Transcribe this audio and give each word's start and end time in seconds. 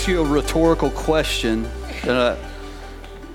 ask 0.00 0.08
you 0.08 0.22
a 0.22 0.24
rhetorical 0.24 0.88
question 0.88 1.68
that 2.04 2.38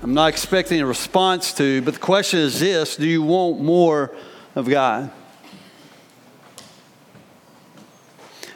I'm 0.02 0.14
not 0.14 0.30
expecting 0.30 0.80
a 0.80 0.86
response 0.86 1.54
to, 1.54 1.80
but 1.82 1.94
the 1.94 2.00
question 2.00 2.40
is 2.40 2.58
this 2.58 2.96
Do 2.96 3.06
you 3.06 3.22
want 3.22 3.60
more 3.60 4.12
of 4.56 4.68
God? 4.68 5.12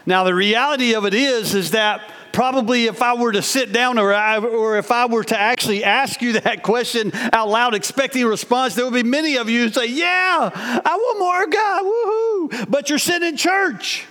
Now, 0.04 0.24
the 0.24 0.34
reality 0.34 0.96
of 0.96 1.04
it 1.04 1.14
is, 1.14 1.54
is 1.54 1.70
that 1.70 2.02
probably 2.32 2.86
if 2.86 3.00
I 3.00 3.14
were 3.14 3.30
to 3.30 3.42
sit 3.42 3.72
down 3.72 3.96
or, 3.96 4.12
I, 4.12 4.38
or 4.38 4.76
if 4.76 4.90
I 4.90 5.06
were 5.06 5.22
to 5.22 5.38
actually 5.38 5.84
ask 5.84 6.20
you 6.20 6.32
that 6.40 6.64
question 6.64 7.12
out 7.32 7.48
loud, 7.48 7.76
expecting 7.76 8.24
a 8.24 8.26
response, 8.26 8.74
there 8.74 8.84
would 8.84 8.92
be 8.92 9.08
many 9.08 9.36
of 9.36 9.48
you 9.48 9.66
who 9.66 9.72
say, 9.72 9.86
Yeah, 9.86 10.50
I 10.52 10.96
want 10.96 11.18
more 11.20 11.44
of 11.44 11.50
God, 11.52 11.84
woohoo. 11.84 12.68
But 12.68 12.90
you're 12.90 12.98
sitting 12.98 13.28
in 13.28 13.36
church. 13.36 14.04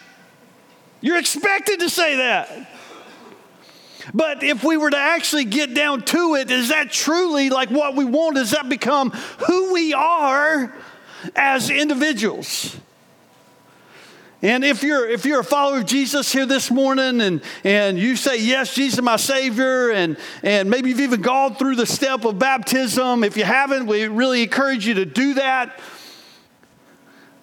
You're 1.01 1.17
expected 1.17 1.81
to 1.81 1.89
say 1.89 2.15
that. 2.15 2.78
But 4.13 4.43
if 4.43 4.63
we 4.63 4.77
were 4.77 4.89
to 4.89 4.97
actually 4.97 5.45
get 5.45 5.73
down 5.73 6.01
to 6.03 6.35
it, 6.35 6.49
is 6.51 6.69
that 6.69 6.91
truly 6.91 7.49
like 7.49 7.69
what 7.69 7.95
we 7.95 8.05
want? 8.05 8.35
Does 8.35 8.51
that 8.51 8.69
become 8.69 9.11
who 9.11 9.73
we 9.73 9.93
are 9.93 10.73
as 11.35 11.69
individuals? 11.69 12.77
And 14.41 14.63
if 14.63 14.83
you're 14.83 15.07
if 15.09 15.25
you're 15.25 15.41
a 15.41 15.43
follower 15.43 15.79
of 15.79 15.85
Jesus 15.85 16.31
here 16.31 16.45
this 16.45 16.71
morning 16.71 17.19
and 17.19 17.41
and 17.65 17.99
you 17.99 18.15
say 18.15 18.41
yes, 18.41 18.73
Jesus 18.73 19.01
my 19.01 19.17
savior 19.17 19.91
and 19.91 20.15
and 20.43 20.69
maybe 20.69 20.89
you've 20.89 21.01
even 21.01 21.21
gone 21.21 21.55
through 21.55 21.75
the 21.75 21.85
step 21.85 22.23
of 22.23 22.39
baptism, 22.39 23.25
if 23.25 23.35
you 23.35 23.43
haven't, 23.43 23.85
we 23.85 24.07
really 24.07 24.43
encourage 24.43 24.87
you 24.87 24.93
to 24.93 25.05
do 25.05 25.33
that. 25.35 25.77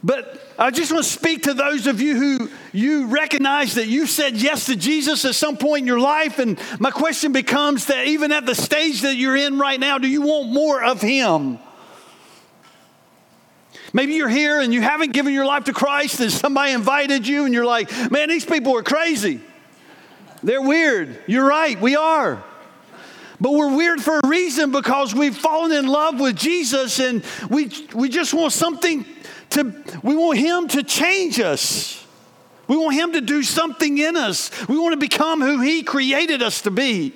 But 0.05 0.41
I 0.58 0.70
just 0.70 0.92
want 0.92 1.05
to 1.05 1.11
speak 1.11 1.44
to 1.44 1.55
those 1.55 1.86
of 1.86 2.00
you 2.00 2.16
who 2.16 2.50
you 2.72 3.06
recognize 3.06 3.75
that 3.75 3.89
you 3.89 4.06
said 4.06 4.36
yes 4.36 4.66
to 4.66 4.77
Jesus 4.77 5.25
at 5.25 5.34
some 5.34 5.56
point 5.56 5.80
in 5.80 5.86
your 5.86 5.98
life. 5.98 6.39
And 6.39 6.58
my 6.78 6.91
question 6.91 7.33
becomes 7.33 7.86
that 7.86 8.06
even 8.06 8.30
at 8.30 8.47
the 8.47 8.55
stage 8.55 9.02
that 9.02 9.17
you're 9.17 9.36
in 9.36 9.58
right 9.58 9.80
now, 9.80 9.98
do 9.98 10.06
you 10.06 10.22
want 10.22 10.52
more 10.52 10.83
of 10.83 11.00
Him? 11.00 11.58
Maybe 13.92 14.14
you're 14.14 14.28
here 14.28 14.61
and 14.61 14.74
you 14.74 14.83
haven't 14.83 15.12
given 15.12 15.33
your 15.33 15.47
life 15.47 15.64
to 15.64 15.72
Christ, 15.72 16.20
and 16.20 16.30
somebody 16.30 16.72
invited 16.72 17.27
you, 17.27 17.47
and 17.47 17.55
you're 17.55 17.64
like, 17.64 17.91
man, 18.11 18.28
these 18.28 18.44
people 18.44 18.77
are 18.77 18.83
crazy. 18.83 19.41
They're 20.42 20.61
weird. 20.61 21.19
You're 21.27 21.47
right, 21.47 21.80
we 21.80 21.97
are. 21.97 22.44
But 23.41 23.52
we're 23.52 23.74
weird 23.74 24.00
for 24.00 24.19
a 24.19 24.28
reason 24.28 24.70
because 24.70 25.14
we've 25.14 25.36
fallen 25.36 25.72
in 25.72 25.86
love 25.86 26.20
with 26.20 26.36
Jesus 26.36 26.98
and 26.98 27.24
we, 27.50 27.70
we 27.94 28.08
just 28.08 28.33
want 28.33 28.52
something 28.52 29.05
to, 29.50 29.72
we 30.02 30.14
want 30.16 30.39
Him 30.39 30.69
to 30.69 30.83
change 30.83 31.41
us. 31.41 32.05
We 32.69 32.77
want 32.77 32.97
Him 32.97 33.12
to 33.12 33.20
do 33.20 33.42
something 33.42 33.98
in 33.98 34.16
us. 34.16 34.50
We 34.69 34.78
want 34.78 34.92
to 34.92 34.98
become 34.98 35.41
who 35.41 35.61
He 35.61 35.83
created 35.83 36.42
us 36.42 36.62
to 36.62 36.70
be. 36.70 37.14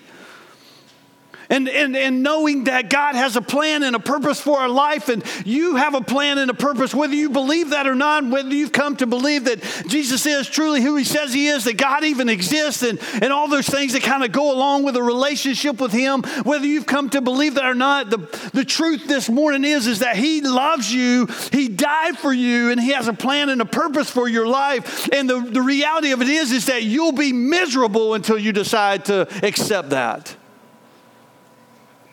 And, 1.51 1.69
and, 1.69 1.97
and 1.97 2.23
knowing 2.23 2.65
that 2.65 2.89
God 2.89 3.17
has 3.17 3.35
a 3.35 3.43
plan 3.43 3.83
and 3.83 3.97
a 3.97 3.99
purpose 3.99 4.41
for 4.41 4.59
our 4.59 4.69
life, 4.69 5.09
and 5.09 5.25
you 5.45 5.75
have 5.75 5.95
a 5.95 6.01
plan 6.01 6.39
and 6.39 6.49
a 6.49 6.55
purpose, 6.55 6.95
whether 6.95 7.15
you 7.15 7.29
believe 7.29 7.71
that 7.71 7.89
or 7.89 7.97
not, 7.97 8.25
whether 8.25 8.55
you've 8.55 8.71
come 8.71 8.97
to 8.99 9.07
believe 9.07 9.45
that 9.45 9.61
Jesus 9.89 10.25
is 10.27 10.49
truly 10.49 10.81
who 10.81 10.95
He 10.95 11.03
says 11.03 11.35
He 11.35 11.49
is, 11.49 11.65
that 11.65 11.77
God 11.77 12.05
even 12.05 12.29
exists, 12.29 12.85
and, 12.85 13.01
and 13.15 13.33
all 13.33 13.49
those 13.49 13.69
things 13.69 13.95
that 13.95 14.03
kind 14.03 14.23
of 14.23 14.31
go 14.31 14.55
along 14.55 14.85
with 14.85 14.97
a 14.97 15.03
relationship 15.03 15.81
with 15.81 15.91
Him, 15.91 16.23
whether 16.45 16.67
you've 16.67 16.87
come 16.87 17.11
to 17.11 17.21
believe 17.21 17.55
that 17.55 17.65
or 17.65 17.75
not, 17.75 18.11
the, 18.11 18.19
the 18.53 18.65
truth 18.65 19.09
this 19.09 19.29
morning 19.29 19.65
is, 19.65 19.89
is 19.89 19.99
that 19.99 20.17
He 20.17 20.41
loves 20.41 20.95
you, 20.95 21.27
He 21.53 21.69
died 21.69 22.17
for 22.17 22.33
you, 22.33 22.71
and 22.71 22.81
He 22.81 22.93
has 22.93 23.09
a 23.09 23.13
plan 23.13 23.49
and 23.49 23.61
a 23.61 23.67
purpose 23.67 24.09
for 24.09 24.29
your 24.29 24.47
life. 24.47 25.09
And 25.13 25.29
the, 25.29 25.41
the 25.41 25.63
reality 25.63 26.13
of 26.13 26.23
it 26.23 26.29
is, 26.29 26.53
is 26.53 26.67
that 26.67 26.85
you'll 26.85 27.11
be 27.11 27.33
miserable 27.33 28.15
until 28.15 28.39
you 28.39 28.53
decide 28.53 29.07
to 29.07 29.27
accept 29.45 29.91
that. 29.91 30.37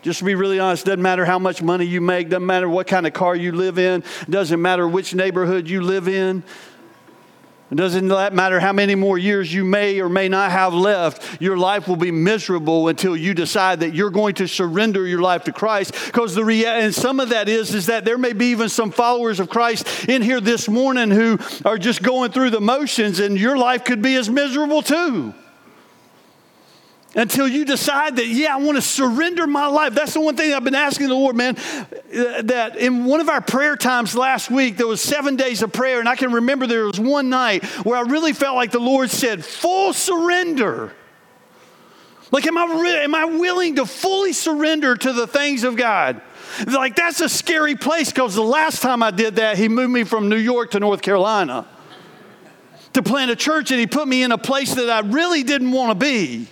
Just 0.08 0.20
to 0.20 0.26
be 0.26 0.36
really 0.36 0.58
honest, 0.58 0.86
doesn't 0.86 1.02
matter 1.02 1.26
how 1.26 1.38
much 1.38 1.62
money 1.62 1.84
you 1.84 2.00
make, 2.00 2.30
doesn't 2.30 2.46
matter 2.46 2.70
what 2.70 2.88
kind 2.88 3.06
of 3.06 3.12
car 3.12 3.36
you 3.36 3.52
live 3.52 3.78
in, 3.78 4.06
doesn't 4.30 4.62
matter 4.62 4.88
which 4.88 5.14
neighborhood 5.14 5.68
you 5.68 5.82
live 5.82 6.08
in. 6.08 6.46
It 7.70 7.76
doesn't 7.76 8.08
matter 8.08 8.62
how 8.62 8.72
many 8.72 8.96
more 8.96 9.18
years 9.18 9.54
you 9.54 9.66
may 9.66 10.00
or 10.00 10.08
may 10.08 10.30
not 10.30 10.52
have 10.52 10.74
left, 10.74 11.42
your 11.42 11.58
life 11.58 11.90
will 11.90 11.98
be 11.98 12.12
miserable 12.12 12.88
until 12.88 13.18
you 13.18 13.34
decide 13.34 13.82
that 13.82 13.94
you're 13.96 14.10
going 14.10 14.36
to 14.36 14.48
surrender 14.48 15.06
your 15.06 15.20
life 15.20 15.44
to 15.44 15.52
Christ. 15.52 15.94
Because 16.06 16.34
the 16.36 16.46
rea- 16.46 16.68
and 16.68 16.96
some 16.96 17.20
of 17.20 17.28
that 17.32 17.50
is 17.50 17.76
is 17.76 17.88
that 17.88 18.06
there 18.06 18.18
may 18.18 18.32
be 18.32 18.46
even 18.46 18.70
some 18.70 18.92
followers 18.92 19.42
of 19.42 19.50
Christ 19.50 20.08
in 20.08 20.22
here 20.22 20.40
this 20.40 20.70
morning 20.70 21.12
who 21.12 21.38
are 21.66 21.78
just 21.78 22.02
going 22.02 22.32
through 22.32 22.52
the 22.52 22.62
motions, 22.62 23.20
and 23.20 23.38
your 23.38 23.58
life 23.58 23.84
could 23.84 24.02
be 24.02 24.16
as 24.16 24.30
miserable 24.30 24.82
too 24.82 25.34
until 27.18 27.48
you 27.48 27.66
decide 27.66 28.16
that, 28.18 28.28
yeah, 28.28 28.54
I 28.54 28.58
want 28.58 28.76
to 28.76 28.82
surrender 28.82 29.48
my 29.48 29.66
life. 29.66 29.96
That's 29.96 30.14
the 30.14 30.22
one 30.22 30.38
thing 30.38 30.54
I've 30.54 30.64
been 30.64 30.76
asking 30.76 31.08
the 31.08 31.16
Lord, 31.16 31.36
man. 31.36 31.56
That 32.44 32.76
in 32.78 33.06
one 33.06 33.20
of 33.20 33.28
our 33.28 33.42
prayer 33.42 33.76
times 33.76 34.16
last 34.16 34.52
week, 34.52 34.78
there 34.78 34.86
was 34.86 35.02
seven 35.02 35.36
days 35.36 35.64
of 35.64 35.74
prayer, 35.74 36.00
and 36.00 36.08
I 36.08 36.16
can 36.16 36.32
remember 36.32 36.68
there 36.68 36.86
was 36.86 37.00
one 37.00 37.30
night 37.30 37.66
where 37.84 37.98
I 37.98 38.02
really 38.02 38.34
felt 38.34 38.56
like 38.56 38.70
the 38.70 38.80
Lord 38.80 39.10
said, 39.10 39.44
full 39.44 39.94
surrender. 39.94 40.94
Like, 42.32 42.46
am 42.46 42.56
I, 42.56 42.82
re- 42.84 43.04
am 43.04 43.16
I 43.16 43.26
willing 43.26 43.78
to 43.78 43.88
fully 43.88 44.34
surrender 44.34 44.96
to 44.96 45.12
the 45.12 45.26
things 45.26 45.64
of 45.64 45.76
God? 45.76 46.22
Like, 46.68 46.96
that's 46.96 47.20
a 47.20 47.30
scary 47.30 47.76
place 47.76 48.12
because 48.12 48.36
the 48.36 48.44
last 48.44 48.84
time 48.84 49.02
I 49.02 49.10
did 49.10 49.38
that, 49.38 49.58
He 49.58 49.70
moved 49.70 49.92
me 49.92 50.04
from 50.04 50.30
New 50.30 50.38
York 50.38 50.72
to 50.72 50.80
North 50.80 51.02
Carolina 51.02 51.68
to 52.94 53.02
plant 53.02 53.32
a 53.32 53.36
church, 53.36 53.72
and 53.72 53.80
He 53.80 53.88
put 53.88 54.08
me 54.08 54.22
in 54.22 54.32
a 54.32 54.38
place 54.38 54.76
that 54.76 54.88
I 54.88 55.00
really 55.00 55.42
didn't 55.42 55.72
want 55.72 56.00
to 56.00 56.06
be 56.06 56.48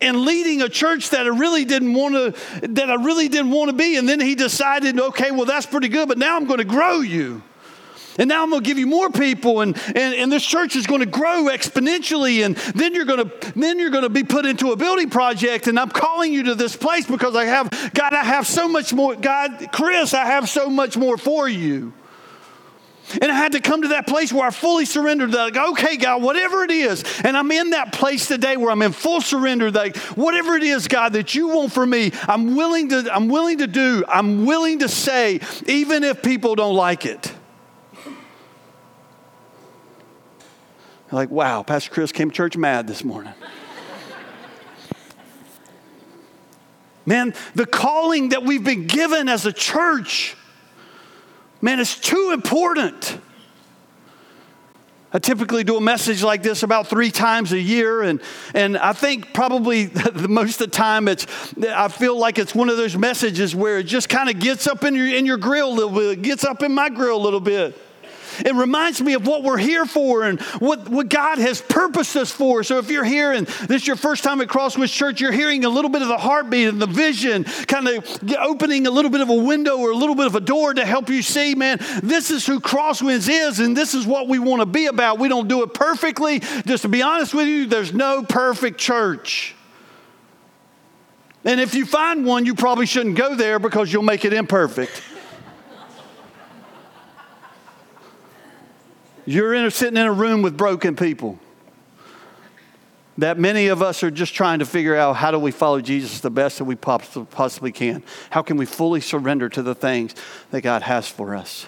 and 0.00 0.20
leading 0.22 0.62
a 0.62 0.68
church 0.68 1.10
that 1.10 1.26
I 1.26 1.30
really 1.30 1.64
didn't 1.64 1.94
want 1.94 2.14
to 2.14 2.68
that 2.68 2.90
I 2.90 2.94
really 2.94 3.28
didn't 3.28 3.50
want 3.50 3.70
to 3.70 3.76
be. 3.76 3.96
And 3.96 4.08
then 4.08 4.20
he 4.20 4.34
decided 4.34 4.98
okay 4.98 5.30
well 5.30 5.44
that's 5.44 5.66
pretty 5.66 5.88
good 5.88 6.08
but 6.08 6.18
now 6.18 6.36
I'm 6.36 6.46
going 6.46 6.58
to 6.58 6.64
grow 6.64 7.00
you. 7.00 7.42
And 8.18 8.28
now 8.28 8.42
I'm 8.42 8.50
going 8.50 8.62
to 8.62 8.66
give 8.66 8.78
you 8.78 8.86
more 8.86 9.08
people 9.08 9.62
and, 9.62 9.74
and, 9.86 10.14
and 10.14 10.30
this 10.30 10.44
church 10.44 10.76
is 10.76 10.86
going 10.86 11.00
to 11.00 11.06
grow 11.06 11.44
exponentially 11.44 12.44
and 12.44 12.56
then 12.74 12.94
you're 12.94 13.06
going 13.06 13.28
to 13.28 13.52
then 13.58 13.78
you're 13.78 13.90
going 13.90 14.02
to 14.02 14.10
be 14.10 14.22
put 14.22 14.44
into 14.44 14.72
a 14.72 14.76
building 14.76 15.08
project 15.08 15.66
and 15.66 15.78
I'm 15.78 15.88
calling 15.88 16.32
you 16.32 16.42
to 16.44 16.54
this 16.54 16.76
place 16.76 17.06
because 17.06 17.34
I 17.34 17.46
have 17.46 17.70
God 17.94 18.12
I 18.12 18.24
have 18.24 18.46
so 18.46 18.68
much 18.68 18.92
more 18.92 19.16
God 19.16 19.68
Chris 19.72 20.12
I 20.12 20.26
have 20.26 20.48
so 20.48 20.68
much 20.68 20.96
more 20.96 21.16
for 21.16 21.48
you 21.48 21.94
and 23.20 23.30
I 23.30 23.34
had 23.34 23.52
to 23.52 23.60
come 23.60 23.82
to 23.82 23.88
that 23.88 24.06
place 24.06 24.32
where 24.32 24.46
I 24.46 24.50
fully 24.50 24.84
surrendered. 24.84 25.32
That, 25.32 25.54
like, 25.54 25.56
okay, 25.56 25.96
God, 25.96 26.22
whatever 26.22 26.62
it 26.64 26.70
is. 26.70 27.04
And 27.24 27.36
I'm 27.36 27.50
in 27.50 27.70
that 27.70 27.92
place 27.92 28.26
today 28.26 28.56
where 28.56 28.70
I'm 28.70 28.82
in 28.82 28.92
full 28.92 29.20
surrender. 29.20 29.70
That 29.70 29.96
whatever 30.16 30.54
it 30.56 30.62
is, 30.62 30.88
God, 30.88 31.12
that 31.14 31.34
you 31.34 31.48
want 31.48 31.72
for 31.72 31.84
me, 31.84 32.12
I'm 32.22 32.56
willing 32.56 32.88
to, 32.90 33.08
I'm 33.12 33.28
willing 33.28 33.58
to 33.58 33.66
do, 33.66 34.04
I'm 34.08 34.46
willing 34.46 34.78
to 34.80 34.88
say, 34.88 35.40
even 35.66 36.04
if 36.04 36.22
people 36.22 36.54
don't 36.54 36.74
like 36.74 37.04
it. 37.04 37.32
like, 41.10 41.30
wow, 41.30 41.62
Pastor 41.62 41.90
Chris 41.90 42.10
came 42.10 42.30
to 42.30 42.34
church 42.34 42.56
mad 42.56 42.86
this 42.86 43.04
morning. 43.04 43.34
Man, 47.04 47.34
the 47.54 47.66
calling 47.66 48.30
that 48.30 48.44
we've 48.44 48.64
been 48.64 48.86
given 48.86 49.28
as 49.28 49.44
a 49.44 49.52
church 49.52 50.36
Man, 51.64 51.78
it's 51.78 51.96
too 51.96 52.32
important. 52.34 53.20
I 55.12 55.18
typically 55.20 55.62
do 55.62 55.76
a 55.76 55.80
message 55.80 56.22
like 56.22 56.42
this 56.42 56.64
about 56.64 56.88
three 56.88 57.10
times 57.10 57.52
a 57.52 57.60
year, 57.60 58.02
and, 58.02 58.20
and 58.52 58.76
I 58.76 58.92
think 58.92 59.32
probably 59.32 59.84
the 59.86 60.26
most 60.26 60.60
of 60.60 60.70
the 60.70 60.76
time 60.76 61.06
it's 61.06 61.26
I 61.62 61.88
feel 61.88 62.18
like 62.18 62.38
it's 62.38 62.54
one 62.54 62.68
of 62.68 62.76
those 62.76 62.96
messages 62.96 63.54
where 63.54 63.78
it 63.78 63.84
just 63.84 64.08
kind 64.08 64.28
of 64.28 64.40
gets 64.40 64.66
up 64.66 64.82
in 64.84 64.96
your 64.96 65.06
in 65.06 65.24
your 65.24 65.36
grill 65.36 65.68
a 65.68 65.74
little 65.74 65.90
bit, 65.90 66.22
gets 66.22 66.44
up 66.44 66.62
in 66.62 66.72
my 66.72 66.88
grill 66.88 67.16
a 67.16 67.22
little 67.22 67.40
bit. 67.40 67.78
It 68.40 68.54
reminds 68.54 69.00
me 69.00 69.14
of 69.14 69.26
what 69.26 69.42
we're 69.42 69.58
here 69.58 69.84
for 69.84 70.24
and 70.24 70.40
what, 70.58 70.88
what 70.88 71.08
God 71.08 71.38
has 71.38 71.60
purposed 71.60 72.16
us 72.16 72.30
for. 72.30 72.62
So 72.62 72.78
if 72.78 72.90
you're 72.90 73.04
here 73.04 73.32
and 73.32 73.46
this 73.46 73.82
is 73.82 73.86
your 73.86 73.96
first 73.96 74.24
time 74.24 74.40
at 74.40 74.48
Crosswinds 74.48 74.92
Church, 74.92 75.20
you're 75.20 75.32
hearing 75.32 75.64
a 75.64 75.68
little 75.68 75.90
bit 75.90 76.02
of 76.02 76.08
the 76.08 76.18
heartbeat 76.18 76.68
and 76.68 76.80
the 76.80 76.86
vision, 76.86 77.44
kind 77.44 77.88
of 77.88 78.22
opening 78.38 78.86
a 78.86 78.90
little 78.90 79.10
bit 79.10 79.20
of 79.20 79.28
a 79.28 79.34
window 79.34 79.78
or 79.78 79.90
a 79.90 79.96
little 79.96 80.14
bit 80.14 80.26
of 80.26 80.34
a 80.34 80.40
door 80.40 80.74
to 80.74 80.84
help 80.84 81.08
you 81.08 81.22
see, 81.22 81.54
man, 81.54 81.78
this 82.02 82.30
is 82.30 82.46
who 82.46 82.60
Crosswinds 82.60 83.28
is 83.28 83.60
and 83.60 83.76
this 83.76 83.94
is 83.94 84.06
what 84.06 84.28
we 84.28 84.38
want 84.38 84.60
to 84.60 84.66
be 84.66 84.86
about. 84.86 85.18
We 85.18 85.28
don't 85.28 85.48
do 85.48 85.62
it 85.62 85.74
perfectly. 85.74 86.40
Just 86.66 86.82
to 86.82 86.88
be 86.88 87.02
honest 87.02 87.34
with 87.34 87.46
you, 87.46 87.66
there's 87.66 87.92
no 87.92 88.22
perfect 88.22 88.78
church. 88.78 89.54
And 91.44 91.60
if 91.60 91.74
you 91.74 91.86
find 91.86 92.24
one, 92.24 92.46
you 92.46 92.54
probably 92.54 92.86
shouldn't 92.86 93.16
go 93.16 93.34
there 93.34 93.58
because 93.58 93.92
you'll 93.92 94.02
make 94.02 94.24
it 94.24 94.32
imperfect. 94.32 95.02
You're 99.24 99.54
in, 99.54 99.70
sitting 99.70 99.96
in 99.96 100.06
a 100.06 100.12
room 100.12 100.42
with 100.42 100.56
broken 100.56 100.96
people 100.96 101.38
that 103.18 103.38
many 103.38 103.68
of 103.68 103.82
us 103.82 104.02
are 104.02 104.10
just 104.10 104.34
trying 104.34 104.58
to 104.60 104.66
figure 104.66 104.96
out 104.96 105.16
how 105.16 105.30
do 105.30 105.38
we 105.38 105.50
follow 105.50 105.80
Jesus 105.80 106.20
the 106.20 106.30
best 106.30 106.58
that 106.58 106.64
we 106.64 106.74
possibly 106.74 107.70
can? 107.70 108.02
How 108.30 108.42
can 108.42 108.56
we 108.56 108.66
fully 108.66 109.00
surrender 109.00 109.48
to 109.50 109.62
the 109.62 109.74
things 109.74 110.14
that 110.50 110.62
God 110.62 110.82
has 110.82 111.08
for 111.08 111.36
us? 111.36 111.66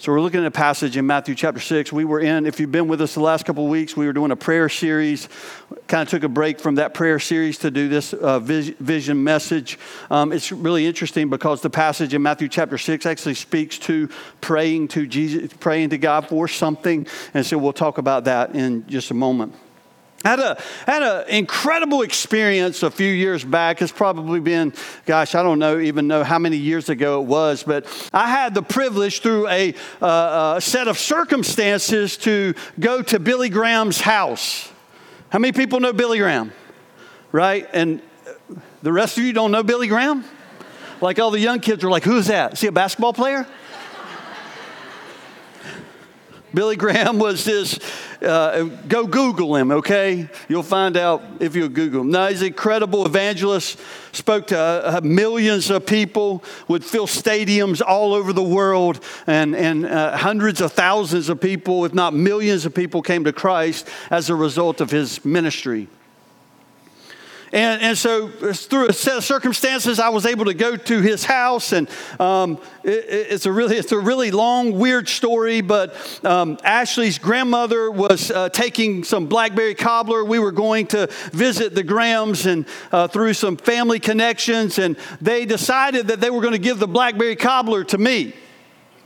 So 0.00 0.12
we're 0.12 0.20
looking 0.20 0.38
at 0.38 0.46
a 0.46 0.52
passage 0.52 0.96
in 0.96 1.08
Matthew 1.08 1.34
chapter 1.34 1.60
6. 1.60 1.92
We 1.92 2.04
were 2.04 2.20
in, 2.20 2.46
if 2.46 2.60
you've 2.60 2.70
been 2.70 2.86
with 2.86 3.00
us 3.00 3.14
the 3.14 3.20
last 3.20 3.44
couple 3.44 3.64
of 3.64 3.70
weeks, 3.70 3.96
we 3.96 4.06
were 4.06 4.12
doing 4.12 4.30
a 4.30 4.36
prayer 4.36 4.68
series. 4.68 5.28
Kind 5.88 6.02
of 6.02 6.08
took 6.08 6.22
a 6.22 6.28
break 6.28 6.60
from 6.60 6.76
that 6.76 6.94
prayer 6.94 7.18
series 7.18 7.58
to 7.58 7.70
do 7.72 7.88
this 7.88 8.12
uh, 8.12 8.38
vision 8.38 9.24
message. 9.24 9.76
Um, 10.08 10.32
it's 10.32 10.52
really 10.52 10.86
interesting 10.86 11.28
because 11.28 11.62
the 11.62 11.70
passage 11.70 12.14
in 12.14 12.22
Matthew 12.22 12.48
chapter 12.48 12.78
6 12.78 13.06
actually 13.06 13.34
speaks 13.34 13.76
to 13.80 14.08
praying 14.40 14.86
to 14.88 15.04
Jesus, 15.04 15.52
praying 15.54 15.90
to 15.90 15.98
God 15.98 16.28
for 16.28 16.46
something. 16.46 17.04
And 17.34 17.44
so 17.44 17.58
we'll 17.58 17.72
talk 17.72 17.98
about 17.98 18.22
that 18.26 18.54
in 18.54 18.86
just 18.86 19.10
a 19.10 19.14
moment. 19.14 19.56
I 20.24 20.30
had 20.30 20.40
a 20.40 20.60
had 20.84 21.02
an 21.02 21.28
incredible 21.28 22.02
experience 22.02 22.82
a 22.82 22.90
few 22.90 23.10
years 23.10 23.44
back. 23.44 23.80
It's 23.80 23.92
probably 23.92 24.40
been, 24.40 24.72
gosh, 25.06 25.36
I 25.36 25.44
don't 25.44 25.60
know 25.60 25.78
even 25.78 26.08
know 26.08 26.24
how 26.24 26.40
many 26.40 26.56
years 26.56 26.88
ago 26.88 27.22
it 27.22 27.26
was, 27.26 27.62
but 27.62 27.86
I 28.12 28.28
had 28.28 28.52
the 28.52 28.62
privilege 28.62 29.20
through 29.20 29.46
a, 29.46 29.74
uh, 30.02 30.54
a 30.56 30.60
set 30.60 30.88
of 30.88 30.98
circumstances 30.98 32.16
to 32.18 32.54
go 32.80 33.00
to 33.02 33.20
Billy 33.20 33.48
Graham's 33.48 34.00
house. 34.00 34.68
How 35.30 35.38
many 35.38 35.52
people 35.52 35.78
know 35.78 35.92
Billy 35.92 36.18
Graham? 36.18 36.52
Right, 37.30 37.68
and 37.72 38.02
the 38.82 38.92
rest 38.92 39.18
of 39.18 39.24
you 39.24 39.32
don't 39.32 39.52
know 39.52 39.62
Billy 39.62 39.86
Graham. 39.86 40.24
Like 41.00 41.20
all 41.20 41.30
the 41.30 41.38
young 41.38 41.60
kids 41.60 41.84
are 41.84 41.90
like, 41.90 42.02
"Who's 42.02 42.26
that? 42.26 42.54
Is 42.54 42.60
he 42.60 42.66
a 42.66 42.72
basketball 42.72 43.12
player?" 43.12 43.46
Billy 46.54 46.76
Graham 46.76 47.18
was 47.18 47.44
this, 47.44 47.78
uh, 48.22 48.64
go 48.88 49.06
Google 49.06 49.56
him, 49.56 49.70
okay? 49.70 50.28
You'll 50.48 50.62
find 50.62 50.96
out 50.96 51.22
if 51.40 51.54
you 51.54 51.68
Google 51.68 52.02
him. 52.02 52.10
Now, 52.10 52.28
he's 52.28 52.40
an 52.40 52.48
incredible 52.48 53.04
evangelist, 53.04 53.78
spoke 54.12 54.46
to 54.48 54.58
uh, 54.58 55.00
millions 55.02 55.70
of 55.70 55.84
people, 55.84 56.42
would 56.66 56.84
fill 56.84 57.06
stadiums 57.06 57.82
all 57.86 58.14
over 58.14 58.32
the 58.32 58.42
world, 58.42 59.04
and, 59.26 59.54
and 59.54 59.84
uh, 59.84 60.16
hundreds 60.16 60.60
of 60.60 60.72
thousands 60.72 61.28
of 61.28 61.40
people, 61.40 61.84
if 61.84 61.92
not 61.92 62.14
millions 62.14 62.64
of 62.64 62.74
people, 62.74 63.02
came 63.02 63.24
to 63.24 63.32
Christ 63.32 63.88
as 64.10 64.30
a 64.30 64.34
result 64.34 64.80
of 64.80 64.90
his 64.90 65.24
ministry. 65.24 65.88
And, 67.52 67.82
and 67.82 67.98
so, 67.98 68.28
through 68.28 68.88
a 68.88 68.92
set 68.92 69.16
of 69.18 69.24
circumstances, 69.24 69.98
I 69.98 70.10
was 70.10 70.26
able 70.26 70.46
to 70.46 70.54
go 70.54 70.76
to 70.76 71.00
his 71.00 71.24
house. 71.24 71.72
And 71.72 71.88
um, 72.20 72.60
it, 72.84 73.04
it's, 73.08 73.46
a 73.46 73.52
really, 73.52 73.76
it's 73.76 73.92
a 73.92 73.98
really 73.98 74.30
long, 74.30 74.78
weird 74.78 75.08
story. 75.08 75.60
But 75.60 75.94
um, 76.24 76.58
Ashley's 76.62 77.18
grandmother 77.18 77.90
was 77.90 78.30
uh, 78.30 78.50
taking 78.50 79.04
some 79.04 79.26
blackberry 79.26 79.74
cobbler. 79.74 80.24
We 80.24 80.38
were 80.38 80.52
going 80.52 80.88
to 80.88 81.08
visit 81.32 81.74
the 81.74 81.82
Grahams 81.82 82.46
and 82.46 82.66
uh, 82.92 83.08
through 83.08 83.34
some 83.34 83.56
family 83.56 84.00
connections. 84.00 84.78
And 84.78 84.96
they 85.20 85.46
decided 85.46 86.08
that 86.08 86.20
they 86.20 86.30
were 86.30 86.42
going 86.42 86.52
to 86.52 86.58
give 86.58 86.78
the 86.78 86.88
blackberry 86.88 87.36
cobbler 87.36 87.84
to 87.84 87.98
me. 87.98 88.34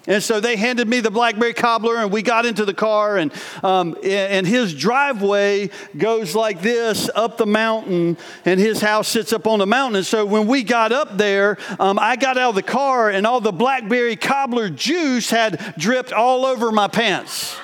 And 0.06 0.20
so 0.20 0.40
they 0.40 0.56
handed 0.56 0.88
me 0.88 0.99
the 0.99 1.12
blackberry 1.12 1.54
cobbler, 1.54 1.96
and 1.96 2.10
we 2.10 2.22
got 2.22 2.44
into 2.44 2.64
the 2.64 2.75
car, 2.75 3.19
and 3.19 3.32
um, 3.62 3.96
and 4.02 4.46
his 4.46 4.75
driveway 4.75 5.70
goes 5.96 6.34
like 6.34 6.60
this 6.60 7.08
up 7.14 7.37
the 7.37 7.46
mountain, 7.46 8.16
and 8.44 8.58
his 8.58 8.81
house 8.81 9.06
sits 9.06 9.32
up 9.32 9.46
on 9.46 9.60
the 9.60 9.66
mountain. 9.66 9.96
And 9.96 10.06
so 10.06 10.26
when 10.26 10.49
we 10.49 10.64
got 10.64 10.90
up 10.90 11.16
there, 11.16 11.56
um, 11.78 12.00
I 12.00 12.16
got 12.16 12.37
out 12.37 12.50
of 12.50 12.54
the 12.56 12.64
car, 12.64 13.10
and 13.10 13.26
all 13.26 13.40
the 13.40 13.52
blackberry 13.52 14.16
cobbler 14.16 14.70
juice 14.70 15.31
had 15.31 15.75
dripped 15.78 16.12
all 16.12 16.44
over 16.46 16.72
my 16.72 16.88
pants. 16.88 17.56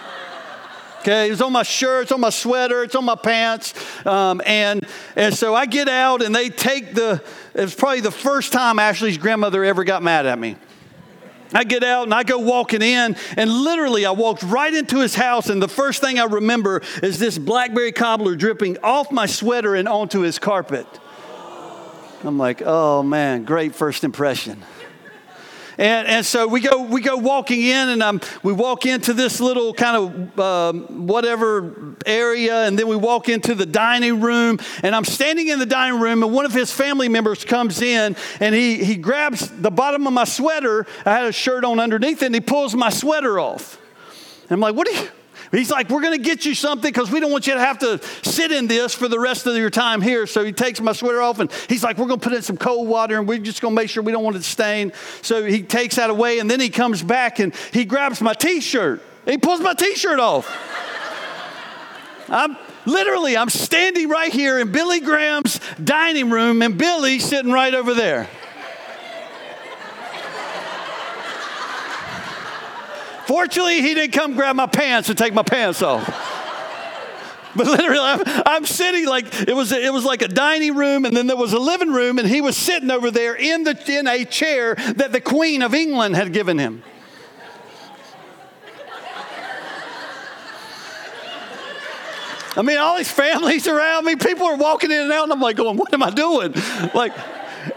Okay, 1.00 1.30
it's 1.30 1.40
on 1.40 1.52
my 1.52 1.62
shirt, 1.62 2.04
it's 2.04 2.12
on 2.12 2.20
my 2.20 2.30
sweater, 2.30 2.82
it's 2.82 2.94
on 2.94 3.04
my 3.04 3.14
pants, 3.14 3.74
um, 4.06 4.40
and 4.44 4.86
and 5.16 5.34
so 5.34 5.54
I 5.56 5.66
get 5.66 5.88
out, 5.88 6.22
and 6.22 6.32
they 6.32 6.50
take 6.50 6.94
the. 6.94 7.20
It's 7.54 7.74
probably 7.74 8.00
the 8.00 8.12
first 8.12 8.52
time 8.52 8.78
Ashley's 8.78 9.18
grandmother 9.18 9.64
ever 9.64 9.82
got 9.82 10.04
mad 10.04 10.26
at 10.26 10.38
me. 10.38 10.56
I 11.52 11.64
get 11.64 11.82
out 11.82 12.04
and 12.04 12.14
I 12.14 12.22
go 12.22 12.38
walking 12.38 12.82
in, 12.82 13.16
and 13.36 13.50
literally 13.50 14.04
I 14.04 14.10
walked 14.10 14.42
right 14.42 14.72
into 14.72 14.98
his 15.00 15.14
house, 15.14 15.48
and 15.48 15.62
the 15.62 15.68
first 15.68 16.00
thing 16.00 16.18
I 16.18 16.24
remember 16.24 16.82
is 17.02 17.18
this 17.18 17.38
blackberry 17.38 17.92
cobbler 17.92 18.36
dripping 18.36 18.78
off 18.82 19.10
my 19.10 19.26
sweater 19.26 19.74
and 19.74 19.88
onto 19.88 20.20
his 20.20 20.38
carpet. 20.38 20.86
I'm 22.24 22.38
like, 22.38 22.62
oh 22.64 23.02
man, 23.02 23.44
great 23.44 23.74
first 23.74 24.04
impression. 24.04 24.62
And, 25.78 26.08
and 26.08 26.26
so 26.26 26.46
we 26.48 26.60
go, 26.60 26.82
we 26.82 27.00
go 27.00 27.16
walking 27.16 27.62
in, 27.62 27.88
and 27.88 28.02
um, 28.02 28.20
we 28.42 28.52
walk 28.52 28.84
into 28.84 29.14
this 29.14 29.40
little 29.40 29.72
kind 29.72 29.96
of 29.96 30.40
um, 30.40 31.06
whatever 31.06 31.94
area, 32.04 32.66
and 32.66 32.78
then 32.78 32.88
we 32.88 32.96
walk 32.96 33.28
into 33.28 33.54
the 33.54 33.66
dining 33.66 34.20
room. 34.20 34.58
And 34.82 34.94
I'm 34.94 35.04
standing 35.04 35.48
in 35.48 35.58
the 35.58 35.66
dining 35.66 36.00
room, 36.00 36.22
and 36.22 36.32
one 36.32 36.44
of 36.44 36.52
his 36.52 36.72
family 36.72 37.08
members 37.08 37.44
comes 37.44 37.80
in, 37.80 38.16
and 38.40 38.54
he, 38.54 38.82
he 38.82 38.96
grabs 38.96 39.48
the 39.48 39.70
bottom 39.70 40.06
of 40.06 40.12
my 40.12 40.24
sweater. 40.24 40.86
I 41.06 41.12
had 41.12 41.26
a 41.26 41.32
shirt 41.32 41.64
on 41.64 41.78
underneath 41.78 42.22
and 42.22 42.34
he 42.34 42.40
pulls 42.40 42.74
my 42.74 42.90
sweater 42.90 43.38
off. 43.38 43.80
And 44.42 44.52
I'm 44.52 44.60
like, 44.60 44.74
what 44.74 44.88
are 44.88 44.92
you? 44.92 45.08
He's 45.50 45.70
like, 45.70 45.88
We're 45.88 46.02
going 46.02 46.18
to 46.18 46.24
get 46.24 46.44
you 46.44 46.54
something 46.54 46.90
because 46.90 47.10
we 47.10 47.20
don't 47.20 47.32
want 47.32 47.46
you 47.46 47.54
to 47.54 47.60
have 47.60 47.78
to 47.78 48.00
sit 48.22 48.52
in 48.52 48.66
this 48.66 48.94
for 48.94 49.08
the 49.08 49.18
rest 49.18 49.46
of 49.46 49.56
your 49.56 49.70
time 49.70 50.00
here. 50.00 50.26
So 50.26 50.44
he 50.44 50.52
takes 50.52 50.80
my 50.80 50.92
sweater 50.92 51.20
off 51.20 51.38
and 51.38 51.50
he's 51.68 51.82
like, 51.82 51.98
We're 51.98 52.06
going 52.06 52.20
to 52.20 52.24
put 52.24 52.36
in 52.36 52.42
some 52.42 52.56
cold 52.56 52.88
water 52.88 53.18
and 53.18 53.26
we're 53.26 53.38
just 53.38 53.60
going 53.60 53.74
to 53.74 53.80
make 53.80 53.90
sure 53.90 54.02
we 54.02 54.12
don't 54.12 54.24
want 54.24 54.36
it 54.36 54.40
to 54.40 54.44
stain. 54.44 54.92
So 55.22 55.44
he 55.44 55.62
takes 55.62 55.96
that 55.96 56.10
away 56.10 56.38
and 56.38 56.50
then 56.50 56.60
he 56.60 56.70
comes 56.70 57.02
back 57.02 57.38
and 57.38 57.54
he 57.72 57.84
grabs 57.84 58.20
my 58.20 58.34
t 58.34 58.60
shirt. 58.60 59.02
He 59.24 59.38
pulls 59.38 59.60
my 59.60 59.74
t 59.74 59.94
shirt 59.94 60.20
off. 60.20 60.48
I'm 62.30 62.56
literally, 62.84 63.36
I'm 63.36 63.48
standing 63.48 64.08
right 64.08 64.32
here 64.32 64.58
in 64.58 64.70
Billy 64.70 65.00
Graham's 65.00 65.60
dining 65.82 66.30
room 66.30 66.62
and 66.62 66.76
Billy's 66.76 67.24
sitting 67.24 67.52
right 67.52 67.72
over 67.74 67.94
there. 67.94 68.28
Fortunately, 73.28 73.82
he 73.82 73.92
didn't 73.92 74.12
come 74.12 74.32
grab 74.32 74.56
my 74.56 74.64
pants 74.64 75.10
and 75.10 75.18
take 75.18 75.34
my 75.34 75.42
pants 75.42 75.82
off. 75.82 76.02
But 77.54 77.66
literally, 77.66 78.00
I'm, 78.00 78.22
I'm, 78.46 78.64
sitting 78.64 79.04
like 79.04 79.26
it 79.46 79.54
was. 79.54 79.70
It 79.70 79.92
was 79.92 80.06
like 80.06 80.22
a 80.22 80.28
dining 80.28 80.74
room, 80.74 81.04
and 81.04 81.14
then 81.14 81.26
there 81.26 81.36
was 81.36 81.52
a 81.52 81.58
living 81.58 81.92
room, 81.92 82.18
and 82.18 82.26
he 82.26 82.40
was 82.40 82.56
sitting 82.56 82.90
over 82.90 83.10
there 83.10 83.34
in 83.34 83.64
the 83.64 83.78
in 83.86 84.06
a 84.06 84.24
chair 84.24 84.76
that 84.76 85.12
the 85.12 85.20
Queen 85.20 85.60
of 85.60 85.74
England 85.74 86.16
had 86.16 86.32
given 86.32 86.58
him. 86.58 86.82
I 92.56 92.62
mean, 92.62 92.78
all 92.78 92.96
these 92.96 93.10
families 93.10 93.68
around 93.68 94.06
me, 94.06 94.16
people 94.16 94.46
are 94.46 94.56
walking 94.56 94.90
in 94.90 95.02
and 95.02 95.12
out, 95.12 95.24
and 95.24 95.32
I'm 95.32 95.40
like, 95.40 95.56
going, 95.56 95.76
"What 95.76 95.92
am 95.92 96.02
I 96.02 96.08
doing?" 96.08 96.54
Like. 96.94 97.12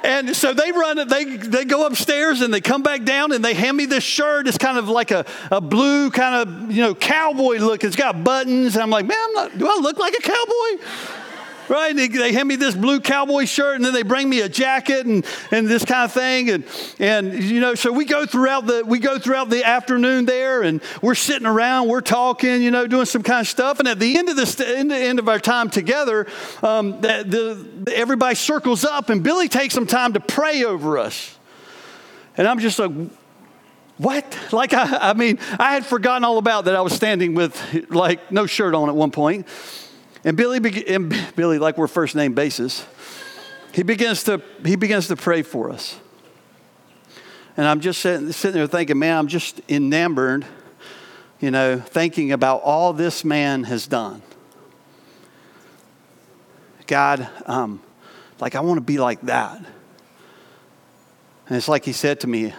And 0.03 0.36
so 0.36 0.53
they 0.53 0.71
run, 0.71 0.98
it, 0.98 1.10
they, 1.10 1.25
they 1.25 1.65
go 1.65 1.86
upstairs 1.86 2.41
and 2.41 2.53
they 2.53 2.62
come 2.62 2.83
back 2.83 3.03
down 3.03 3.31
and 3.31 3.43
they 3.43 3.53
hand 3.53 3.77
me 3.77 3.86
this 3.86 4.03
shirt. 4.03 4.48
It's 4.48 4.57
kind 4.57 4.77
of 4.77 4.89
like 4.89 5.12
a, 5.12 5.25
a 5.51 5.62
blue 5.62 6.10
kind 6.12 6.36
of, 6.50 6.71
you 6.71 6.81
know, 6.81 6.95
cowboy 6.95 7.57
look. 7.57 7.83
It's 7.83 7.95
got 7.95 8.24
buttons. 8.24 8.77
I'm 8.77 8.89
like, 8.89 9.05
man, 9.05 9.17
I'm 9.21 9.33
not, 9.33 9.57
do 9.57 9.67
I 9.67 9.79
look 9.81 9.98
like 9.98 10.13
a 10.13 10.21
cowboy? 10.21 11.20
Right? 11.71 11.95
They, 11.95 12.09
they 12.09 12.33
hand 12.33 12.49
me 12.49 12.57
this 12.57 12.75
blue 12.75 12.99
cowboy 12.99 13.45
shirt, 13.45 13.77
and 13.77 13.85
then 13.85 13.93
they 13.93 14.03
bring 14.03 14.29
me 14.29 14.41
a 14.41 14.49
jacket 14.49 15.05
and, 15.05 15.25
and 15.51 15.67
this 15.67 15.85
kind 15.85 16.03
of 16.03 16.11
thing, 16.11 16.49
and 16.49 16.65
and 16.99 17.41
you 17.41 17.61
know, 17.61 17.75
so 17.75 17.93
we 17.93 18.03
go 18.03 18.25
throughout 18.25 18.67
the 18.67 18.83
we 18.85 18.99
go 18.99 19.17
throughout 19.17 19.49
the 19.49 19.63
afternoon 19.63 20.25
there, 20.25 20.63
and 20.63 20.81
we're 21.01 21.15
sitting 21.15 21.47
around, 21.47 21.87
we're 21.87 22.01
talking, 22.01 22.61
you 22.61 22.71
know, 22.71 22.87
doing 22.87 23.05
some 23.05 23.23
kind 23.23 23.41
of 23.41 23.47
stuff, 23.47 23.79
and 23.79 23.87
at 23.87 23.99
the 23.99 24.17
end 24.17 24.27
of 24.27 24.35
this, 24.35 24.59
end, 24.59 24.91
end 24.91 25.17
of 25.17 25.29
our 25.29 25.39
time 25.39 25.69
together, 25.69 26.27
um, 26.61 26.99
the, 26.99 27.65
the, 27.85 27.95
everybody 27.95 28.35
circles 28.35 28.83
up, 28.83 29.09
and 29.09 29.23
Billy 29.23 29.47
takes 29.47 29.73
some 29.73 29.87
time 29.87 30.13
to 30.13 30.19
pray 30.19 30.65
over 30.65 30.97
us, 30.97 31.37
and 32.35 32.47
I'm 32.47 32.59
just 32.59 32.77
like 32.79 32.91
what? 33.97 34.37
Like, 34.51 34.73
I, 34.73 35.11
I, 35.11 35.13
mean, 35.13 35.37
I 35.59 35.73
had 35.73 35.85
forgotten 35.85 36.23
all 36.23 36.39
about 36.39 36.65
that 36.65 36.75
I 36.75 36.81
was 36.81 36.91
standing 36.91 37.35
with, 37.35 37.91
like, 37.91 38.31
no 38.31 38.47
shirt 38.47 38.73
on 38.73 38.89
at 38.89 38.95
one 38.95 39.11
point. 39.11 39.45
And 40.23 40.37
Billy, 40.37 40.85
and 40.87 41.33
Billy, 41.35 41.57
like 41.57 41.77
we're 41.77 41.87
first 41.87 42.15
name 42.15 42.33
basis, 42.33 42.85
he 43.73 43.83
begins 43.83 44.23
to 44.25 44.41
he 44.63 44.75
begins 44.75 45.07
to 45.07 45.15
pray 45.15 45.41
for 45.41 45.71
us. 45.71 45.99
And 47.57 47.67
I'm 47.67 47.81
just 47.81 48.01
sitting, 48.01 48.31
sitting 48.31 48.57
there 48.57 48.67
thinking, 48.67 48.99
man, 48.99 49.17
I'm 49.17 49.27
just 49.27 49.61
enamored, 49.67 50.45
you 51.39 51.51
know, 51.51 51.79
thinking 51.79 52.31
about 52.31 52.61
all 52.61 52.93
this 52.93 53.25
man 53.25 53.63
has 53.65 53.87
done. 53.87 54.21
God, 56.87 57.27
um, 57.45 57.81
like 58.39 58.55
I 58.55 58.61
want 58.61 58.77
to 58.77 58.81
be 58.81 58.97
like 58.97 59.21
that. 59.21 59.57
And 61.47 61.57
it's 61.57 61.67
like 61.67 61.83
he 61.83 61.93
said 61.93 62.21
to 62.21 62.27
me, 62.27 62.53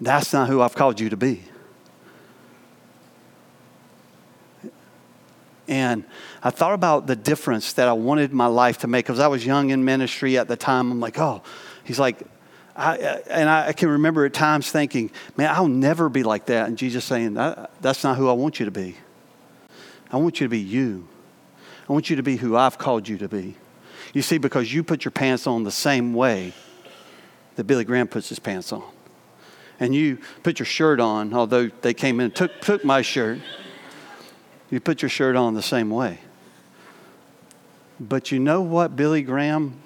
that's 0.00 0.32
not 0.32 0.48
who 0.48 0.60
I've 0.60 0.74
called 0.74 1.00
you 1.00 1.10
to 1.10 1.16
be. 1.16 1.42
And 5.70 6.04
I 6.42 6.50
thought 6.50 6.74
about 6.74 7.06
the 7.06 7.14
difference 7.14 7.74
that 7.74 7.86
I 7.86 7.92
wanted 7.92 8.32
my 8.32 8.46
life 8.46 8.78
to 8.78 8.88
make 8.88 9.06
because 9.06 9.20
I 9.20 9.28
was 9.28 9.46
young 9.46 9.70
in 9.70 9.84
ministry 9.84 10.36
at 10.36 10.48
the 10.48 10.56
time. 10.56 10.90
I'm 10.90 10.98
like, 10.98 11.16
oh, 11.18 11.42
he's 11.84 12.00
like, 12.00 12.20
I, 12.74 12.96
and 13.30 13.48
I 13.48 13.72
can 13.72 13.88
remember 13.88 14.24
at 14.24 14.34
times 14.34 14.70
thinking, 14.70 15.12
man, 15.36 15.48
I'll 15.54 15.68
never 15.68 16.08
be 16.08 16.24
like 16.24 16.46
that. 16.46 16.66
And 16.66 16.76
Jesus 16.76 17.04
saying, 17.04 17.34
that's 17.34 18.02
not 18.02 18.16
who 18.16 18.28
I 18.28 18.32
want 18.32 18.58
you 18.58 18.64
to 18.64 18.72
be. 18.72 18.96
I 20.10 20.16
want 20.16 20.40
you 20.40 20.46
to 20.46 20.50
be 20.50 20.58
you. 20.58 21.06
I 21.88 21.92
want 21.92 22.10
you 22.10 22.16
to 22.16 22.22
be 22.22 22.36
who 22.36 22.56
I've 22.56 22.76
called 22.76 23.06
you 23.06 23.16
to 23.18 23.28
be. 23.28 23.54
You 24.12 24.22
see, 24.22 24.38
because 24.38 24.74
you 24.74 24.82
put 24.82 25.04
your 25.04 25.12
pants 25.12 25.46
on 25.46 25.62
the 25.62 25.70
same 25.70 26.14
way 26.14 26.52
that 27.54 27.64
Billy 27.64 27.84
Graham 27.84 28.08
puts 28.08 28.28
his 28.28 28.40
pants 28.40 28.72
on. 28.72 28.82
and 29.80 29.94
you 29.94 30.18
put 30.42 30.58
your 30.58 30.66
shirt 30.66 31.00
on, 31.00 31.32
although 31.32 31.68
they 31.80 31.94
came 31.94 32.20
in 32.20 32.26
and 32.26 32.36
took, 32.36 32.60
took 32.60 32.84
my 32.84 33.00
shirt, 33.02 33.40
you 34.70 34.80
put 34.80 35.02
your 35.02 35.08
shirt 35.08 35.36
on 35.36 35.54
the 35.54 35.62
same 35.62 35.90
way. 35.90 36.20
But 37.98 38.30
you 38.30 38.38
know 38.38 38.62
what 38.62 38.96
Billy 38.96 39.22
Graham 39.22 39.80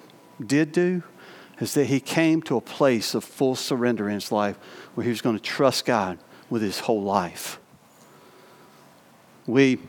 did 0.45 0.71
do? 0.71 1.03
Is 1.59 1.73
that 1.73 1.85
he 1.85 1.99
came 1.99 2.41
to 2.43 2.57
a 2.57 2.61
place 2.61 3.15
of 3.15 3.23
full 3.23 3.55
surrender 3.55 4.07
in 4.07 4.15
his 4.15 4.31
life 4.31 4.57
where 4.93 5.03
he 5.03 5.09
was 5.09 5.21
going 5.21 5.37
to 5.37 5.41
trust 5.41 5.85
God 5.85 6.17
with 6.49 6.61
his 6.61 6.79
whole 6.79 7.01
life. 7.01 7.59
We 9.47 9.79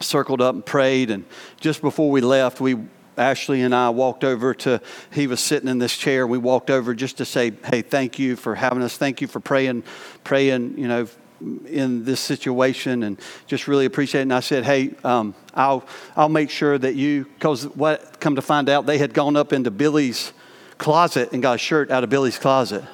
circled 0.00 0.40
up 0.40 0.54
and 0.54 0.66
prayed, 0.66 1.10
and 1.10 1.24
just 1.60 1.80
before 1.80 2.10
we 2.10 2.20
left, 2.20 2.60
we 2.60 2.76
Ashley 3.18 3.62
and 3.62 3.74
I 3.74 3.90
walked 3.90 4.24
over 4.24 4.52
to, 4.54 4.80
he 5.10 5.26
was 5.26 5.40
sitting 5.40 5.68
in 5.68 5.78
this 5.78 5.96
chair. 5.96 6.26
We 6.26 6.38
walked 6.38 6.70
over 6.70 6.94
just 6.94 7.16
to 7.18 7.24
say, 7.24 7.52
hey, 7.64 7.82
thank 7.82 8.18
you 8.18 8.36
for 8.36 8.54
having 8.54 8.82
us. 8.82 8.96
Thank 8.96 9.20
you 9.20 9.26
for 9.26 9.40
praying, 9.40 9.84
praying, 10.22 10.78
you 10.78 10.86
know, 10.86 11.08
in 11.40 12.04
this 12.04 12.20
situation 12.20 13.02
and 13.02 13.20
just 13.46 13.68
really 13.68 13.84
appreciate 13.84 14.20
it. 14.20 14.22
And 14.22 14.34
I 14.34 14.40
said, 14.40 14.64
hey, 14.64 14.94
um, 15.04 15.34
I'll, 15.54 15.86
I'll 16.16 16.28
make 16.28 16.50
sure 16.50 16.78
that 16.78 16.94
you, 16.94 17.24
because 17.24 17.66
what, 17.68 18.20
come 18.20 18.36
to 18.36 18.42
find 18.42 18.68
out, 18.68 18.86
they 18.86 18.98
had 18.98 19.12
gone 19.12 19.36
up 19.36 19.52
into 19.52 19.70
Billy's 19.70 20.32
closet 20.78 21.32
and 21.32 21.42
got 21.42 21.56
a 21.56 21.58
shirt 21.58 21.90
out 21.90 22.04
of 22.04 22.10
Billy's 22.10 22.38
closet, 22.38 22.84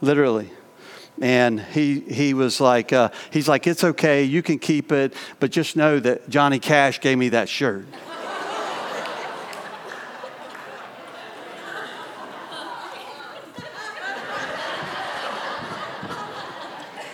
literally. 0.00 0.50
And 1.20 1.60
he, 1.60 2.00
he 2.00 2.34
was 2.34 2.60
like, 2.60 2.92
uh, 2.92 3.08
he's 3.30 3.48
like, 3.48 3.66
it's 3.66 3.82
okay, 3.82 4.24
you 4.24 4.42
can 4.42 4.58
keep 4.58 4.92
it, 4.92 5.14
but 5.40 5.50
just 5.50 5.74
know 5.74 5.98
that 6.00 6.28
Johnny 6.28 6.58
Cash 6.58 7.00
gave 7.00 7.16
me 7.16 7.30
that 7.30 7.48
shirt. 7.48 7.86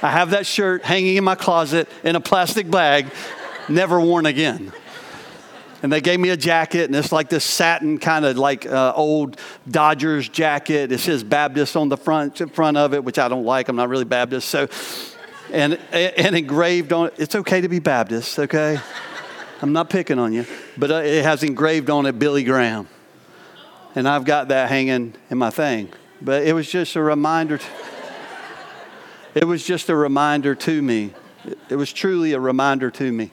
I 0.03 0.11
have 0.11 0.31
that 0.31 0.47
shirt 0.47 0.83
hanging 0.83 1.17
in 1.17 1.25
my 1.25 1.37
closet 1.37 1.89
in 2.03 2.17
a 2.17 2.21
plastic 2.21 2.69
bag, 2.69 3.07
never 3.69 4.01
worn 4.01 4.27
again. 4.27 4.73
And 5.83 5.93
they 5.93 6.01
gave 6.01 6.21
me 6.21 6.31
a 6.31 6.37
jacket, 6.37 6.85
and 6.87 6.95
it's 6.95 7.13
like 7.13 7.29
this 7.29 7.45
satin 7.45 7.99
kind 7.99 8.25
of 8.25 8.37
like 8.37 8.67
uh, 8.67 8.93
old 8.95 9.39
Dodgers 9.69 10.29
jacket. 10.29 10.93
It 10.93 10.99
says 10.99 11.25
Baptist 11.25 11.77
on 11.77 11.89
the 11.89 11.97
front 11.97 12.55
front 12.55 12.77
of 12.77 12.95
it, 12.95 13.03
which 13.03 13.19
I 13.19 13.29
don't 13.29 13.45
like. 13.45 13.69
I'm 13.69 13.77
not 13.77 13.89
really 13.89 14.05
Baptist, 14.05 14.49
so 14.49 14.69
and 15.53 15.75
and 15.93 16.37
engraved 16.37 16.93
on 16.93 17.09
it. 17.09 17.15
It's 17.19 17.35
okay 17.35 17.61
to 17.61 17.69
be 17.69 17.81
Baptist, 17.81 18.39
okay? 18.39 18.79
I'm 19.61 19.73
not 19.73 19.91
picking 19.91 20.19
on 20.19 20.33
you, 20.33 20.47
but 20.77 20.91
uh, 20.91 20.95
it 20.97 21.25
has 21.25 21.43
engraved 21.43 21.91
on 21.91 22.07
it 22.07 22.19
Billy 22.19 22.45
Graham, 22.45 22.89
and 23.95 24.09
I've 24.09 24.25
got 24.25 24.49
that 24.49 24.69
hanging 24.69 25.15
in 25.31 25.39
my 25.39 25.51
thing. 25.51 25.89
But 26.21 26.45
it 26.45 26.53
was 26.53 26.69
just 26.69 26.95
a 26.95 27.03
reminder. 27.03 27.59
To, 27.59 27.65
it 29.35 29.45
was 29.45 29.65
just 29.65 29.89
a 29.89 29.97
reminder 29.97 30.55
to 30.55 30.83
me. 30.83 31.13
It 31.69 31.77
was 31.77 31.93
truly 31.93 32.33
a 32.33 32.41
reminder 32.41 32.91
to 32.91 33.13
me 33.13 33.31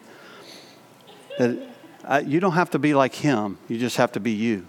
that 1.37 1.57
I, 2.03 2.19
you 2.19 2.39
don't 2.39 2.53
have 2.53 2.71
to 2.71 2.79
be 2.79 2.93
like 2.93 3.15
him, 3.15 3.57
you 3.67 3.77
just 3.77 3.97
have 3.97 4.11
to 4.13 4.19
be 4.19 4.31
you. 4.31 4.65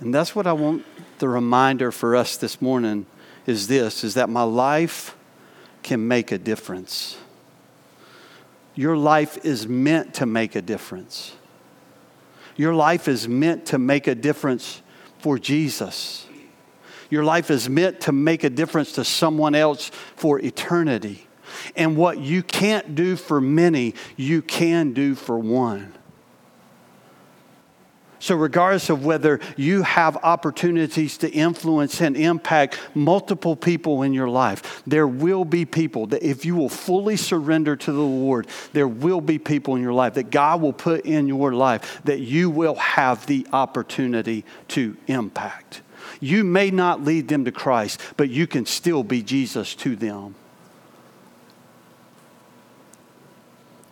And 0.00 0.14
that's 0.14 0.34
what 0.34 0.46
I 0.46 0.52
want 0.52 0.84
the 1.18 1.28
reminder 1.28 1.92
for 1.92 2.16
us 2.16 2.36
this 2.36 2.60
morning 2.60 3.06
is 3.46 3.68
this 3.68 4.04
is 4.04 4.14
that 4.14 4.28
my 4.28 4.42
life 4.42 5.16
can 5.82 6.06
make 6.06 6.32
a 6.32 6.38
difference. 6.38 7.16
Your 8.74 8.96
life 8.96 9.44
is 9.44 9.66
meant 9.66 10.14
to 10.14 10.26
make 10.26 10.56
a 10.56 10.62
difference. 10.62 11.36
Your 12.56 12.74
life 12.74 13.08
is 13.08 13.28
meant 13.28 13.66
to 13.66 13.78
make 13.78 14.06
a 14.06 14.14
difference 14.14 14.82
for 15.18 15.38
Jesus. 15.38 16.26
Your 17.12 17.24
life 17.24 17.50
is 17.50 17.68
meant 17.68 18.00
to 18.00 18.12
make 18.12 18.42
a 18.42 18.48
difference 18.48 18.92
to 18.92 19.04
someone 19.04 19.54
else 19.54 19.90
for 20.16 20.40
eternity. 20.40 21.26
And 21.76 21.94
what 21.94 22.16
you 22.16 22.42
can't 22.42 22.94
do 22.94 23.16
for 23.16 23.38
many, 23.38 23.96
you 24.16 24.40
can 24.40 24.94
do 24.94 25.14
for 25.14 25.38
one. 25.38 25.92
So, 28.18 28.34
regardless 28.34 28.88
of 28.88 29.04
whether 29.04 29.40
you 29.58 29.82
have 29.82 30.16
opportunities 30.22 31.18
to 31.18 31.30
influence 31.30 32.00
and 32.00 32.16
impact 32.16 32.80
multiple 32.94 33.56
people 33.56 34.04
in 34.04 34.14
your 34.14 34.30
life, 34.30 34.82
there 34.86 35.06
will 35.06 35.44
be 35.44 35.66
people 35.66 36.06
that, 36.06 36.22
if 36.22 36.46
you 36.46 36.56
will 36.56 36.70
fully 36.70 37.18
surrender 37.18 37.76
to 37.76 37.92
the 37.92 38.00
Lord, 38.00 38.46
there 38.72 38.88
will 38.88 39.20
be 39.20 39.38
people 39.38 39.76
in 39.76 39.82
your 39.82 39.92
life 39.92 40.14
that 40.14 40.30
God 40.30 40.62
will 40.62 40.72
put 40.72 41.04
in 41.04 41.28
your 41.28 41.52
life 41.52 42.00
that 42.04 42.20
you 42.20 42.48
will 42.48 42.76
have 42.76 43.26
the 43.26 43.46
opportunity 43.52 44.46
to 44.68 44.96
impact. 45.08 45.82
You 46.20 46.44
may 46.44 46.70
not 46.70 47.04
lead 47.04 47.28
them 47.28 47.44
to 47.44 47.52
Christ, 47.52 48.00
but 48.16 48.30
you 48.30 48.46
can 48.46 48.66
still 48.66 49.02
be 49.02 49.22
Jesus 49.22 49.74
to 49.76 49.96
them. 49.96 50.34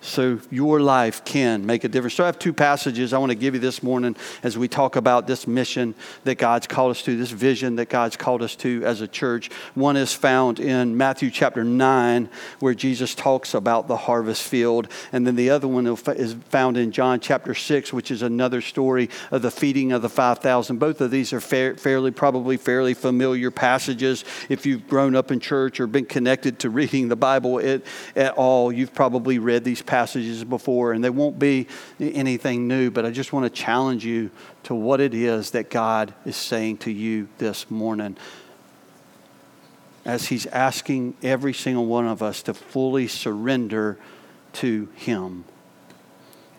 So 0.00 0.40
your 0.50 0.80
life 0.80 1.24
can 1.24 1.66
make 1.66 1.84
a 1.84 1.88
difference. 1.88 2.14
So 2.14 2.24
I 2.24 2.26
have 2.26 2.38
two 2.38 2.52
passages 2.52 3.12
I 3.12 3.18
want 3.18 3.30
to 3.30 3.36
give 3.36 3.54
you 3.54 3.60
this 3.60 3.82
morning 3.82 4.16
as 4.42 4.56
we 4.56 4.66
talk 4.66 4.96
about 4.96 5.26
this 5.26 5.46
mission 5.46 5.94
that 6.24 6.36
God's 6.36 6.66
called 6.66 6.92
us 6.92 7.02
to, 7.02 7.16
this 7.16 7.30
vision 7.30 7.76
that 7.76 7.90
God's 7.90 8.16
called 8.16 8.42
us 8.42 8.56
to 8.56 8.82
as 8.84 9.02
a 9.02 9.08
church. 9.08 9.50
One 9.74 9.96
is 9.96 10.14
found 10.14 10.58
in 10.58 10.96
Matthew 10.96 11.30
chapter 11.30 11.64
9, 11.64 12.30
where 12.60 12.74
Jesus 12.74 13.14
talks 13.14 13.52
about 13.52 13.88
the 13.88 13.96
harvest 13.96 14.42
field. 14.42 14.88
And 15.12 15.26
then 15.26 15.36
the 15.36 15.50
other 15.50 15.68
one 15.68 15.86
is 15.86 16.34
found 16.48 16.78
in 16.78 16.92
John 16.92 17.20
chapter 17.20 17.54
6, 17.54 17.92
which 17.92 18.10
is 18.10 18.22
another 18.22 18.62
story 18.62 19.10
of 19.30 19.42
the 19.42 19.50
feeding 19.50 19.92
of 19.92 20.00
the 20.00 20.08
5,000. 20.08 20.78
Both 20.78 21.00
of 21.02 21.10
these 21.10 21.32
are 21.32 21.40
fairly, 21.40 22.10
probably 22.10 22.56
fairly 22.56 22.94
familiar 22.94 23.50
passages. 23.50 24.24
If 24.48 24.64
you've 24.64 24.88
grown 24.88 25.14
up 25.14 25.30
in 25.30 25.40
church 25.40 25.78
or 25.78 25.86
been 25.86 26.06
connected 26.06 26.58
to 26.60 26.70
reading 26.70 27.08
the 27.08 27.16
Bible 27.16 27.60
at, 27.60 27.82
at 28.16 28.32
all, 28.34 28.72
you've 28.72 28.94
probably 28.94 29.38
read 29.38 29.62
these 29.64 29.82
passages 29.90 30.44
before, 30.44 30.92
and 30.92 31.02
they 31.02 31.10
won't 31.10 31.36
be 31.36 31.66
anything 31.98 32.68
new, 32.68 32.92
but 32.92 33.04
I 33.04 33.10
just 33.10 33.32
want 33.32 33.44
to 33.44 33.50
challenge 33.50 34.04
you 34.04 34.30
to 34.62 34.74
what 34.74 35.00
it 35.00 35.14
is 35.14 35.50
that 35.50 35.68
God 35.68 36.14
is 36.24 36.36
saying 36.36 36.78
to 36.78 36.92
you 36.92 37.26
this 37.38 37.68
morning. 37.72 38.16
As 40.04 40.26
He's 40.26 40.46
asking 40.46 41.16
every 41.24 41.52
single 41.52 41.86
one 41.86 42.06
of 42.06 42.22
us 42.22 42.40
to 42.42 42.54
fully 42.54 43.08
surrender 43.08 43.98
to 44.54 44.88
Him. 44.94 45.44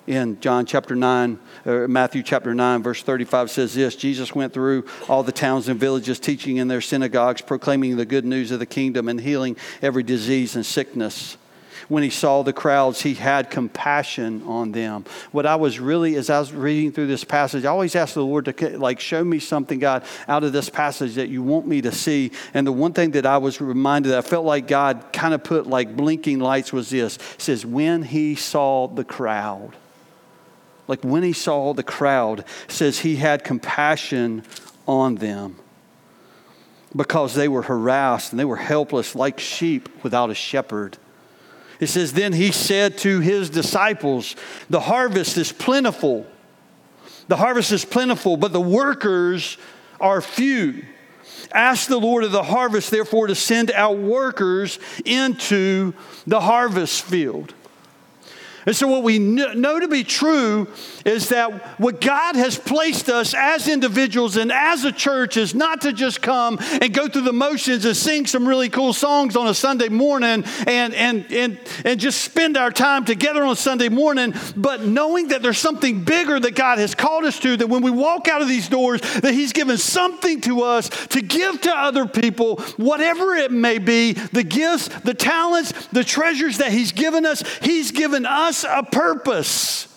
In 0.07 0.41
John 0.41 0.65
chapter 0.65 0.93
9, 0.93 1.39
or 1.65 1.87
Matthew 1.87 2.23
chapter 2.23 2.53
9, 2.53 2.83
verse 2.83 3.01
35 3.01 3.49
says 3.49 3.73
this 3.73 3.95
Jesus 3.95 4.35
went 4.35 4.51
through 4.51 4.85
all 5.07 5.23
the 5.23 5.31
towns 5.31 5.69
and 5.69 5.79
villages, 5.79 6.19
teaching 6.19 6.57
in 6.57 6.67
their 6.67 6.81
synagogues, 6.81 7.39
proclaiming 7.39 7.95
the 7.95 8.05
good 8.05 8.25
news 8.25 8.51
of 8.51 8.59
the 8.59 8.65
kingdom, 8.65 9.07
and 9.07 9.21
healing 9.21 9.55
every 9.81 10.03
disease 10.03 10.57
and 10.57 10.65
sickness 10.65 11.37
when 11.87 12.03
he 12.03 12.09
saw 12.09 12.43
the 12.43 12.53
crowds, 12.53 13.01
he 13.01 13.13
had 13.13 13.49
compassion 13.49 14.43
on 14.43 14.71
them. 14.71 15.05
What 15.31 15.45
I 15.45 15.55
was 15.55 15.79
really, 15.79 16.15
as 16.15 16.29
I 16.29 16.39
was 16.39 16.53
reading 16.53 16.91
through 16.91 17.07
this 17.07 17.23
passage, 17.23 17.65
I 17.65 17.69
always 17.69 17.95
ask 17.95 18.13
the 18.13 18.23
Lord 18.23 18.45
to, 18.45 18.77
like, 18.77 18.99
show 18.99 19.23
me 19.23 19.39
something, 19.39 19.79
God, 19.79 20.03
out 20.27 20.43
of 20.43 20.53
this 20.53 20.69
passage 20.69 21.15
that 21.15 21.29
you 21.29 21.43
want 21.43 21.67
me 21.67 21.81
to 21.81 21.91
see. 21.91 22.31
And 22.53 22.65
the 22.65 22.71
one 22.71 22.93
thing 22.93 23.11
that 23.11 23.25
I 23.25 23.37
was 23.37 23.61
reminded, 23.61 24.13
I 24.13 24.21
felt 24.21 24.45
like 24.45 24.67
God 24.67 25.05
kind 25.13 25.33
of 25.33 25.43
put 25.43 25.67
like 25.67 25.95
blinking 25.95 26.39
lights 26.39 26.71
was 26.73 26.89
this. 26.89 27.17
It 27.17 27.41
says, 27.41 27.65
when 27.65 28.03
he 28.03 28.35
saw 28.35 28.87
the 28.87 29.03
crowd. 29.03 29.75
Like 30.87 31.03
when 31.03 31.23
he 31.23 31.31
saw 31.31 31.73
the 31.73 31.83
crowd, 31.83 32.43
says 32.67 32.99
he 32.99 33.15
had 33.15 33.43
compassion 33.45 34.43
on 34.87 35.15
them 35.15 35.55
because 36.93 37.33
they 37.33 37.47
were 37.47 37.61
harassed 37.61 38.33
and 38.33 38.39
they 38.39 38.45
were 38.45 38.57
helpless 38.57 39.15
like 39.15 39.39
sheep 39.39 39.87
without 40.03 40.29
a 40.29 40.35
shepherd. 40.35 40.97
It 41.81 41.87
says, 41.87 42.13
Then 42.13 42.31
he 42.31 42.53
said 42.53 42.97
to 42.99 43.19
his 43.19 43.49
disciples, 43.49 44.37
The 44.69 44.79
harvest 44.79 45.37
is 45.37 45.51
plentiful. 45.51 46.25
The 47.27 47.35
harvest 47.35 47.71
is 47.71 47.83
plentiful, 47.83 48.37
but 48.37 48.53
the 48.53 48.61
workers 48.61 49.57
are 49.99 50.21
few. 50.21 50.85
Ask 51.51 51.89
the 51.89 51.99
Lord 51.99 52.23
of 52.23 52.31
the 52.31 52.43
harvest, 52.43 52.91
therefore, 52.91 53.27
to 53.27 53.35
send 53.35 53.71
out 53.71 53.97
workers 53.97 54.79
into 55.03 55.93
the 56.25 56.39
harvest 56.39 57.03
field. 57.03 57.53
And 58.65 58.75
so, 58.75 58.87
what 58.87 59.01
we 59.01 59.17
know 59.17 59.79
to 59.79 59.87
be 59.87 60.03
true 60.03 60.67
is 61.03 61.29
that 61.29 61.79
what 61.79 61.99
God 61.99 62.35
has 62.35 62.59
placed 62.59 63.09
us 63.09 63.33
as 63.33 63.67
individuals 63.67 64.37
and 64.37 64.51
as 64.51 64.85
a 64.85 64.91
church 64.91 65.35
is 65.35 65.55
not 65.55 65.81
to 65.81 65.93
just 65.93 66.21
come 66.21 66.59
and 66.59 66.93
go 66.93 67.07
through 67.07 67.23
the 67.23 67.33
motions 67.33 67.85
and 67.85 67.97
sing 67.97 68.27
some 68.27 68.47
really 68.47 68.69
cool 68.69 68.93
songs 68.93 69.35
on 69.35 69.47
a 69.47 69.53
Sunday 69.53 69.89
morning 69.89 70.43
and, 70.67 70.93
and, 70.93 71.25
and, 71.31 71.59
and 71.83 71.99
just 71.99 72.21
spend 72.21 72.55
our 72.55 72.69
time 72.69 73.03
together 73.03 73.43
on 73.43 73.55
Sunday 73.55 73.89
morning, 73.89 74.33
but 74.55 74.81
knowing 74.85 75.29
that 75.29 75.41
there's 75.41 75.57
something 75.57 76.03
bigger 76.03 76.39
that 76.39 76.53
God 76.53 76.77
has 76.77 76.93
called 76.93 77.25
us 77.25 77.39
to, 77.39 77.57
that 77.57 77.67
when 77.67 77.81
we 77.81 77.89
walk 77.89 78.27
out 78.27 78.43
of 78.43 78.47
these 78.47 78.69
doors, 78.69 79.01
that 79.21 79.33
He's 79.33 79.53
given 79.53 79.77
something 79.77 80.39
to 80.41 80.61
us 80.61 80.89
to 81.07 81.21
give 81.21 81.61
to 81.61 81.75
other 81.75 82.05
people, 82.05 82.57
whatever 82.77 83.35
it 83.35 83.51
may 83.51 83.79
be, 83.79 84.13
the 84.13 84.43
gifts, 84.43 84.87
the 84.99 85.15
talents, 85.15 85.71
the 85.87 86.03
treasures 86.03 86.59
that 86.59 86.71
He's 86.71 86.91
given 86.91 87.25
us, 87.25 87.43
He's 87.61 87.91
given 87.91 88.27
us 88.27 88.50
us 88.51 88.65
a 88.67 88.83
purpose. 88.83 89.87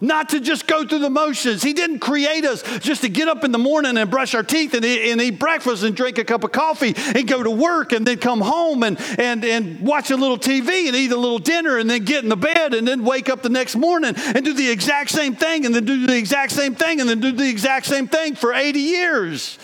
not 0.00 0.30
to 0.30 0.40
just 0.40 0.66
go 0.66 0.84
through 0.84 0.98
the 0.98 1.10
motions. 1.10 1.62
He 1.62 1.74
didn't 1.74 2.00
create 2.00 2.44
us 2.44 2.62
just 2.80 3.02
to 3.02 3.08
get 3.08 3.28
up 3.28 3.44
in 3.44 3.52
the 3.52 3.58
morning 3.58 3.96
and 3.96 4.10
brush 4.10 4.34
our 4.34 4.42
teeth 4.42 4.74
and 4.74 4.84
eat, 4.84 5.12
and 5.12 5.20
eat 5.20 5.38
breakfast 5.38 5.84
and 5.84 5.94
drink 5.94 6.18
a 6.18 6.24
cup 6.24 6.42
of 6.42 6.50
coffee 6.50 6.92
and 6.96 7.28
go 7.28 7.40
to 7.40 7.50
work 7.50 7.92
and 7.92 8.04
then 8.04 8.18
come 8.18 8.40
home 8.40 8.82
and, 8.82 8.98
and, 9.16 9.44
and 9.44 9.80
watch 9.80 10.10
a 10.10 10.16
little 10.16 10.38
TV 10.38 10.88
and 10.88 10.96
eat 10.96 11.12
a 11.12 11.16
little 11.16 11.38
dinner 11.38 11.76
and 11.78 11.88
then 11.88 12.04
get 12.04 12.24
in 12.24 12.30
the 12.30 12.36
bed 12.36 12.74
and 12.74 12.88
then 12.88 13.04
wake 13.04 13.28
up 13.28 13.42
the 13.42 13.48
next 13.48 13.76
morning 13.76 14.14
and 14.16 14.44
do 14.44 14.54
the 14.54 14.68
exact 14.68 15.10
same 15.10 15.36
thing 15.36 15.66
and 15.66 15.74
then 15.74 15.84
do 15.84 16.04
the 16.04 16.16
exact 16.16 16.50
same 16.50 16.74
thing 16.74 17.00
and 17.00 17.08
then 17.08 17.20
do 17.20 17.30
the 17.30 17.48
exact 17.48 17.86
same 17.86 18.08
thing 18.08 18.34
for 18.34 18.52
80 18.52 18.80
years. 18.80 19.58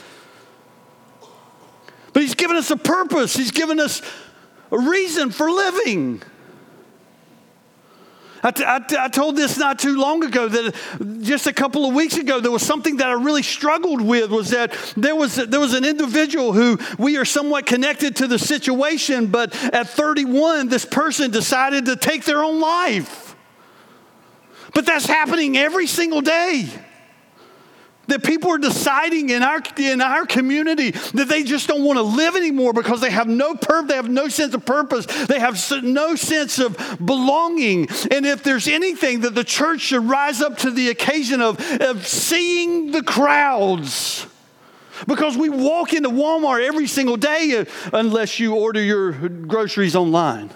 But 2.13 2.23
He's 2.23 2.37
given 2.37 2.57
us 2.57 2.71
a 2.71 2.77
purpose, 2.77 3.35
He's 3.35 3.51
given 3.51 3.81
us 3.81 4.03
a 4.71 4.79
reason 4.79 5.31
for 5.31 5.51
living. 5.51 6.23
I, 8.43 8.51
t- 8.51 8.65
I, 8.67 8.79
t- 8.79 8.97
I 8.99 9.09
told 9.09 9.37
this 9.37 9.59
not 9.59 9.79
too 9.79 9.97
long 9.97 10.23
ago 10.25 10.49
that 10.49 10.75
just 11.23 11.47
a 11.47 11.53
couple 11.53 11.87
of 11.89 11.95
weeks 11.95 12.17
ago 12.17 12.41
there 12.41 12.51
was 12.51 12.63
something 12.63 12.99
that 12.99 13.09
I 13.09 13.15
really 13.15 13.43
struggled 13.43 14.01
with 14.01 14.31
was 14.31 14.51
that 14.51 14.77
there 14.97 15.17
was 15.17 15.37
there 15.37 15.61
was 15.61 15.75
an 15.75 15.85
individual 15.85 16.53
who 16.53 16.79
we 16.99 17.17
are 17.17 17.25
somewhat 17.25 17.67
connected 17.67 18.17
to 18.17 18.27
the 18.27 18.39
situation 18.39 19.27
but 19.27 19.55
at 19.75 19.89
31 19.89 20.69
this 20.69 20.85
person 20.85 21.31
decided 21.31 21.87
to 21.87 21.97
take 21.97 22.25
their 22.25 22.45
own 22.45 22.61
life. 22.61 23.35
But 24.75 24.87
that's 24.87 25.07
happening 25.07 25.57
every 25.57 25.87
single 25.87 26.21
day. 26.21 26.69
That 28.09 28.25
people 28.25 28.51
are 28.51 28.59
deciding 28.59 29.31
in 29.31 29.43
our, 29.43 29.63
in 29.79 30.01
our 30.01 30.27
community 30.27 30.91
that 30.91 31.29
they 31.29 31.43
just 31.43 31.69
don't 31.69 31.85
want 31.85 31.99
to 31.99 32.03
live 32.03 32.37
anymore 32.37 32.73
because 32.73 33.01
they 33.01 33.11
have 33.11 33.29
no 33.29 33.55
purpose, 33.55 33.89
they 33.89 33.97
have 33.97 34.09
no 34.11 34.29
sense 34.29 34.55
of 34.55 34.67
purpose, 34.67 35.07
they 35.27 35.39
have 35.39 35.59
no 35.83 36.15
sense 36.17 36.59
of 36.59 36.77
belonging. 37.05 37.89
And 38.11 38.27
if 38.27 38.43
there's 38.43 38.67
anything 38.67 39.21
that 39.21 39.35
the 39.35 39.45
church 39.45 39.81
should 39.81 40.05
rise 40.05 40.41
up 40.41 40.59
to 40.59 40.71
the 40.71 40.89
occasion 40.89 41.41
of, 41.41 41.61
of 41.81 42.07
seeing 42.07 42.91
the 42.91 43.03
crowds, 43.03 44.27
because 45.07 45.37
we 45.37 45.49
walk 45.49 45.93
into 45.93 46.09
Walmart 46.09 46.67
every 46.67 46.87
single 46.87 47.17
day 47.17 47.59
uh, 47.59 47.65
unless 47.93 48.41
you 48.41 48.55
order 48.55 48.83
your 48.83 49.13
groceries 49.29 49.95
online. 49.95 50.51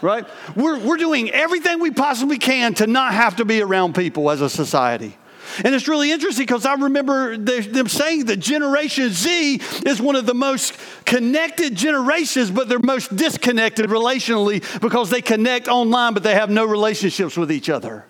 right? 0.00 0.26
We're, 0.54 0.78
we're 0.78 0.96
doing 0.96 1.30
everything 1.30 1.80
we 1.80 1.90
possibly 1.90 2.38
can 2.38 2.74
to 2.74 2.86
not 2.86 3.14
have 3.14 3.36
to 3.36 3.44
be 3.44 3.62
around 3.62 3.94
people 3.94 4.30
as 4.30 4.40
a 4.40 4.50
society. 4.50 5.16
And 5.64 5.74
it's 5.74 5.88
really 5.88 6.12
interesting 6.12 6.46
because 6.46 6.64
I 6.64 6.74
remember 6.74 7.36
them 7.36 7.88
saying 7.88 8.26
that 8.26 8.38
Generation 8.38 9.10
Z 9.10 9.60
is 9.86 10.00
one 10.00 10.16
of 10.16 10.26
the 10.26 10.34
most 10.34 10.74
connected 11.04 11.74
generations, 11.74 12.50
but 12.50 12.68
they're 12.68 12.78
most 12.78 13.14
disconnected 13.14 13.86
relationally 13.90 14.62
because 14.80 15.10
they 15.10 15.20
connect 15.20 15.68
online, 15.68 16.14
but 16.14 16.22
they 16.22 16.34
have 16.34 16.50
no 16.50 16.64
relationships 16.64 17.36
with 17.36 17.52
each 17.52 17.68
other. 17.68 18.06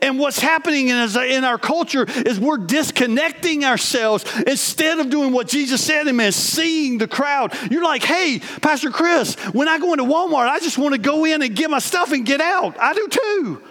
And 0.00 0.18
what's 0.18 0.38
happening 0.38 0.88
in, 0.88 1.44
our 1.44 1.58
culture 1.58 2.06
is 2.08 2.40
we're 2.40 2.56
disconnecting 2.56 3.64
ourselves 3.64 4.24
instead 4.46 4.98
of 4.98 5.10
doing 5.10 5.32
what 5.32 5.48
Jesus 5.48 5.84
said 5.84 6.06
and 6.06 6.34
seeing 6.34 6.98
the 6.98 7.08
crowd. 7.08 7.52
You're 7.70 7.84
like, 7.84 8.02
hey, 8.02 8.40
Pastor 8.62 8.90
Chris, 8.90 9.34
when 9.52 9.68
I 9.68 9.78
go 9.78 9.92
into 9.92 10.04
Walmart, 10.04 10.48
I 10.48 10.60
just 10.60 10.78
want 10.78 10.94
to 10.94 11.00
go 11.00 11.24
in 11.24 11.42
and 11.42 11.54
get 11.54 11.68
my 11.68 11.78
stuff 11.78 12.12
and 12.12 12.24
get 12.24 12.40
out. 12.40 12.78
I 12.80 12.94
do 12.94 13.08
too. 13.08 13.62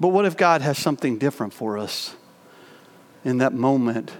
But 0.00 0.08
what 0.08 0.24
if 0.24 0.36
God 0.36 0.62
has 0.62 0.78
something 0.78 1.18
different 1.18 1.52
for 1.52 1.76
us 1.76 2.16
in 3.22 3.38
that 3.38 3.52
moment 3.52 4.10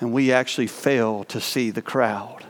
and 0.00 0.12
we 0.12 0.30
actually 0.30 0.66
fail 0.66 1.24
to 1.24 1.40
see 1.40 1.70
the 1.70 1.80
crowd? 1.80 2.44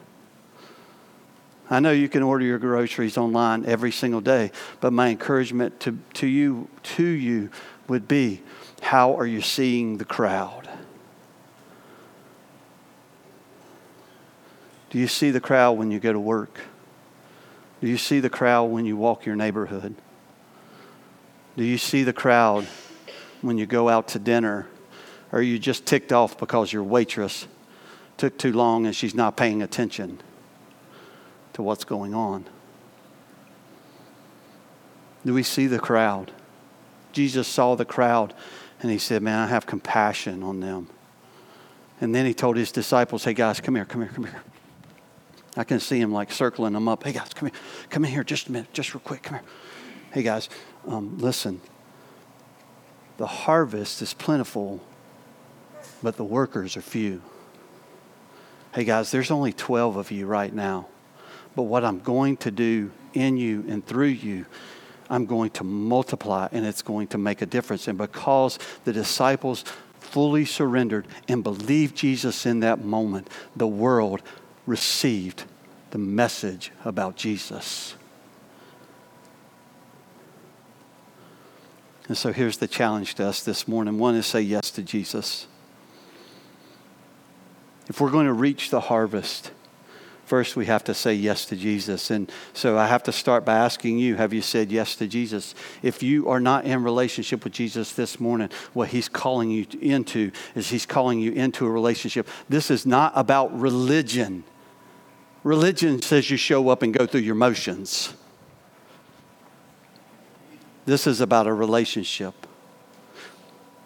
I 1.70 1.78
know 1.80 1.92
you 1.92 2.08
can 2.08 2.22
order 2.22 2.44
your 2.44 2.58
groceries 2.58 3.16
online 3.16 3.64
every 3.64 3.92
single 3.92 4.20
day, 4.20 4.50
but 4.80 4.92
my 4.92 5.08
encouragement 5.08 5.78
to, 5.80 5.98
to 6.14 6.26
you 6.26 6.68
to 6.82 7.04
you 7.04 7.50
would 7.88 8.08
be 8.08 8.42
how 8.82 9.16
are 9.16 9.26
you 9.26 9.40
seeing 9.40 9.98
the 9.98 10.04
crowd? 10.04 10.68
Do 14.90 14.98
you 14.98 15.06
see 15.06 15.30
the 15.30 15.40
crowd 15.40 15.78
when 15.78 15.90
you 15.90 16.00
go 16.00 16.12
to 16.12 16.20
work? 16.20 16.60
Do 17.80 17.86
you 17.86 17.96
see 17.96 18.20
the 18.20 18.28
crowd 18.28 18.64
when 18.64 18.84
you 18.84 18.96
walk 18.96 19.24
your 19.24 19.36
neighborhood? 19.36 19.94
Do 21.56 21.64
you 21.64 21.78
see 21.78 22.02
the 22.02 22.12
crowd 22.12 22.66
when 23.42 23.58
you 23.58 23.66
go 23.66 23.88
out 23.88 24.08
to 24.08 24.18
dinner? 24.18 24.68
Or 25.30 25.38
are 25.38 25.42
you 25.42 25.58
just 25.58 25.86
ticked 25.86 26.12
off 26.12 26.38
because 26.38 26.72
your 26.72 26.82
waitress 26.82 27.46
took 28.16 28.38
too 28.38 28.52
long 28.52 28.86
and 28.86 28.94
she's 28.94 29.14
not 29.14 29.36
paying 29.36 29.62
attention 29.62 30.20
to 31.54 31.62
what's 31.62 31.84
going 31.84 32.14
on? 32.14 32.46
Do 35.24 35.34
we 35.34 35.42
see 35.42 35.66
the 35.66 35.78
crowd? 35.78 36.32
Jesus 37.12 37.46
saw 37.46 37.74
the 37.74 37.84
crowd 37.84 38.34
and 38.80 38.90
he 38.90 38.98
said, 38.98 39.22
Man, 39.22 39.38
I 39.38 39.46
have 39.46 39.66
compassion 39.66 40.42
on 40.42 40.60
them. 40.60 40.88
And 42.00 42.14
then 42.14 42.26
he 42.26 42.34
told 42.34 42.56
his 42.56 42.72
disciples, 42.72 43.24
Hey 43.24 43.34
guys, 43.34 43.60
come 43.60 43.76
here, 43.76 43.84
come 43.84 44.02
here, 44.02 44.10
come 44.12 44.24
here. 44.24 44.42
I 45.56 45.64
can 45.64 45.80
see 45.80 46.00
him 46.00 46.12
like 46.12 46.32
circling 46.32 46.72
them 46.72 46.88
up. 46.88 47.04
Hey 47.04 47.12
guys, 47.12 47.32
come 47.34 47.50
here, 47.50 47.60
come 47.90 48.04
in 48.04 48.10
here 48.10 48.24
just 48.24 48.48
a 48.48 48.52
minute, 48.52 48.72
just 48.72 48.94
real 48.94 49.02
quick, 49.02 49.22
come 49.22 49.38
here. 49.38 49.46
Hey 50.12 50.22
guys, 50.22 50.48
um, 50.86 51.18
listen, 51.18 51.60
the 53.16 53.26
harvest 53.26 54.02
is 54.02 54.14
plentiful, 54.14 54.80
but 56.02 56.16
the 56.16 56.24
workers 56.24 56.76
are 56.76 56.82
few. 56.82 57.22
Hey 58.74 58.84
guys, 58.84 59.10
there's 59.10 59.30
only 59.30 59.52
12 59.52 59.96
of 59.96 60.10
you 60.10 60.26
right 60.26 60.52
now. 60.52 60.88
But 61.54 61.64
what 61.64 61.84
I'm 61.84 62.00
going 62.00 62.38
to 62.38 62.50
do 62.50 62.90
in 63.12 63.36
you 63.36 63.64
and 63.68 63.86
through 63.86 64.06
you, 64.06 64.46
I'm 65.10 65.26
going 65.26 65.50
to 65.50 65.64
multiply 65.64 66.48
and 66.52 66.64
it's 66.64 66.80
going 66.80 67.08
to 67.08 67.18
make 67.18 67.42
a 67.42 67.46
difference. 67.46 67.86
And 67.86 67.98
because 67.98 68.58
the 68.84 68.92
disciples 68.92 69.64
fully 70.00 70.44
surrendered 70.44 71.06
and 71.28 71.44
believed 71.44 71.96
Jesus 71.96 72.46
in 72.46 72.60
that 72.60 72.82
moment, 72.82 73.28
the 73.54 73.66
world 73.66 74.22
received 74.66 75.44
the 75.90 75.98
message 75.98 76.72
about 76.84 77.16
Jesus. 77.16 77.94
And 82.08 82.16
so 82.16 82.32
here's 82.32 82.56
the 82.56 82.68
challenge 82.68 83.14
to 83.16 83.26
us 83.26 83.42
this 83.42 83.68
morning 83.68 83.98
one 83.98 84.14
is 84.14 84.26
say 84.26 84.40
yes 84.40 84.70
to 84.72 84.82
Jesus. 84.82 85.46
If 87.88 88.00
we're 88.00 88.10
going 88.10 88.26
to 88.26 88.32
reach 88.32 88.70
the 88.70 88.80
harvest, 88.80 89.50
first 90.24 90.56
we 90.56 90.66
have 90.66 90.84
to 90.84 90.94
say 90.94 91.14
yes 91.14 91.46
to 91.46 91.56
Jesus. 91.56 92.10
And 92.10 92.30
so 92.54 92.78
I 92.78 92.86
have 92.86 93.02
to 93.04 93.12
start 93.12 93.44
by 93.44 93.56
asking 93.56 93.98
you 93.98 94.16
have 94.16 94.32
you 94.32 94.42
said 94.42 94.72
yes 94.72 94.96
to 94.96 95.06
Jesus? 95.06 95.54
If 95.82 96.02
you 96.02 96.28
are 96.28 96.40
not 96.40 96.64
in 96.64 96.82
relationship 96.82 97.44
with 97.44 97.52
Jesus 97.52 97.92
this 97.92 98.18
morning, 98.18 98.50
what 98.72 98.88
he's 98.88 99.08
calling 99.08 99.50
you 99.50 99.66
into 99.80 100.32
is 100.54 100.70
he's 100.70 100.86
calling 100.86 101.20
you 101.20 101.32
into 101.32 101.66
a 101.66 101.70
relationship. 101.70 102.28
This 102.48 102.70
is 102.70 102.84
not 102.84 103.12
about 103.14 103.56
religion. 103.58 104.44
Religion 105.44 106.00
says 106.00 106.30
you 106.30 106.36
show 106.36 106.68
up 106.68 106.82
and 106.82 106.94
go 106.94 107.06
through 107.06 107.20
your 107.20 107.34
motions. 107.34 108.14
This 110.84 111.06
is 111.06 111.20
about 111.20 111.46
a 111.46 111.54
relationship 111.54 112.34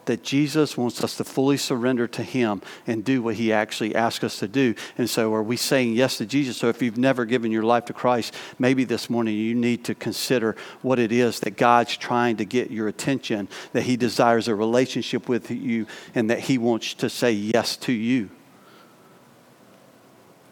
that 0.07 0.23
Jesus 0.23 0.77
wants 0.77 1.03
us 1.05 1.17
to 1.17 1.25
fully 1.25 1.57
surrender 1.57 2.07
to 2.09 2.23
Him 2.23 2.63
and 2.87 3.05
do 3.05 3.23
what 3.23 3.35
He 3.35 3.53
actually 3.53 3.95
asks 3.95 4.25
us 4.25 4.39
to 4.39 4.49
do. 4.49 4.75
And 4.97 5.11
so, 5.11 5.35
are 5.35 5.43
we 5.43 5.57
saying 5.57 5.93
yes 5.93 6.19
to 6.19 6.27
Jesus? 6.27 6.57
So, 6.57 6.69
if 6.69 6.81
you've 6.81 6.97
never 6.97 7.25
given 7.25 7.53
your 7.53 7.65
life 7.65 7.85
to 7.87 7.93
Christ, 7.93 8.35
maybe 8.59 8.85
this 8.85 9.11
morning 9.11 9.37
you 9.37 9.55
need 9.55 9.85
to 9.85 9.95
consider 9.95 10.57
what 10.83 10.99
it 10.99 11.13
is 11.13 11.41
that 11.41 11.57
God's 11.57 11.97
trying 11.97 12.37
to 12.39 12.45
get 12.45 12.71
your 12.71 12.89
attention, 12.89 13.49
that 13.73 13.83
He 13.83 13.97
desires 13.97 14.49
a 14.49 14.55
relationship 14.55 15.29
with 15.29 15.51
you, 15.51 15.87
and 16.15 16.31
that 16.31 16.41
He 16.41 16.57
wants 16.57 16.95
to 16.95 17.11
say 17.11 17.33
yes 17.33 17.77
to 17.79 17.93
you. 17.93 18.31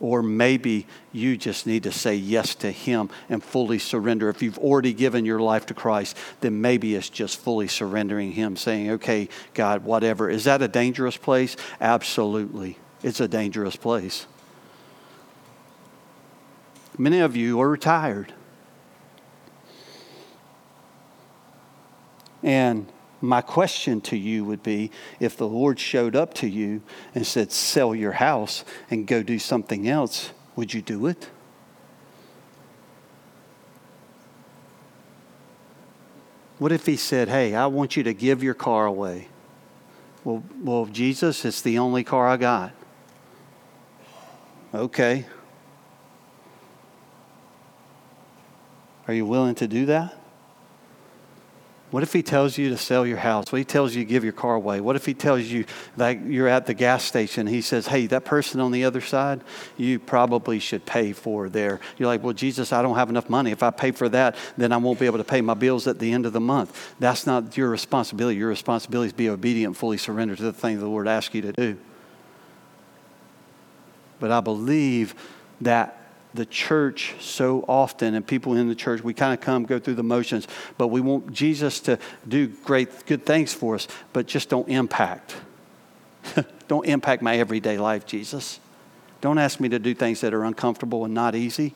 Or 0.00 0.22
maybe 0.22 0.86
you 1.12 1.36
just 1.36 1.66
need 1.66 1.84
to 1.84 1.92
say 1.92 2.14
yes 2.14 2.54
to 2.56 2.70
Him 2.70 3.10
and 3.28 3.42
fully 3.42 3.78
surrender. 3.78 4.28
If 4.28 4.42
you've 4.42 4.58
already 4.58 4.92
given 4.92 5.24
your 5.24 5.38
life 5.38 5.66
to 5.66 5.74
Christ, 5.74 6.16
then 6.40 6.60
maybe 6.60 6.94
it's 6.94 7.08
just 7.08 7.38
fully 7.38 7.68
surrendering 7.68 8.32
Him, 8.32 8.56
saying, 8.56 8.90
okay, 8.90 9.28
God, 9.54 9.84
whatever. 9.84 10.28
Is 10.28 10.44
that 10.44 10.60
a 10.62 10.68
dangerous 10.68 11.16
place? 11.16 11.56
Absolutely. 11.80 12.76
It's 13.02 13.20
a 13.20 13.28
dangerous 13.28 13.76
place. 13.76 14.26
Many 16.98 17.20
of 17.20 17.36
you 17.36 17.60
are 17.60 17.68
retired. 17.68 18.32
And 22.42 22.86
my 23.26 23.40
question 23.40 24.00
to 24.02 24.16
you 24.16 24.44
would 24.44 24.62
be 24.62 24.90
if 25.20 25.36
the 25.36 25.48
Lord 25.48 25.78
showed 25.78 26.16
up 26.16 26.34
to 26.34 26.48
you 26.48 26.82
and 27.14 27.26
said, 27.26 27.52
Sell 27.52 27.94
your 27.94 28.12
house 28.12 28.64
and 28.90 29.06
go 29.06 29.22
do 29.22 29.38
something 29.38 29.88
else, 29.88 30.32
would 30.56 30.74
you 30.74 30.82
do 30.82 31.06
it? 31.06 31.28
What 36.58 36.72
if 36.72 36.86
he 36.86 36.96
said, 36.96 37.28
Hey, 37.28 37.54
I 37.54 37.66
want 37.66 37.96
you 37.96 38.02
to 38.04 38.14
give 38.14 38.42
your 38.42 38.54
car 38.54 38.86
away? 38.86 39.28
Well, 40.24 40.42
well, 40.62 40.86
Jesus, 40.86 41.44
it's 41.44 41.60
the 41.60 41.78
only 41.78 42.04
car 42.04 42.26
I 42.26 42.36
got. 42.36 42.72
Okay. 44.72 45.26
Are 49.06 49.14
you 49.14 49.26
willing 49.26 49.54
to 49.56 49.68
do 49.68 49.86
that? 49.86 50.23
What 51.94 52.02
if 52.02 52.12
he 52.12 52.24
tells 52.24 52.58
you 52.58 52.70
to 52.70 52.76
sell 52.76 53.06
your 53.06 53.18
house? 53.18 53.44
What 53.52 53.60
if 53.60 53.68
he 53.68 53.72
tells 53.72 53.94
you 53.94 54.02
to 54.02 54.08
give 54.08 54.24
your 54.24 54.32
car 54.32 54.56
away? 54.56 54.80
What 54.80 54.96
if 54.96 55.06
he 55.06 55.14
tells 55.14 55.42
you 55.42 55.64
that 55.96 56.26
you're 56.26 56.48
at 56.48 56.66
the 56.66 56.74
gas 56.74 57.04
station? 57.04 57.46
He 57.46 57.60
says, 57.60 57.86
hey, 57.86 58.08
that 58.08 58.24
person 58.24 58.58
on 58.58 58.72
the 58.72 58.84
other 58.84 59.00
side, 59.00 59.42
you 59.76 60.00
probably 60.00 60.58
should 60.58 60.86
pay 60.86 61.12
for 61.12 61.48
there. 61.48 61.78
You're 61.96 62.08
like, 62.08 62.20
well, 62.24 62.32
Jesus, 62.32 62.72
I 62.72 62.82
don't 62.82 62.96
have 62.96 63.10
enough 63.10 63.30
money. 63.30 63.52
If 63.52 63.62
I 63.62 63.70
pay 63.70 63.92
for 63.92 64.08
that, 64.08 64.34
then 64.56 64.72
I 64.72 64.76
won't 64.78 64.98
be 64.98 65.06
able 65.06 65.18
to 65.18 65.24
pay 65.24 65.40
my 65.40 65.54
bills 65.54 65.86
at 65.86 66.00
the 66.00 66.10
end 66.10 66.26
of 66.26 66.32
the 66.32 66.40
month. 66.40 66.96
That's 66.98 67.28
not 67.28 67.56
your 67.56 67.70
responsibility. 67.70 68.38
Your 68.38 68.48
responsibility 68.48 69.06
is 69.06 69.12
to 69.12 69.16
be 69.16 69.28
obedient, 69.28 69.76
fully 69.76 69.96
surrender 69.96 70.34
to 70.34 70.42
the 70.42 70.52
thing 70.52 70.80
the 70.80 70.86
Lord 70.86 71.06
asks 71.06 71.32
you 71.32 71.42
to 71.42 71.52
do. 71.52 71.78
But 74.18 74.32
I 74.32 74.40
believe 74.40 75.14
that 75.60 76.03
the 76.34 76.44
church 76.44 77.14
so 77.20 77.64
often, 77.68 78.14
and 78.14 78.26
people 78.26 78.54
in 78.54 78.68
the 78.68 78.74
church, 78.74 79.02
we 79.02 79.14
kind 79.14 79.32
of 79.32 79.40
come, 79.40 79.64
go 79.64 79.78
through 79.78 79.94
the 79.94 80.02
motions, 80.02 80.48
but 80.76 80.88
we 80.88 81.00
want 81.00 81.32
Jesus 81.32 81.80
to 81.80 81.98
do 82.26 82.48
great, 82.48 83.06
good 83.06 83.24
things 83.24 83.54
for 83.54 83.76
us, 83.76 83.86
but 84.12 84.26
just 84.26 84.48
don't 84.48 84.68
impact. 84.68 85.36
don't 86.68 86.86
impact 86.86 87.22
my 87.22 87.38
everyday 87.38 87.78
life, 87.78 88.04
Jesus. 88.04 88.58
Don't 89.20 89.38
ask 89.38 89.60
me 89.60 89.68
to 89.68 89.78
do 89.78 89.94
things 89.94 90.20
that 90.22 90.34
are 90.34 90.44
uncomfortable 90.44 91.04
and 91.04 91.14
not 91.14 91.34
easy. 91.34 91.72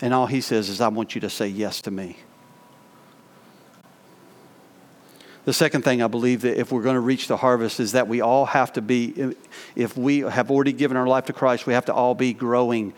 And 0.00 0.14
all 0.14 0.26
he 0.26 0.40
says 0.40 0.68
is, 0.68 0.80
I 0.80 0.88
want 0.88 1.14
you 1.14 1.20
to 1.22 1.30
say 1.30 1.48
yes 1.48 1.82
to 1.82 1.90
me. 1.90 2.16
The 5.44 5.52
second 5.52 5.82
thing 5.82 6.02
I 6.02 6.06
believe 6.06 6.42
that 6.42 6.58
if 6.60 6.70
we're 6.70 6.82
going 6.82 6.94
to 6.94 7.00
reach 7.00 7.26
the 7.26 7.36
harvest 7.36 7.80
is 7.80 7.92
that 7.92 8.06
we 8.06 8.20
all 8.20 8.46
have 8.46 8.74
to 8.74 8.82
be, 8.82 9.34
if 9.74 9.96
we 9.96 10.20
have 10.20 10.50
already 10.50 10.72
given 10.72 10.96
our 10.96 11.06
life 11.06 11.26
to 11.26 11.32
Christ, 11.32 11.66
we 11.66 11.72
have 11.72 11.86
to 11.86 11.94
all 11.94 12.14
be 12.14 12.32
growing 12.32 12.92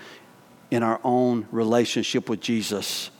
in 0.73 0.83
our 0.83 0.99
own 1.05 1.47
relationship 1.51 2.31
with 2.31 2.41
Jesus. 2.41 3.11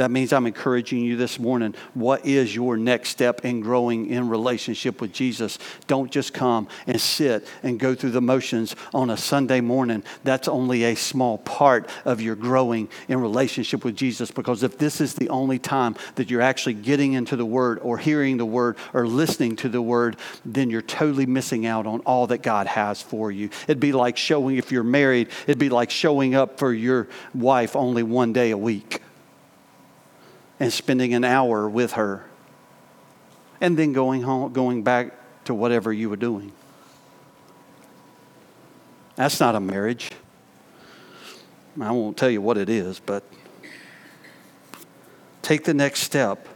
That 0.00 0.10
means 0.10 0.32
I'm 0.32 0.46
encouraging 0.46 1.00
you 1.00 1.18
this 1.18 1.38
morning. 1.38 1.74
What 1.92 2.24
is 2.24 2.56
your 2.56 2.78
next 2.78 3.10
step 3.10 3.44
in 3.44 3.60
growing 3.60 4.06
in 4.08 4.30
relationship 4.30 4.98
with 5.02 5.12
Jesus? 5.12 5.58
Don't 5.88 6.10
just 6.10 6.32
come 6.32 6.68
and 6.86 6.98
sit 6.98 7.46
and 7.62 7.78
go 7.78 7.94
through 7.94 8.12
the 8.12 8.22
motions 8.22 8.74
on 8.94 9.10
a 9.10 9.18
Sunday 9.18 9.60
morning. 9.60 10.02
That's 10.24 10.48
only 10.48 10.84
a 10.84 10.94
small 10.94 11.36
part 11.36 11.86
of 12.06 12.22
your 12.22 12.34
growing 12.34 12.88
in 13.08 13.20
relationship 13.20 13.84
with 13.84 13.94
Jesus 13.94 14.30
because 14.30 14.62
if 14.62 14.78
this 14.78 15.02
is 15.02 15.16
the 15.16 15.28
only 15.28 15.58
time 15.58 15.96
that 16.14 16.30
you're 16.30 16.40
actually 16.40 16.74
getting 16.76 17.12
into 17.12 17.36
the 17.36 17.44
Word 17.44 17.78
or 17.80 17.98
hearing 17.98 18.38
the 18.38 18.46
Word 18.46 18.78
or 18.94 19.06
listening 19.06 19.54
to 19.56 19.68
the 19.68 19.82
Word, 19.82 20.16
then 20.46 20.70
you're 20.70 20.80
totally 20.80 21.26
missing 21.26 21.66
out 21.66 21.86
on 21.86 22.00
all 22.06 22.26
that 22.28 22.40
God 22.40 22.66
has 22.68 23.02
for 23.02 23.30
you. 23.30 23.50
It'd 23.64 23.80
be 23.80 23.92
like 23.92 24.16
showing, 24.16 24.56
if 24.56 24.72
you're 24.72 24.82
married, 24.82 25.28
it'd 25.42 25.58
be 25.58 25.68
like 25.68 25.90
showing 25.90 26.34
up 26.34 26.58
for 26.58 26.72
your 26.72 27.06
wife 27.34 27.76
only 27.76 28.02
one 28.02 28.32
day 28.32 28.50
a 28.50 28.56
week 28.56 29.02
and 30.60 30.70
spending 30.72 31.14
an 31.14 31.24
hour 31.24 31.68
with 31.68 31.92
her 31.92 32.24
and 33.60 33.76
then 33.78 33.92
going 33.92 34.22
home 34.22 34.52
going 34.52 34.82
back 34.82 35.14
to 35.44 35.54
whatever 35.54 35.92
you 35.92 36.08
were 36.08 36.16
doing. 36.16 36.52
That's 39.16 39.40
not 39.40 39.54
a 39.54 39.60
marriage. 39.60 40.10
I 41.80 41.90
won't 41.90 42.16
tell 42.16 42.30
you 42.30 42.42
what 42.42 42.58
it 42.58 42.68
is 42.68 43.00
but 43.00 43.24
take 45.40 45.64
the 45.64 45.74
next 45.74 46.00
step 46.00 46.46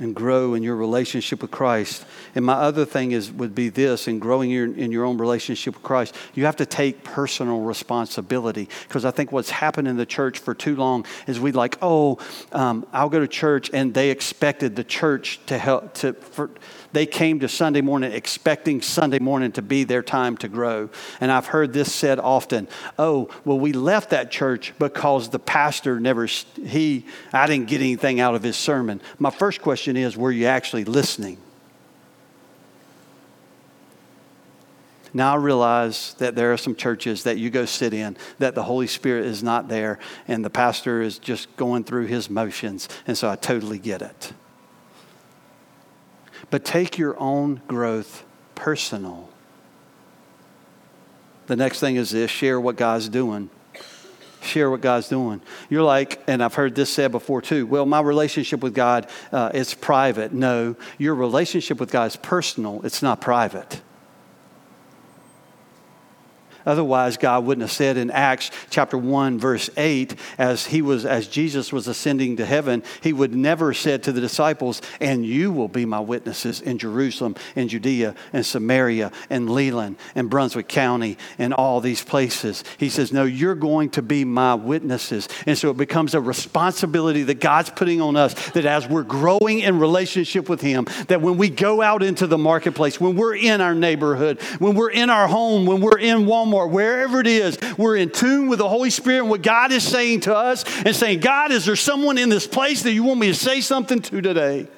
and 0.00 0.14
grow 0.14 0.54
in 0.54 0.62
your 0.62 0.76
relationship 0.76 1.42
with 1.42 1.50
Christ. 1.50 2.04
And 2.34 2.44
my 2.44 2.54
other 2.54 2.84
thing 2.84 3.12
is 3.12 3.30
would 3.30 3.54
be 3.54 3.68
this 3.68 4.08
in 4.08 4.18
growing 4.18 4.50
your, 4.50 4.64
in 4.74 4.90
your 4.90 5.04
own 5.04 5.18
relationship 5.18 5.74
with 5.74 5.82
Christ, 5.82 6.14
you 6.34 6.46
have 6.46 6.56
to 6.56 6.66
take 6.66 7.04
personal 7.04 7.60
responsibility. 7.60 8.68
Because 8.88 9.04
I 9.04 9.10
think 9.10 9.30
what's 9.30 9.50
happened 9.50 9.86
in 9.86 9.96
the 9.96 10.06
church 10.06 10.38
for 10.38 10.54
too 10.54 10.74
long 10.74 11.06
is 11.26 11.38
we 11.38 11.52
like, 11.52 11.78
oh, 11.82 12.18
um, 12.52 12.86
I'll 12.92 13.10
go 13.10 13.20
to 13.20 13.28
church, 13.28 13.70
and 13.72 13.94
they 13.94 14.10
expected 14.10 14.74
the 14.74 14.84
church 14.84 15.38
to 15.46 15.58
help 15.58 15.94
to 15.94 16.14
for, 16.14 16.50
they 16.92 17.06
came 17.06 17.40
to 17.40 17.48
Sunday 17.48 17.80
morning 17.80 18.12
expecting 18.12 18.82
Sunday 18.82 19.18
morning 19.18 19.52
to 19.52 19.62
be 19.62 19.84
their 19.84 20.02
time 20.02 20.36
to 20.38 20.48
grow. 20.48 20.90
And 21.20 21.30
I've 21.30 21.46
heard 21.46 21.72
this 21.72 21.92
said 21.92 22.18
often 22.18 22.68
oh, 22.98 23.28
well, 23.44 23.58
we 23.58 23.72
left 23.72 24.10
that 24.10 24.30
church 24.30 24.72
because 24.78 25.30
the 25.30 25.38
pastor 25.38 26.00
never, 26.00 26.26
he, 26.26 27.06
I 27.32 27.46
didn't 27.46 27.68
get 27.68 27.80
anything 27.80 28.20
out 28.20 28.34
of 28.34 28.42
his 28.42 28.56
sermon. 28.56 29.00
My 29.18 29.30
first 29.30 29.62
question 29.62 29.96
is 29.96 30.16
were 30.16 30.32
you 30.32 30.46
actually 30.46 30.84
listening? 30.84 31.38
Now 35.12 35.32
I 35.32 35.36
realize 35.36 36.14
that 36.14 36.36
there 36.36 36.52
are 36.52 36.56
some 36.56 36.76
churches 36.76 37.24
that 37.24 37.36
you 37.36 37.50
go 37.50 37.64
sit 37.64 37.92
in 37.92 38.16
that 38.38 38.54
the 38.54 38.62
Holy 38.62 38.86
Spirit 38.86 39.26
is 39.26 39.42
not 39.42 39.68
there 39.68 39.98
and 40.28 40.44
the 40.44 40.50
pastor 40.50 41.02
is 41.02 41.18
just 41.18 41.54
going 41.56 41.84
through 41.84 42.06
his 42.06 42.30
motions. 42.30 42.88
And 43.06 43.18
so 43.18 43.28
I 43.28 43.36
totally 43.36 43.78
get 43.78 44.02
it. 44.02 44.32
But 46.50 46.64
take 46.64 46.98
your 46.98 47.18
own 47.18 47.62
growth 47.68 48.24
personal. 48.54 49.28
The 51.46 51.56
next 51.56 51.80
thing 51.80 51.96
is 51.96 52.10
this 52.10 52.30
share 52.30 52.60
what 52.60 52.76
God's 52.76 53.08
doing. 53.08 53.50
Share 54.42 54.70
what 54.70 54.80
God's 54.80 55.08
doing. 55.08 55.42
You're 55.68 55.82
like, 55.82 56.22
and 56.26 56.42
I've 56.42 56.54
heard 56.54 56.74
this 56.74 56.90
said 56.90 57.12
before 57.12 57.42
too. 57.42 57.66
Well, 57.66 57.84
my 57.86 58.00
relationship 58.00 58.60
with 58.60 58.74
God 58.74 59.06
uh, 59.32 59.50
is 59.52 59.74
private. 59.74 60.32
No, 60.32 60.76
your 60.96 61.14
relationship 61.14 61.78
with 61.78 61.90
God 61.90 62.06
is 62.06 62.16
personal. 62.16 62.80
It's 62.84 63.02
not 63.02 63.20
private. 63.20 63.82
Otherwise, 66.66 67.16
God 67.16 67.44
wouldn't 67.44 67.62
have 67.62 67.72
said 67.72 67.96
in 67.96 68.10
Acts 68.10 68.50
chapter 68.70 68.98
1, 68.98 69.38
verse 69.38 69.70
8, 69.76 70.14
as 70.38 70.66
he 70.66 70.82
was 70.82 71.04
as 71.04 71.28
Jesus 71.28 71.72
was 71.72 71.88
ascending 71.88 72.36
to 72.36 72.46
heaven, 72.46 72.82
he 73.02 73.12
would 73.12 73.34
never 73.34 73.72
said 73.72 74.02
to 74.04 74.12
the 74.12 74.20
disciples, 74.20 74.82
and 75.00 75.24
you 75.24 75.52
will 75.52 75.68
be 75.68 75.84
my 75.84 76.00
witnesses 76.00 76.60
in 76.60 76.78
Jerusalem 76.78 77.34
and 77.56 77.68
Judea 77.68 78.14
and 78.32 78.44
Samaria 78.44 79.12
and 79.28 79.50
Leland 79.50 79.96
and 80.14 80.28
Brunswick 80.28 80.68
County 80.68 81.16
and 81.38 81.54
all 81.54 81.80
these 81.80 82.02
places. 82.02 82.64
He 82.78 82.88
says, 82.88 83.12
No, 83.12 83.24
you're 83.24 83.54
going 83.54 83.90
to 83.90 84.02
be 84.02 84.24
my 84.24 84.54
witnesses. 84.54 85.28
And 85.46 85.56
so 85.56 85.70
it 85.70 85.76
becomes 85.76 86.14
a 86.14 86.20
responsibility 86.20 87.22
that 87.24 87.40
God's 87.40 87.70
putting 87.70 88.00
on 88.00 88.16
us 88.16 88.34
that 88.50 88.66
as 88.66 88.88
we're 88.88 89.02
growing 89.02 89.60
in 89.60 89.78
relationship 89.78 90.48
with 90.48 90.60
Him, 90.60 90.86
that 91.08 91.20
when 91.20 91.36
we 91.36 91.48
go 91.48 91.82
out 91.82 92.02
into 92.02 92.26
the 92.26 92.38
marketplace, 92.38 93.00
when 93.00 93.16
we're 93.16 93.36
in 93.36 93.60
our 93.60 93.74
neighborhood, 93.74 94.40
when 94.58 94.74
we're 94.74 94.90
in 94.90 95.10
our 95.10 95.26
home, 95.26 95.66
when 95.66 95.80
we're 95.80 95.98
in 95.98 96.26
Walmart, 96.26 96.59
Walmart, 96.60 96.70
wherever 96.70 97.20
it 97.20 97.26
is, 97.26 97.58
we're 97.76 97.96
in 97.96 98.10
tune 98.10 98.48
with 98.48 98.58
the 98.58 98.68
Holy 98.68 98.90
Spirit 98.90 99.20
and 99.20 99.30
what 99.30 99.42
God 99.42 99.72
is 99.72 99.86
saying 99.86 100.20
to 100.20 100.36
us 100.36 100.64
and 100.84 100.94
saying, 100.94 101.20
God, 101.20 101.52
is 101.52 101.64
there 101.64 101.76
someone 101.76 102.18
in 102.18 102.28
this 102.28 102.46
place 102.46 102.82
that 102.82 102.92
you 102.92 103.04
want 103.04 103.20
me 103.20 103.28
to 103.28 103.34
say 103.34 103.60
something 103.60 104.00
to 104.02 104.20
today? 104.20 104.68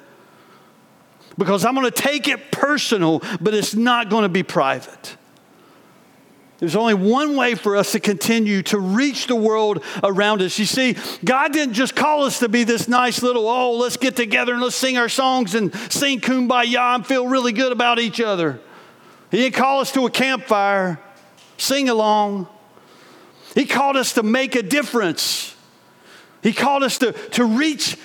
Because 1.37 1.65
I'm 1.65 1.73
going 1.73 1.89
to 1.89 1.91
take 1.91 2.27
it 2.27 2.51
personal, 2.51 3.21
but 3.41 3.53
it's 3.53 3.73
not 3.73 4.09
going 4.09 4.23
to 4.23 4.29
be 4.29 4.43
private. 4.43 5.17
There's 6.59 6.75
only 6.75 6.93
one 6.93 7.35
way 7.35 7.55
for 7.55 7.75
us 7.75 7.91
to 7.91 7.99
continue 7.99 8.61
to 8.63 8.79
reach 8.79 9.27
the 9.27 9.35
world 9.35 9.83
around 10.01 10.41
us. 10.41 10.57
You 10.59 10.65
see, 10.65 10.95
God 11.25 11.51
didn't 11.51 11.73
just 11.73 11.95
call 11.95 12.23
us 12.23 12.39
to 12.39 12.47
be 12.47 12.63
this 12.63 12.87
nice 12.87 13.21
little, 13.21 13.49
oh, 13.49 13.73
let's 13.77 13.97
get 13.97 14.15
together 14.15 14.53
and 14.53 14.61
let's 14.61 14.75
sing 14.75 14.97
our 14.97 15.09
songs 15.09 15.55
and 15.55 15.73
sing 15.91 16.21
kumbaya 16.21 16.95
and 16.95 17.05
feel 17.05 17.27
really 17.27 17.51
good 17.51 17.73
about 17.73 17.99
each 17.99 18.21
other. 18.21 18.61
He 19.29 19.37
didn't 19.37 19.55
call 19.55 19.81
us 19.81 19.91
to 19.93 20.05
a 20.05 20.11
campfire 20.11 20.99
sing 21.57 21.89
along. 21.89 22.47
He 23.55 23.65
called 23.65 23.97
us 23.97 24.13
to 24.13 24.23
make 24.23 24.55
a 24.55 24.63
difference. 24.63 25.55
He 26.41 26.53
called 26.53 26.83
us 26.83 26.97
to, 26.99 27.11
to 27.11 27.45
reach, 27.45 27.97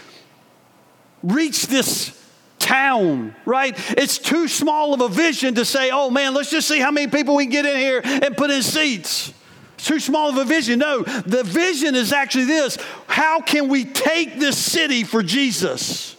reach 1.22 1.66
this 1.66 2.14
town, 2.58 3.34
right? 3.44 3.74
It's 3.96 4.18
too 4.18 4.46
small 4.46 4.94
of 4.94 5.00
a 5.00 5.08
vision 5.08 5.54
to 5.54 5.64
say, 5.64 5.90
oh 5.90 6.10
man, 6.10 6.34
let's 6.34 6.50
just 6.50 6.68
see 6.68 6.78
how 6.78 6.90
many 6.90 7.06
people 7.10 7.36
we 7.36 7.44
can 7.44 7.50
get 7.50 7.66
in 7.66 7.76
here 7.76 8.00
and 8.04 8.36
put 8.36 8.50
in 8.50 8.62
seats. 8.62 9.32
It's 9.74 9.86
too 9.86 10.00
small 10.00 10.28
of 10.28 10.36
a 10.36 10.44
vision. 10.44 10.80
No, 10.80 11.02
the 11.02 11.44
vision 11.44 11.94
is 11.94 12.12
actually 12.12 12.44
this 12.44 12.76
how 13.06 13.40
can 13.40 13.68
we 13.68 13.84
take 13.84 14.38
this 14.38 14.58
city 14.58 15.04
for 15.04 15.22
Jesus? 15.22 16.16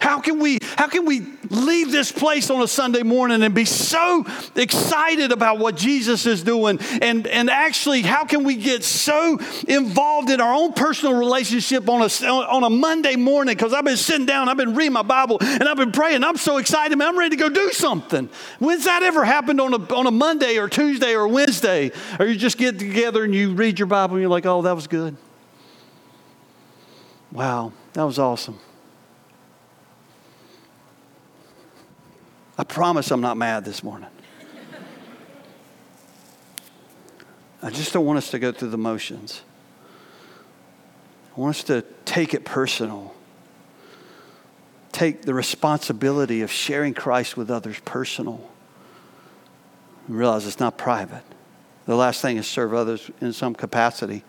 How 0.00 0.20
can 0.20 0.38
we 0.38 0.58
how 0.76 0.86
can 0.86 1.06
we 1.06 1.26
leave 1.50 1.90
this 1.90 2.12
place 2.12 2.50
on 2.50 2.62
a 2.62 2.68
Sunday 2.68 3.02
morning 3.02 3.42
and 3.42 3.52
be 3.52 3.64
so 3.64 4.24
excited 4.54 5.32
about 5.32 5.58
what 5.58 5.76
Jesus 5.76 6.24
is 6.24 6.42
doing 6.44 6.78
and 7.02 7.26
and 7.26 7.50
actually 7.50 8.02
how 8.02 8.24
can 8.24 8.44
we 8.44 8.54
get 8.54 8.84
so 8.84 9.38
involved 9.66 10.30
in 10.30 10.40
our 10.40 10.54
own 10.54 10.72
personal 10.72 11.14
relationship 11.14 11.88
on 11.88 12.02
a 12.02 12.26
on 12.26 12.62
a 12.62 12.70
Monday 12.70 13.16
morning 13.16 13.56
because 13.56 13.72
I've 13.72 13.84
been 13.84 13.96
sitting 13.96 14.24
down 14.24 14.48
I've 14.48 14.56
been 14.56 14.76
reading 14.76 14.92
my 14.92 15.02
Bible 15.02 15.38
and 15.40 15.64
I've 15.64 15.76
been 15.76 15.92
praying 15.92 16.22
I'm 16.22 16.36
so 16.36 16.58
excited 16.58 16.96
man 16.96 17.08
I'm 17.08 17.18
ready 17.18 17.36
to 17.36 17.42
go 17.42 17.48
do 17.48 17.72
something. 17.72 18.28
When's 18.60 18.84
that 18.84 19.02
ever 19.02 19.24
happened 19.24 19.60
on 19.60 19.74
a 19.74 19.94
on 19.94 20.06
a 20.06 20.12
Monday 20.12 20.58
or 20.58 20.68
Tuesday 20.68 21.14
or 21.14 21.26
Wednesday 21.26 21.90
or 22.20 22.26
you 22.26 22.36
just 22.36 22.56
get 22.56 22.78
together 22.78 23.24
and 23.24 23.34
you 23.34 23.52
read 23.52 23.80
your 23.80 23.86
Bible 23.86 24.14
and 24.14 24.22
you're 24.22 24.30
like 24.30 24.46
oh 24.46 24.62
that 24.62 24.76
was 24.76 24.86
good. 24.86 25.16
Wow, 27.32 27.72
that 27.94 28.04
was 28.04 28.18
awesome. 28.18 28.58
I 32.58 32.64
promise 32.64 33.12
I'm 33.12 33.20
not 33.20 33.36
mad 33.36 33.64
this 33.64 33.84
morning. 33.84 34.08
I 37.62 37.70
just 37.70 37.92
don't 37.92 38.04
want 38.04 38.18
us 38.18 38.30
to 38.32 38.38
go 38.38 38.50
through 38.50 38.70
the 38.70 38.78
motions. 38.78 39.42
I 41.36 41.40
want 41.40 41.56
us 41.56 41.64
to 41.64 41.84
take 42.04 42.34
it 42.34 42.44
personal. 42.44 43.14
take 44.90 45.22
the 45.22 45.34
responsibility 45.34 46.40
of 46.42 46.50
sharing 46.50 46.92
Christ 46.92 47.36
with 47.36 47.50
others 47.50 47.78
personal. 47.84 48.50
And 50.08 50.18
realize 50.18 50.44
it's 50.44 50.58
not 50.58 50.76
private. 50.76 51.22
The 51.86 51.94
last 51.94 52.20
thing 52.20 52.36
is 52.36 52.48
serve 52.48 52.74
others 52.74 53.08
in 53.20 53.32
some 53.32 53.54
capacity. 53.54 54.24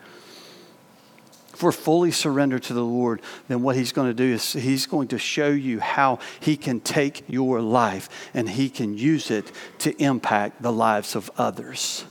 If 1.60 1.64
we're 1.64 1.74
fully 1.74 2.12
surrendered 2.12 2.64
to 2.64 2.74
the 2.74 2.86
Lord, 2.86 3.22
then 3.50 3.62
what 3.62 3.76
He's 3.76 3.92
going 3.92 4.08
to 4.08 4.14
do 4.14 4.24
is 4.24 4.54
He's 4.54 4.86
going 4.86 5.10
to 5.10 5.18
show 5.18 5.50
you 5.50 5.82
how 5.82 6.20
He 6.40 6.56
can 6.56 6.80
take 6.80 7.26
your 7.28 7.60
life 7.60 8.08
and 8.34 8.50
He 8.50 8.70
can 8.70 8.98
use 8.98 9.30
it 9.30 9.52
to 9.80 9.92
impact 10.02 10.62
the 10.62 10.72
lives 10.72 11.18
of 11.18 11.30
others. 11.38 12.06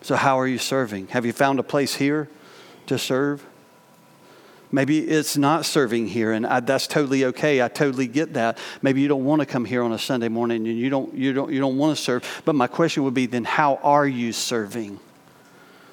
So, 0.00 0.16
how 0.16 0.40
are 0.40 0.46
you 0.46 0.56
serving? 0.56 1.08
Have 1.08 1.26
you 1.26 1.34
found 1.34 1.58
a 1.58 1.62
place 1.62 1.96
here 1.96 2.30
to 2.86 2.96
serve? 2.96 3.44
Maybe 4.72 5.00
it's 5.00 5.36
not 5.36 5.66
serving 5.66 6.06
here, 6.06 6.32
and 6.32 6.46
I, 6.46 6.60
that's 6.60 6.86
totally 6.86 7.26
okay. 7.26 7.60
I 7.62 7.68
totally 7.68 8.06
get 8.06 8.32
that. 8.32 8.56
Maybe 8.80 9.02
you 9.02 9.08
don't 9.08 9.26
want 9.26 9.40
to 9.40 9.46
come 9.46 9.66
here 9.66 9.82
on 9.82 9.92
a 9.92 9.98
Sunday 9.98 10.28
morning, 10.28 10.66
and 10.66 10.78
you 10.78 10.88
don't, 10.88 11.12
you 11.12 11.34
don't, 11.34 11.52
you 11.52 11.60
don't 11.60 11.76
want 11.76 11.94
to 11.94 12.02
serve. 12.02 12.42
But 12.46 12.54
my 12.54 12.68
question 12.68 13.04
would 13.04 13.12
be 13.12 13.26
then, 13.26 13.44
how 13.44 13.74
are 13.82 14.06
you 14.06 14.32
serving? 14.32 14.98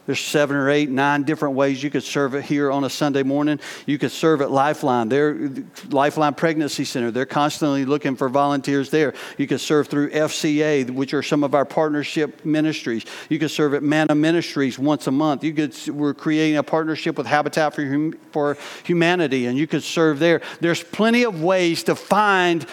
There's 0.07 0.21
seven 0.21 0.55
or 0.55 0.69
eight, 0.69 0.89
nine 0.89 1.23
different 1.23 1.55
ways 1.55 1.83
you 1.83 1.89
could 1.89 2.01
serve 2.01 2.33
it 2.33 2.45
here 2.45 2.71
on 2.71 2.85
a 2.85 2.89
Sunday 2.89 3.23
morning. 3.23 3.59
You 3.85 3.97
could 3.97 4.11
serve 4.11 4.41
at 4.41 4.49
Lifeline, 4.49 5.09
their 5.09 5.51
Lifeline 5.89 6.33
Pregnancy 6.33 6.85
Center. 6.85 7.11
They're 7.11 7.25
constantly 7.25 7.83
looking 7.83 8.15
for 8.15 8.29
volunteers 8.29 8.89
there. 8.89 9.13
You 9.37 9.47
could 9.47 9.59
serve 9.59 9.89
through 9.89 10.11
FCA, 10.11 10.89
which 10.89 11.13
are 11.13 11.21
some 11.21 11.43
of 11.43 11.53
our 11.53 11.65
partnership 11.65 12.45
ministries. 12.45 13.05
You 13.29 13.37
could 13.37 13.51
serve 13.51 13.73
at 13.73 13.83
Mana 13.83 14.15
Ministries 14.15 14.79
once 14.79 15.07
a 15.07 15.11
month. 15.11 15.43
You 15.43 15.53
could 15.53 15.75
we're 15.89 16.13
creating 16.13 16.55
a 16.55 16.63
partnership 16.63 17.17
with 17.17 17.27
Habitat 17.27 17.75
for, 17.75 17.85
hum, 17.85 18.13
for 18.31 18.57
Humanity, 18.85 19.45
and 19.45 19.57
you 19.57 19.67
could 19.67 19.83
serve 19.83 20.19
there. 20.19 20.41
There's 20.61 20.81
plenty 20.81 21.23
of 21.23 21.43
ways 21.43 21.83
to 21.83 21.95
find 21.95 22.65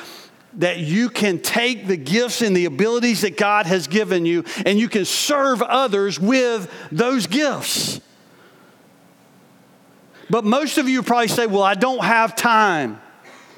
that 0.57 0.79
you 0.79 1.09
can 1.09 1.39
take 1.39 1.87
the 1.87 1.97
gifts 1.97 2.43
and 2.43 2.57
the 2.57 2.65
abilities 2.65 3.23
that 3.23 3.37
God 3.37 3.67
has 3.67 3.87
given 3.87 4.25
you 4.27 4.45
and 4.65 4.79
you 4.79 4.89
can 4.89 5.05
serve 5.05 5.63
others 5.63 6.19
with 6.21 6.71
those 6.93 7.27
gifts. 7.27 8.01
But 10.31 10.45
most 10.45 10.79
of 10.79 10.89
you 10.89 11.03
probably 11.03 11.29
say, 11.29 11.47
Well, 11.47 11.63
I 11.63 11.75
don't 11.75 12.03
have 12.03 12.35
time, 12.35 13.01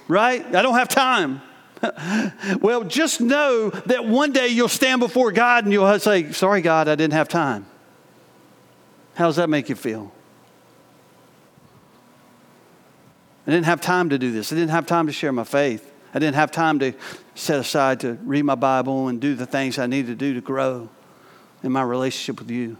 right? 0.09 0.45
I 0.55 0.63
don't 0.63 0.75
have 0.75 0.89
time. 0.89 1.43
well, 2.61 2.85
just 2.85 3.21
know 3.21 3.71
that 3.71 4.05
one 4.05 4.33
day 4.33 4.49
you'll 4.49 4.69
stand 4.69 5.01
before 5.01 5.33
God 5.33 5.65
and 5.65 5.73
you'll 5.73 5.99
say, 6.01 6.33
Sorry, 6.33 6.61
God, 6.61 6.89
I 6.89 6.95
didn't 6.95 7.15
have 7.15 7.29
time. 7.29 7.67
How 9.15 9.27
does 9.27 9.37
that 9.37 9.49
make 9.49 9.69
you 9.69 9.75
feel? 9.75 10.13
I 13.47 13.53
didn't 13.53 13.67
have 13.67 13.81
time 13.81 14.11
to 14.11 14.19
do 14.19 14.33
this. 14.33 14.53
I 14.53 14.57
didn't 14.57 14.71
have 14.71 14.87
time 14.87 15.07
to 15.07 15.13
share 15.13 15.33
my 15.33 15.45
faith. 15.45 15.93
I 16.17 16.19
didn't 16.19 16.37
have 16.37 16.51
time 16.51 16.79
to 16.79 16.95
set 17.35 17.61
aside 17.61 18.01
to 18.01 18.15
read 18.25 18.47
my 18.47 18.55
Bible 18.55 19.09
and 19.09 19.21
do 19.21 19.35
the 19.35 19.45
things 19.45 19.79
I 19.79 19.85
needed 19.85 20.07
to 20.07 20.15
do 20.15 20.33
to 20.33 20.41
grow 20.41 20.89
in 21.63 21.73
my 21.73 21.83
relationship 21.83 22.41
with 22.41 22.51
you. 22.51 22.79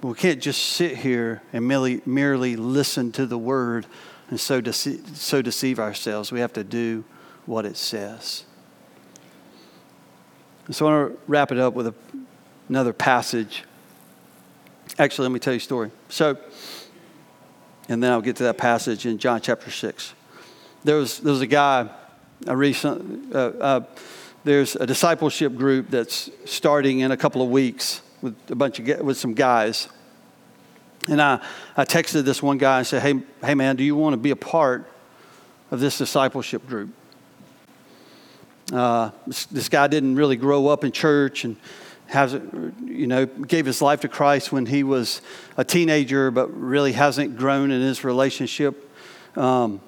But 0.00 0.08
we 0.08 0.14
can't 0.14 0.40
just 0.40 0.62
sit 0.62 0.96
here 0.96 1.42
and 1.52 1.68
merely, 1.68 2.00
merely 2.06 2.56
listen 2.56 3.12
to 3.12 3.26
the 3.26 3.36
word 3.36 3.84
and 4.30 4.40
so, 4.40 4.62
dece- 4.62 5.14
so 5.14 5.42
deceive 5.42 5.78
ourselves. 5.78 6.32
We 6.32 6.40
have 6.40 6.54
to 6.54 6.64
do 6.64 7.04
what 7.44 7.66
it 7.66 7.76
says. 7.76 8.44
So 10.70 10.86
I 10.86 10.90
want 10.90 11.12
to 11.12 11.18
wrap 11.26 11.52
it 11.52 11.58
up 11.58 11.74
with 11.74 11.88
a, 11.88 11.94
another 12.70 12.94
passage. 12.94 13.64
Actually, 14.98 15.28
let 15.28 15.32
me 15.32 15.40
tell 15.40 15.52
you 15.52 15.58
a 15.58 15.60
story. 15.60 15.90
So, 16.08 16.38
and 17.90 18.00
then 18.00 18.12
I'll 18.12 18.22
get 18.22 18.36
to 18.36 18.44
that 18.44 18.56
passage 18.56 19.04
in 19.04 19.18
John 19.18 19.40
chapter 19.40 19.68
6. 19.68 20.14
There 20.84 20.96
was, 20.96 21.18
there 21.18 21.32
was 21.32 21.40
a 21.40 21.46
guy, 21.46 21.90
a 22.46 22.56
recent, 22.56 23.34
uh, 23.34 23.38
uh, 23.38 23.80
there's 24.44 24.76
a 24.76 24.86
discipleship 24.86 25.56
group 25.56 25.90
that's 25.90 26.30
starting 26.44 27.00
in 27.00 27.10
a 27.10 27.16
couple 27.16 27.42
of 27.42 27.50
weeks 27.50 28.00
with 28.22 28.36
a 28.48 28.54
bunch 28.54 28.78
of, 28.78 29.00
with 29.00 29.18
some 29.18 29.34
guys. 29.34 29.88
And 31.08 31.20
I, 31.20 31.44
I 31.76 31.84
texted 31.84 32.22
this 32.22 32.40
one 32.40 32.58
guy 32.58 32.78
and 32.78 32.86
said, 32.86 33.02
hey, 33.02 33.20
hey 33.44 33.56
man, 33.56 33.74
do 33.74 33.82
you 33.82 33.96
want 33.96 34.12
to 34.12 34.18
be 34.18 34.30
a 34.30 34.36
part 34.36 34.88
of 35.72 35.80
this 35.80 35.98
discipleship 35.98 36.64
group? 36.68 36.90
Uh, 38.72 39.10
this, 39.26 39.46
this 39.46 39.68
guy 39.68 39.88
didn't 39.88 40.14
really 40.14 40.36
grow 40.36 40.68
up 40.68 40.84
in 40.84 40.92
church 40.92 41.44
and 41.44 41.56
hasn't, 42.10 42.88
you 42.88 43.06
know, 43.06 43.24
gave 43.24 43.66
his 43.66 43.80
life 43.80 44.00
to 44.00 44.08
Christ 44.08 44.52
when 44.52 44.66
he 44.66 44.82
was 44.82 45.22
a 45.56 45.64
teenager, 45.64 46.30
but 46.30 46.48
really 46.48 46.92
hasn't 46.92 47.36
grown 47.36 47.70
in 47.70 47.80
his 47.80 48.04
relationship. 48.04 48.90
Um, 49.36 49.80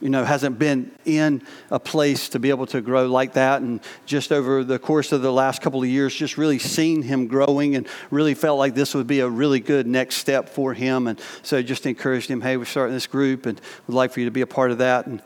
you 0.00 0.08
know, 0.08 0.24
hasn't 0.24 0.58
been 0.58 0.90
in 1.04 1.42
a 1.70 1.78
place 1.78 2.30
to 2.30 2.38
be 2.38 2.48
able 2.48 2.66
to 2.66 2.80
grow 2.80 3.06
like 3.06 3.34
that. 3.34 3.60
And 3.60 3.80
just 4.06 4.32
over 4.32 4.64
the 4.64 4.78
course 4.78 5.12
of 5.12 5.20
the 5.20 5.32
last 5.32 5.60
couple 5.60 5.82
of 5.82 5.88
years, 5.88 6.14
just 6.14 6.38
really 6.38 6.58
seen 6.58 7.02
him 7.02 7.26
growing 7.26 7.76
and 7.76 7.86
really 8.10 8.34
felt 8.34 8.58
like 8.58 8.74
this 8.74 8.94
would 8.94 9.06
be 9.06 9.20
a 9.20 9.28
really 9.28 9.60
good 9.60 9.86
next 9.86 10.16
step 10.16 10.48
for 10.48 10.72
him. 10.72 11.06
And 11.06 11.20
so 11.42 11.60
just 11.60 11.84
encouraged 11.84 12.30
him, 12.30 12.40
hey, 12.40 12.56
we're 12.56 12.64
starting 12.64 12.94
this 12.94 13.06
group 13.06 13.44
and 13.44 13.60
would 13.86 13.94
like 13.94 14.12
for 14.12 14.20
you 14.20 14.26
to 14.26 14.32
be 14.32 14.40
a 14.40 14.46
part 14.46 14.70
of 14.70 14.78
that. 14.78 15.06
And 15.06 15.22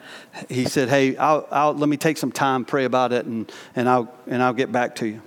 he 0.49 0.65
said, 0.65 0.89
hey, 0.89 1.17
I'll, 1.17 1.47
I'll, 1.53 1.75
let 1.75 1.89
me 1.89 1.97
take 1.97 2.17
some 2.17 2.33
time, 2.33 2.65
pray 2.65 2.85
about 2.85 3.13
it, 3.13 3.27
and, 3.27 3.51
and, 3.77 3.89
I'll, 3.89 4.13
and 4.27 4.43
I'll 4.43 4.55
get 4.55 4.73
back 4.73 4.97
to 4.97 5.07
you. 5.07 5.23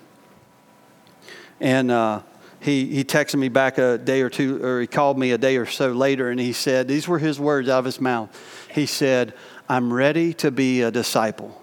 And 1.59 1.91
uh, 1.91 2.21
he, 2.59 2.85
he 2.85 3.03
texted 3.03 3.35
me 3.35 3.49
back 3.49 3.77
a 3.77 3.97
day 3.97 4.21
or 4.21 4.29
two, 4.29 4.63
or 4.63 4.81
he 4.81 4.87
called 4.87 5.17
me 5.17 5.31
a 5.31 5.37
day 5.37 5.57
or 5.57 5.65
so 5.65 5.91
later, 5.91 6.29
and 6.29 6.39
he 6.39 6.53
said, 6.53 6.87
These 6.87 7.07
were 7.07 7.19
his 7.19 7.39
words 7.39 7.69
out 7.69 7.79
of 7.79 7.85
his 7.85 8.01
mouth. 8.01 8.29
He 8.71 8.85
said, 8.85 9.33
I'm 9.69 9.91
ready 9.91 10.33
to 10.35 10.51
be 10.51 10.81
a 10.81 10.91
disciple. 10.91 11.61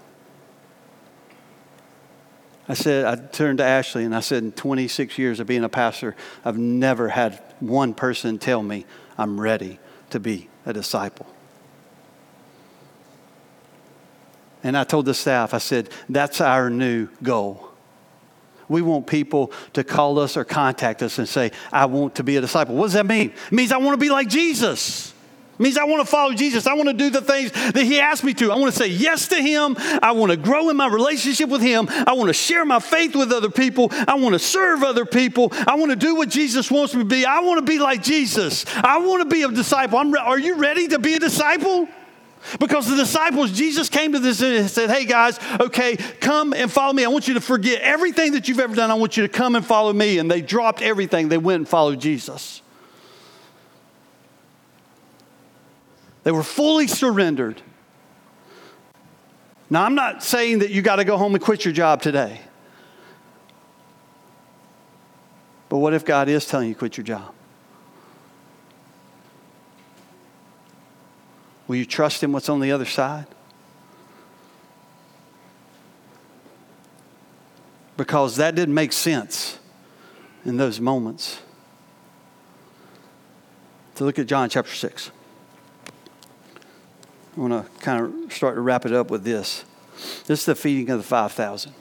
I 2.69 2.75
said, 2.75 3.05
I 3.05 3.17
turned 3.17 3.59
to 3.59 3.65
Ashley 3.65 4.05
and 4.05 4.15
I 4.15 4.21
said, 4.21 4.43
in 4.43 4.53
26 4.53 5.19
years 5.19 5.39
of 5.39 5.47
being 5.47 5.65
a 5.65 5.69
pastor, 5.69 6.17
I've 6.45 6.57
never 6.57 7.09
had 7.09 7.43
one 7.61 7.93
person 7.93 8.39
tell 8.39 8.63
me 8.63 8.87
I'm 9.19 9.39
ready 9.39 9.79
to 10.11 10.21
be 10.21 10.49
a 10.65 10.73
disciple. 10.73 11.27
And 14.63 14.79
I 14.79 14.85
told 14.85 15.05
the 15.05 15.13
staff, 15.13 15.53
I 15.53 15.59
said, 15.59 15.91
that's 16.09 16.41
our 16.41 16.71
new 16.71 17.09
goal. 17.23 17.74
We 18.69 18.83
want 18.83 19.07
people 19.07 19.53
to 19.75 19.85
call 19.85 20.19
us 20.19 20.37
or 20.37 20.45
contact 20.45 21.03
us 21.03 21.19
and 21.19 21.29
say, 21.29 21.53
I 21.73 21.87
want 21.87 22.17
to 22.17 22.25
be 22.25 22.37
a 22.37 22.41
disciple. 22.41 22.75
What 22.75 22.87
does 22.87 22.95
that 22.95 23.07
mean? 23.07 23.31
It 23.31 23.53
means 23.53 23.73
I 23.73 23.79
want 23.79 23.95
to 23.95 24.05
be 24.05 24.11
like 24.11 24.29
Jesus. 24.29 25.15
It 25.55 25.61
means 25.61 25.79
I 25.79 25.85
want 25.85 26.05
to 26.05 26.11
follow 26.11 26.33
Jesus. 26.33 26.67
I 26.67 26.75
want 26.75 26.89
to 26.89 26.95
do 26.95 27.11
the 27.11 27.21
things 27.21 27.53
that 27.53 27.77
He 27.77 28.01
asked 28.01 28.25
me 28.25 28.35
to. 28.35 28.51
I 28.51 28.57
want 28.57 28.73
to 28.73 28.79
say 28.79 28.89
yes 28.89 29.29
to 29.29 29.37
Him. 29.37 29.77
I 29.79 30.11
want 30.11 30.33
to 30.33 30.37
grow 30.37 30.69
in 30.69 30.77
my 30.77 30.89
relationship 30.89 31.49
with 31.49 31.63
Him. 31.63 31.87
I 31.89 32.15
want 32.15 32.29
to 32.29 32.35
share 32.35 32.65
my 32.65 32.81
faith 32.81 33.15
with 33.15 33.31
other 33.31 33.51
people. 33.51 33.89
I 33.93 34.17
want 34.17 34.33
to 34.33 34.41
serve 34.41 34.83
other 34.83 35.07
people. 35.07 35.53
I 35.69 35.77
want 35.77 35.91
to 35.91 35.97
do 35.97 36.17
what 36.17 36.29
Jesus 36.29 36.73
wants 36.73 36.93
me 36.93 37.03
to 37.03 37.09
be. 37.09 37.25
I 37.25 37.41
want 37.41 37.65
to 37.65 37.73
be 37.73 37.79
like 37.79 38.03
Jesus. 38.03 38.65
I 38.75 38.99
want 38.99 39.23
to 39.23 39.29
be 39.29 39.43
a 39.43 39.49
disciple. 39.49 39.99
I'm, 39.99 40.13
are 40.17 40.39
you 40.39 40.57
ready 40.57 40.89
to 40.89 40.99
be 40.99 41.15
a 41.15 41.21
disciple? 41.21 41.89
Because 42.61 42.89
the 42.89 42.97
disciples, 42.97 43.51
Jesus 43.51 43.89
came 43.89 44.13
to 44.13 44.19
this 44.19 44.43
and 44.43 44.69
said, 44.69 44.91
Hey 44.91 45.05
guys, 45.05 45.39
okay, 45.61 45.97
come 45.97 46.53
and 46.53 46.71
follow 46.71 46.93
me. 46.93 47.05
I 47.05 47.09
want 47.09 47.27
you 47.27 47.35
to 47.35 47.41
forget 47.41 47.81
everything 47.81 48.33
that 48.33 48.49
you've 48.49 48.61
ever 48.61 48.75
done. 48.75 48.91
I 48.91 48.95
want 48.95 49.17
you 49.17 49.23
to 49.23 49.29
come 49.29 49.55
and 49.55 49.65
follow 49.65 49.93
me. 49.93 50.19
And 50.19 50.31
they 50.31 50.41
dropped 50.41 50.83
everything. 50.83 51.29
They 51.29 51.39
went 51.39 51.61
and 51.61 51.69
followed 51.69 52.01
Jesus. 52.01 52.63
They 56.23 56.33
were 56.33 56.43
fully 56.43 56.87
surrendered. 56.87 57.61
Now, 59.71 59.85
I'm 59.85 59.95
not 59.95 60.23
saying 60.23 60.61
that 60.61 60.71
you 60.71 60.83
got 60.83 60.97
to 60.97 61.05
go 61.05 61.17
home 61.17 61.35
and 61.35 61.43
quit 61.43 61.65
your 61.65 61.75
job 61.75 62.03
today. 62.03 62.41
But 65.69 65.79
what 65.79 65.95
if 65.95 66.05
God 66.05 66.29
is 66.29 66.47
telling 66.47 66.69
you 66.69 66.75
to 66.75 66.79
quit 66.79 66.97
your 66.97 67.05
job? 67.05 67.35
Will 71.67 71.77
you 71.77 71.87
trust 71.87 72.23
in 72.23 72.33
what's 72.33 72.49
on 72.49 72.61
the 72.61 72.73
other 72.73 72.85
side? 72.85 73.27
Because 77.97 78.37
that 78.37 78.55
didn't 78.55 78.75
make 78.75 78.93
sense 78.93 79.59
in 80.45 80.57
those 80.57 80.81
moments. 80.81 81.41
To 83.97 84.05
look 84.05 84.19
at 84.19 84.27
John 84.27 84.49
chapter 84.51 84.75
6. 84.75 85.11
I 87.37 87.41
want 87.41 87.53
to 87.53 87.81
kind 87.81 88.25
of 88.25 88.33
start 88.33 88.57
to 88.57 88.61
wrap 88.61 88.85
it 88.85 88.93
up 88.93 89.11
with 89.11 89.25
this. 89.25 89.65
This 90.27 90.41
is 90.41 90.45
the 90.45 90.55
feeding 90.55 90.91
of 90.91 90.99
the 90.99 91.05
5,000. 91.05 91.73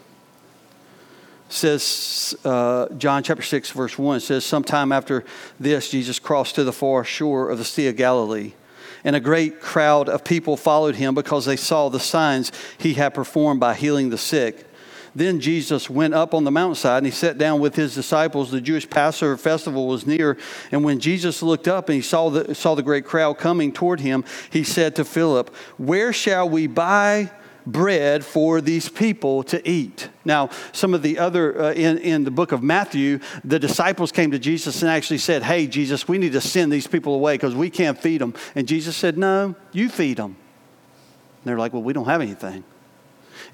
says, 1.49 2.35
uh, 2.45 2.89
John 2.89 3.23
chapter 3.23 3.43
6, 3.43 3.71
verse 3.71 3.97
1, 3.97 4.19
says, 4.19 4.45
Sometime 4.45 4.91
after 4.91 5.25
this, 5.59 5.89
Jesus 5.89 6.19
crossed 6.19 6.55
to 6.55 6.63
the 6.63 6.73
far 6.73 7.03
shore 7.03 7.49
of 7.49 7.57
the 7.57 7.65
Sea 7.65 7.87
of 7.87 7.95
Galilee 7.95 8.53
and 9.03 9.15
a 9.15 9.19
great 9.19 9.59
crowd 9.61 10.09
of 10.09 10.23
people 10.23 10.57
followed 10.57 10.95
him 10.95 11.15
because 11.15 11.45
they 11.45 11.55
saw 11.55 11.89
the 11.89 11.99
signs 11.99 12.51
he 12.77 12.93
had 12.93 13.13
performed 13.13 13.59
by 13.59 13.73
healing 13.75 14.09
the 14.09 14.17
sick. 14.17 14.67
Then 15.15 15.39
Jesus 15.39 15.89
went 15.89 16.13
up 16.13 16.33
on 16.33 16.43
the 16.43 16.51
mountainside 16.51 16.97
and 16.97 17.05
he 17.05 17.11
sat 17.11 17.37
down 17.37 17.59
with 17.59 17.75
his 17.75 17.93
disciples. 17.93 18.49
The 18.49 18.61
Jewish 18.61 18.89
Passover 18.89 19.37
festival 19.37 19.87
was 19.87 20.07
near. 20.07 20.37
And 20.71 20.83
when 20.83 20.99
Jesus 20.99 21.43
looked 21.43 21.67
up 21.67 21.87
and 21.89 21.95
he 21.95 22.01
saw 22.01 22.29
the, 22.29 22.55
saw 22.55 22.73
the 22.73 22.81
great 22.81 23.05
crowd 23.05 23.37
coming 23.37 23.71
toward 23.71 23.99
him, 23.99 24.25
he 24.49 24.63
said 24.63 24.95
to 24.95 25.05
Philip, 25.05 25.53
Where 25.77 26.13
shall 26.13 26.49
we 26.49 26.65
buy 26.65 27.31
bread 27.65 28.25
for 28.25 28.61
these 28.61 28.89
people 28.89 29.43
to 29.43 29.67
eat? 29.67 30.09
Now, 30.25 30.49
some 30.71 30.93
of 30.93 31.01
the 31.01 31.19
other, 31.19 31.61
uh, 31.61 31.73
in, 31.73 31.97
in 31.99 32.23
the 32.23 32.31
book 32.31 32.51
of 32.51 32.63
Matthew, 32.63 33.19
the 33.43 33.59
disciples 33.59 34.11
came 34.11 34.31
to 34.31 34.39
Jesus 34.39 34.81
and 34.81 34.91
actually 34.91 35.19
said, 35.19 35.43
Hey, 35.43 35.67
Jesus, 35.67 36.07
we 36.07 36.17
need 36.17 36.33
to 36.33 36.41
send 36.41 36.71
these 36.71 36.87
people 36.87 37.15
away 37.15 37.35
because 37.35 37.55
we 37.55 37.69
can't 37.69 37.99
feed 37.99 38.21
them. 38.21 38.33
And 38.55 38.67
Jesus 38.67 38.95
said, 38.95 39.17
No, 39.17 39.55
you 39.71 39.89
feed 39.89 40.17
them. 40.17 40.35
And 40.35 41.45
they're 41.45 41.57
like, 41.57 41.73
Well, 41.73 41.83
we 41.83 41.93
don't 41.93 42.05
have 42.05 42.21
anything. 42.21 42.63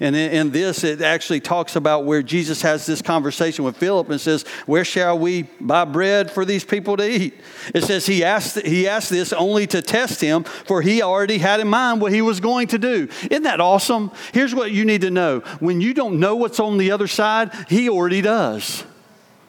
And 0.00 0.16
in, 0.16 0.50
this, 0.50 0.84
it 0.84 1.02
actually 1.02 1.40
talks 1.40 1.76
about 1.76 2.04
where 2.04 2.22
Jesus 2.22 2.62
has 2.62 2.86
this 2.86 3.02
conversation 3.02 3.64
with 3.64 3.76
Philip 3.76 4.08
and 4.10 4.20
says, 4.20 4.44
Where 4.66 4.84
shall 4.84 5.18
we 5.18 5.42
buy 5.60 5.84
bread 5.84 6.30
for 6.30 6.44
these 6.44 6.64
people 6.64 6.96
to 6.96 7.08
eat? 7.08 7.34
It 7.74 7.84
says 7.84 8.06
he 8.06 8.24
asked, 8.24 8.60
he 8.60 8.88
asked 8.88 9.10
this 9.10 9.32
only 9.32 9.66
to 9.68 9.82
test 9.82 10.20
him, 10.20 10.44
for 10.44 10.82
he 10.82 11.02
already 11.02 11.38
had 11.38 11.60
in 11.60 11.68
mind 11.68 12.00
what 12.00 12.12
he 12.12 12.22
was 12.22 12.40
going 12.40 12.68
to 12.68 12.78
do. 12.78 13.08
Isn't 13.30 13.42
that 13.42 13.60
awesome? 13.60 14.10
Here's 14.32 14.54
what 14.54 14.70
you 14.70 14.84
need 14.84 15.02
to 15.02 15.10
know 15.10 15.40
when 15.60 15.80
you 15.80 15.94
don't 15.94 16.20
know 16.20 16.36
what's 16.36 16.60
on 16.60 16.78
the 16.78 16.90
other 16.90 17.06
side, 17.06 17.52
he 17.68 17.88
already 17.88 18.22
does. 18.22 18.84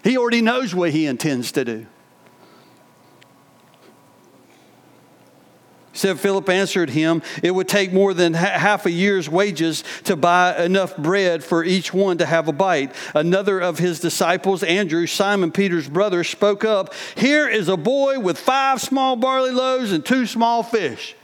He 0.04 0.17
already 0.17 0.41
knows 0.41 0.74
what 0.74 0.91
he 0.91 1.06
intends 1.06 1.52
to 1.54 1.65
do. 1.65 1.86
Said 5.93 6.19
Philip 6.19 6.47
answered 6.47 6.91
him, 6.91 7.21
It 7.43 7.51
would 7.51 7.67
take 7.67 7.91
more 7.91 8.13
than 8.13 8.34
half 8.34 8.86
a 8.86 8.91
year's 8.91 9.30
wages 9.30 9.84
to 10.06 10.15
buy 10.15 10.63
enough 10.63 10.95
bread 10.95 11.43
for 11.43 11.65
each 11.65 11.93
one 11.93 12.17
to 12.19 12.25
have 12.25 12.47
a 12.47 12.54
bite. 12.54 12.93
Another 13.13 13.60
of 13.60 13.77
his 13.77 13.99
disciples, 13.99 14.63
Andrew, 14.63 15.06
Simon 15.06 15.51
Peter's 15.51 15.89
brother, 15.89 16.23
spoke 16.23 16.63
up 16.63 16.93
Here 17.15 17.47
is 17.47 17.67
a 17.67 17.75
boy 17.75 18.19
with 18.19 18.38
five 18.38 18.82
small 18.82 19.17
barley 19.17 19.51
loaves 19.51 19.91
and 19.91 20.06
two 20.06 20.25
small 20.25 20.63
fish. 20.63 21.15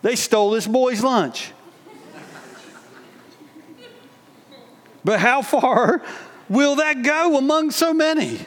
They 0.00 0.16
stole 0.16 0.50
this 0.50 0.66
boy's 0.66 1.02
lunch. 1.02 1.52
but 5.04 5.20
how 5.20 5.42
far 5.42 6.02
will 6.48 6.76
that 6.76 7.02
go 7.02 7.36
among 7.36 7.72
so 7.72 7.92
many? 7.92 8.40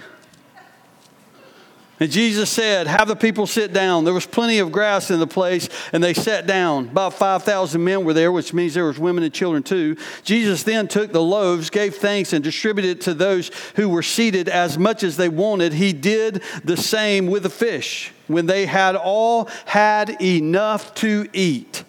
And 2.00 2.12
Jesus 2.12 2.50
said, 2.50 2.86
Have 2.86 3.08
the 3.08 3.16
people 3.16 3.48
sit 3.48 3.74
down. 3.74 4.04
There 4.04 4.14
was 4.14 4.28
plenty 4.28 4.60
of 4.60 4.72
grass 4.72 5.10
in 5.10 5.20
the 5.20 5.28
place, 5.28 5.68
and 5.92 6.04
they 6.04 6.14
sat 6.14 6.46
down. 6.46 6.90
About 6.90 7.16
5,000 7.16 7.84
men 7.84 8.06
were 8.06 8.14
there, 8.14 8.32
which 8.32 8.54
means 8.54 8.76
there 8.76 8.86
was 8.86 9.00
women 9.00 9.24
and 9.24 9.34
children 9.34 9.64
too. 9.64 9.98
Jesus 10.24 10.64
then 10.64 10.88
took 10.88 11.12
the 11.12 11.22
loaves, 11.22 11.72
gave 11.72 11.96
thanks, 11.96 12.34
and 12.34 12.44
distributed 12.44 13.02
to 13.02 13.14
those 13.16 13.50
who 13.76 13.90
were 13.90 14.04
seated 14.04 14.48
as 14.48 14.78
much 14.78 15.04
as 15.04 15.18
they 15.18 15.30
wanted. 15.30 15.74
He 15.74 15.92
did 15.92 16.44
the 16.64 16.78
same 16.78 17.28
with 17.28 17.44
the 17.44 17.50
fish. 17.50 18.14
When 18.28 18.46
they 18.46 18.68
had 18.68 18.96
all 18.96 19.50
had 19.66 20.22
enough 20.22 20.94
to 20.96 21.28
eat, 21.34 21.84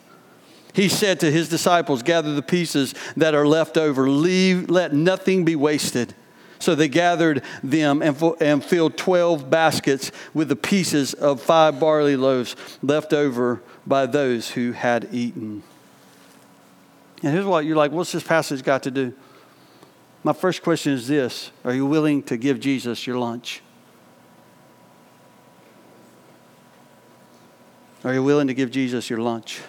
he 0.73 0.89
said 0.89 1.21
to 1.21 1.31
his 1.31 1.49
disciples, 1.49 2.03
Gather 2.03 2.35
the 2.35 2.43
pieces 2.43 2.95
that 3.17 3.35
are 3.35 3.47
left 3.47 3.77
over. 3.77 4.09
Leave, 4.09 4.71
let 4.71 4.95
nothing 4.95 5.45
be 5.45 5.57
wasted. 5.57 6.15
So 6.59 6.75
they 6.75 6.89
gathered 6.89 7.43
them 7.63 8.03
and, 8.03 8.21
and 8.41 8.65
filled 8.65 8.97
12 8.97 9.49
baskets 9.49 10.11
with 10.35 10.49
the 10.49 10.57
pieces 10.57 11.15
of 11.15 11.41
five 11.41 11.79
barley 11.79 12.17
loaves 12.17 12.57
left 12.83 13.13
over 13.13 13.63
by 13.87 14.07
those 14.07 14.51
who 14.51 14.73
had 14.73 15.09
eaten. 15.13 15.63
And 17.23 17.33
here's 17.33 17.47
what 17.47 17.65
you're 17.65 17.77
like, 17.77 17.93
what's 17.93 18.13
this 18.13 18.23
passage 18.23 18.63
got 18.63 18.83
to 18.85 18.91
do? 18.91 19.15
My 20.25 20.33
first 20.33 20.63
question 20.63 20.93
is 20.93 21.09
this 21.09 21.51
Are 21.65 21.75
you 21.75 21.87
willing 21.87 22.23
to 22.25 22.37
give 22.37 22.61
Jesus 22.61 23.07
your 23.07 23.19
lunch? 23.19 23.63
Are 28.05 28.15
you 28.15 28.23
willing 28.23 28.47
to 28.47 28.55
give 28.55 28.71
Jesus 28.71 29.11
your 29.11 29.19
lunch? 29.19 29.61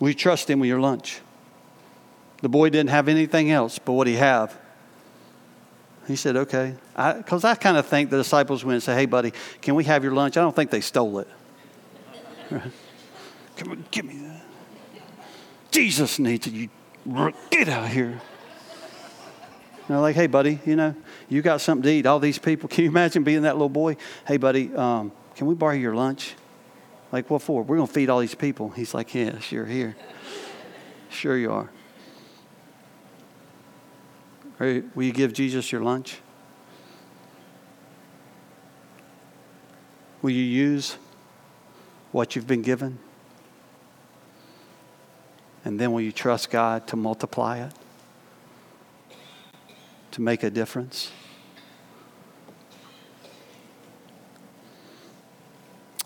Will 0.00 0.08
you 0.08 0.14
trust 0.14 0.48
him 0.48 0.60
with 0.60 0.68
your 0.68 0.80
lunch? 0.80 1.20
The 2.40 2.48
boy 2.48 2.70
didn't 2.70 2.90
have 2.90 3.08
anything 3.08 3.50
else 3.50 3.78
but 3.78 3.92
what 3.92 4.06
he 4.06 4.14
had. 4.14 4.50
He 6.06 6.16
said, 6.16 6.36
okay. 6.36 6.74
Because 6.94 7.44
I, 7.44 7.52
I 7.52 7.54
kind 7.54 7.76
of 7.76 7.86
think 7.86 8.10
the 8.10 8.18
disciples 8.18 8.64
went 8.64 8.74
and 8.74 8.82
said, 8.82 8.98
hey, 8.98 9.06
buddy, 9.06 9.32
can 9.60 9.74
we 9.74 9.84
have 9.84 10.02
your 10.04 10.12
lunch? 10.12 10.36
I 10.36 10.40
don't 10.40 10.54
think 10.54 10.70
they 10.70 10.80
stole 10.80 11.18
it. 11.20 11.28
Come 13.56 13.70
on, 13.70 13.84
give 13.90 14.04
me 14.04 14.18
that. 14.18 14.42
Jesus 15.70 16.18
needs 16.18 16.46
it. 16.46 16.52
You 16.52 16.68
get 17.50 17.68
out 17.68 17.86
of 17.86 17.92
here. 17.92 18.20
And 19.86 19.88
they're 19.88 19.98
like, 19.98 20.16
hey, 20.16 20.26
buddy, 20.26 20.60
you 20.64 20.76
know, 20.76 20.94
you 21.28 21.42
got 21.42 21.60
something 21.60 21.82
to 21.82 21.90
eat. 21.90 22.06
All 22.06 22.18
these 22.18 22.38
people, 22.38 22.68
can 22.70 22.84
you 22.84 22.90
imagine 22.90 23.22
being 23.22 23.42
that 23.42 23.54
little 23.54 23.68
boy? 23.68 23.96
Hey, 24.26 24.36
buddy, 24.36 24.74
um, 24.74 25.12
can 25.36 25.46
we 25.46 25.54
borrow 25.54 25.74
your 25.74 25.94
lunch? 25.94 26.34
Like, 27.12 27.30
what 27.30 27.42
for? 27.42 27.62
We're 27.62 27.76
going 27.76 27.86
to 27.86 27.92
feed 27.92 28.10
all 28.10 28.20
these 28.20 28.34
people. 28.34 28.70
He's 28.70 28.94
like, 28.94 29.14
yeah, 29.14 29.38
sure, 29.38 29.66
here. 29.66 29.96
Sure 31.10 31.36
you 31.36 31.52
are. 31.52 31.70
Will 34.64 35.04
you 35.04 35.12
give 35.12 35.32
Jesus 35.32 35.70
your 35.70 35.82
lunch? 35.82 36.18
Will 40.22 40.30
you 40.30 40.42
use 40.42 40.96
what 42.12 42.34
you've 42.34 42.46
been 42.46 42.62
given? 42.62 42.98
And 45.64 45.78
then 45.78 45.92
will 45.92 46.00
you 46.00 46.12
trust 46.12 46.50
God 46.50 46.86
to 46.88 46.96
multiply 46.96 47.58
it? 47.58 47.72
To 50.12 50.22
make 50.22 50.42
a 50.42 50.50
difference? 50.50 51.10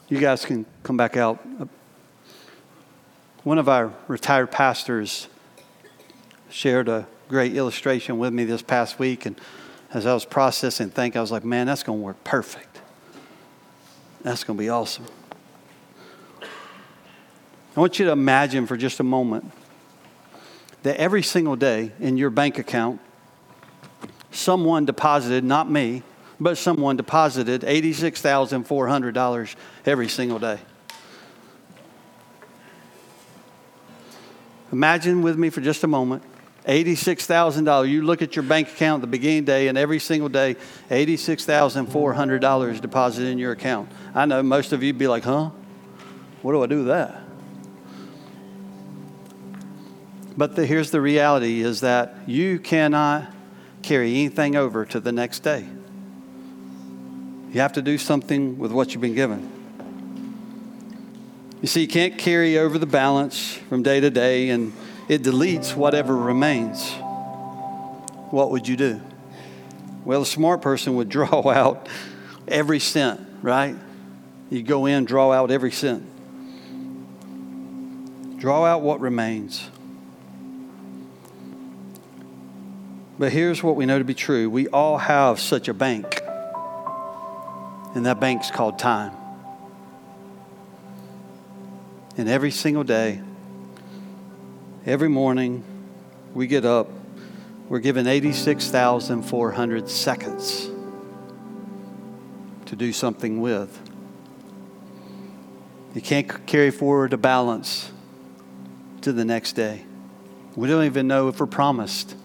You 0.08 0.18
guys 0.18 0.44
can 0.44 0.64
come 0.82 0.96
back 0.96 1.16
out. 1.16 1.38
One 3.44 3.58
of 3.58 3.68
our 3.68 3.92
retired 4.08 4.50
pastors 4.50 5.28
shared 6.48 6.88
a 6.88 7.06
great 7.28 7.54
illustration 7.54 8.18
with 8.18 8.32
me 8.32 8.44
this 8.44 8.62
past 8.62 8.98
week. 8.98 9.26
And 9.26 9.38
as 9.92 10.06
I 10.06 10.14
was 10.14 10.24
processing, 10.24 10.90
think 10.90 11.16
I 11.16 11.20
was 11.20 11.30
like, 11.30 11.44
man, 11.44 11.66
that's 11.66 11.82
going 11.82 11.98
to 11.98 12.04
work 12.04 12.22
perfect. 12.24 12.80
That's 14.22 14.44
going 14.44 14.56
to 14.56 14.60
be 14.60 14.68
awesome. 14.68 15.06
I 17.76 17.80
want 17.80 17.98
you 17.98 18.06
to 18.06 18.12
imagine 18.12 18.66
for 18.66 18.76
just 18.76 18.98
a 18.98 19.04
moment 19.04 19.52
that 20.82 20.96
every 20.96 21.22
single 21.22 21.54
day 21.54 21.92
in 22.00 22.16
your 22.16 22.30
bank 22.30 22.58
account, 22.58 23.00
someone 24.32 24.84
deposited, 24.84 25.44
not 25.44 25.70
me, 25.70 26.02
but 26.40 26.56
someone 26.56 26.96
deposited 26.96 27.62
$86,400 27.62 29.54
every 29.86 30.08
single 30.08 30.38
day. 30.38 30.58
Imagine 34.72 35.22
with 35.22 35.38
me 35.38 35.50
for 35.50 35.60
just 35.60 35.82
a 35.84 35.86
moment 35.86 36.22
$86,000. 36.68 37.88
You 37.88 38.02
look 38.02 38.20
at 38.20 38.36
your 38.36 38.42
bank 38.42 38.68
account 38.68 39.00
at 39.02 39.10
the 39.10 39.10
beginning 39.10 39.44
day, 39.44 39.68
and 39.68 39.78
every 39.78 39.98
single 39.98 40.28
day, 40.28 40.56
$86,400 40.90 42.80
deposited 42.80 43.28
in 43.28 43.38
your 43.38 43.52
account. 43.52 43.90
I 44.14 44.26
know 44.26 44.42
most 44.42 44.72
of 44.72 44.82
you 44.82 44.92
be 44.92 45.08
like, 45.08 45.24
huh? 45.24 45.50
What 46.42 46.52
do 46.52 46.62
I 46.62 46.66
do 46.66 46.78
with 46.78 46.88
that? 46.88 47.22
But 50.36 50.54
the, 50.56 50.66
here's 50.66 50.90
the 50.90 51.00
reality 51.00 51.62
is 51.62 51.80
that 51.80 52.16
you 52.26 52.58
cannot 52.58 53.32
carry 53.82 54.10
anything 54.10 54.54
over 54.54 54.84
to 54.84 55.00
the 55.00 55.10
next 55.10 55.40
day. 55.40 55.66
You 57.50 57.60
have 57.60 57.72
to 57.72 57.82
do 57.82 57.96
something 57.96 58.58
with 58.58 58.70
what 58.72 58.92
you've 58.92 59.00
been 59.00 59.14
given. 59.14 59.50
You 61.62 61.66
see, 61.66 61.80
you 61.80 61.88
can't 61.88 62.18
carry 62.18 62.58
over 62.58 62.78
the 62.78 62.86
balance 62.86 63.54
from 63.68 63.82
day 63.82 64.00
to 64.00 64.10
day 64.10 64.50
and 64.50 64.72
it 65.08 65.22
deletes 65.22 65.74
whatever 65.74 66.14
remains. 66.14 66.92
What 68.30 68.50
would 68.50 68.68
you 68.68 68.76
do? 68.76 69.00
Well, 70.04 70.22
a 70.22 70.26
smart 70.26 70.60
person 70.62 70.96
would 70.96 71.08
draw 71.10 71.48
out 71.48 71.88
every 72.46 72.78
cent, 72.78 73.20
right? 73.42 73.76
You 74.50 74.62
go 74.62 74.86
in, 74.86 75.04
draw 75.04 75.32
out 75.32 75.50
every 75.50 75.72
cent. 75.72 76.04
Draw 78.38 78.64
out 78.64 78.82
what 78.82 79.00
remains. 79.00 79.68
But 83.18 83.32
here's 83.32 83.62
what 83.64 83.74
we 83.74 83.84
know 83.84 83.98
to 83.98 84.04
be 84.04 84.14
true 84.14 84.48
we 84.48 84.68
all 84.68 84.96
have 84.96 85.40
such 85.40 85.68
a 85.68 85.74
bank, 85.74 86.20
and 87.94 88.06
that 88.06 88.20
bank's 88.20 88.50
called 88.50 88.78
time. 88.78 89.12
And 92.16 92.28
every 92.28 92.50
single 92.50 92.84
day, 92.84 93.20
Every 94.88 95.10
morning 95.10 95.64
we 96.32 96.46
get 96.46 96.64
up, 96.64 96.88
we're 97.68 97.78
given 97.78 98.06
86,400 98.06 99.90
seconds 99.90 100.70
to 102.64 102.74
do 102.74 102.94
something 102.94 103.42
with. 103.42 103.78
You 105.94 106.00
can't 106.00 106.46
carry 106.46 106.70
forward 106.70 107.12
a 107.12 107.18
balance 107.18 107.92
to 109.02 109.12
the 109.12 109.26
next 109.26 109.52
day. 109.52 109.84
We 110.56 110.68
don't 110.68 110.84
even 110.84 111.06
know 111.06 111.28
if 111.28 111.38
we're 111.38 111.44
promised 111.48 112.16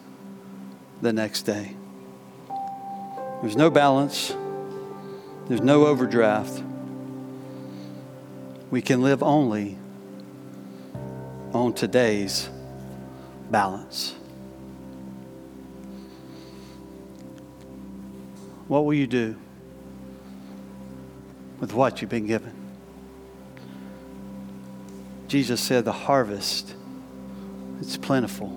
the 1.01 1.11
next 1.11 1.41
day. 1.41 1.75
There's 3.41 3.57
no 3.57 3.71
balance, 3.71 4.33
there's 5.49 5.59
no 5.59 5.87
overdraft. 5.87 6.63
We 8.71 8.81
can 8.81 9.01
live 9.01 9.21
only 9.21 9.79
on 11.53 11.71
today's 11.71 12.49
balance. 13.51 14.15
What 18.67 18.85
will 18.85 18.95
you 18.95 19.05
do 19.05 19.35
with 21.59 21.73
what 21.73 22.01
you've 22.01 22.09
been 22.09 22.25
given? 22.25 22.53
Jesus 25.27 25.61
said, 25.61 25.85
The 25.85 25.91
harvest, 25.91 26.73
it's 27.79 27.97
plentiful, 27.97 28.49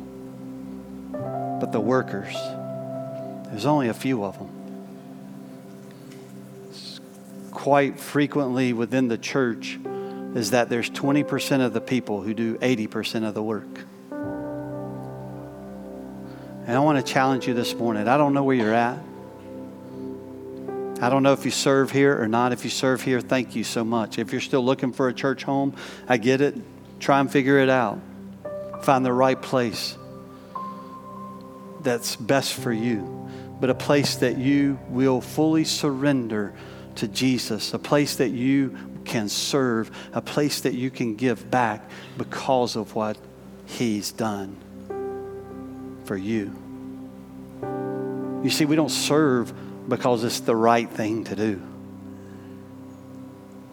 but 1.61 1.73
the 1.73 1.81
workers, 1.81 2.35
there's 3.49 3.67
only 3.67 3.89
a 3.89 3.95
few 3.95 4.25
of 4.25 4.39
them. 4.39 4.51
It's 6.71 7.01
quite 7.51 8.01
frequently 8.01 8.73
within 8.73 9.09
the 9.09 9.19
church 9.19 9.79
is 10.37 10.51
that 10.51 10.69
there's 10.69 10.91
20% 10.91 11.65
of 11.65 11.73
the 11.73 11.81
people 11.81 12.21
who 12.21 12.35
do 12.35 12.59
80% 12.59 13.27
of 13.27 13.33
the 13.33 13.43
work. 13.43 13.65
And 16.67 16.77
I 16.77 16.79
want 16.81 17.05
to 17.05 17.13
challenge 17.13 17.49
you 17.49 17.55
this 17.55 17.75
morning. 17.75 18.07
I 18.07 18.19
don't 18.19 18.35
know 18.35 18.45
where 18.45 18.55
you're 18.55 18.75
at. 18.75 18.99
I 21.01 21.09
don't 21.09 21.23
know 21.23 21.33
if 21.33 21.47
you 21.47 21.51
serve 21.51 21.91
here 21.91 22.21
or 22.21 22.29
not. 22.29 22.53
If 22.53 22.65
you 22.65 22.71
serve 22.71 23.01
here, 23.01 23.23
thank 23.23 23.57
you 23.57 23.65
so 23.65 23.83
much. 23.83 24.19
If 24.19 24.31
you're 24.31 24.43
still 24.43 24.63
looking 24.63 24.93
for 24.93 25.09
a 25.09 25.15
church 25.15 25.43
home, 25.43 25.75
I 26.07 26.19
get 26.19 26.43
it. 26.43 26.55
Try 27.01 27.19
and 27.19 27.33
figure 27.33 27.59
it 27.59 27.71
out. 27.71 27.99
Find 28.83 29.07
the 29.07 29.15
right 29.15 29.41
place 29.41 29.97
that's 31.81 32.15
best 32.15 32.53
for 32.53 32.73
you, 32.73 33.31
but 33.59 33.71
a 33.71 33.75
place 33.75 34.17
that 34.17 34.37
you 34.37 34.79
will 34.91 35.23
fully 35.23 35.65
surrender 35.65 36.53
to 36.97 37.09
Jesus, 37.09 37.73
a 37.73 37.79
place 37.79 38.17
that 38.17 38.31
you 38.31 38.77
can 39.07 39.29
serve, 39.29 39.91
a 40.13 40.21
place 40.21 40.61
that 40.61 40.75
you 40.75 40.91
can 40.91 41.15
give 41.17 41.51
back 41.51 41.89
because 42.19 42.77
of 42.77 42.95
what 42.95 43.17
He's 43.67 44.13
done 44.13 44.57
for 46.05 46.17
you. 46.17 46.53
You 48.43 48.51
see, 48.51 48.65
we 48.65 48.77
don't 48.77 48.91
serve 48.91 49.53
because 49.89 50.25
it's 50.25 50.41
the 50.41 50.55
right 50.55 50.89
thing 50.89 51.25
to 51.25 51.37
do. 51.37 51.63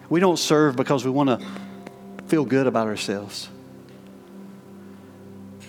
We 0.10 0.20
don't 0.20 0.38
serve 0.38 0.76
because 0.76 1.06
we 1.06 1.12
want 1.12 1.30
to 1.30 1.46
feel 2.28 2.46
good 2.46 2.68
about 2.68 2.88
ourselves. 2.88 3.50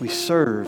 We 0.01 0.09
serve 0.09 0.67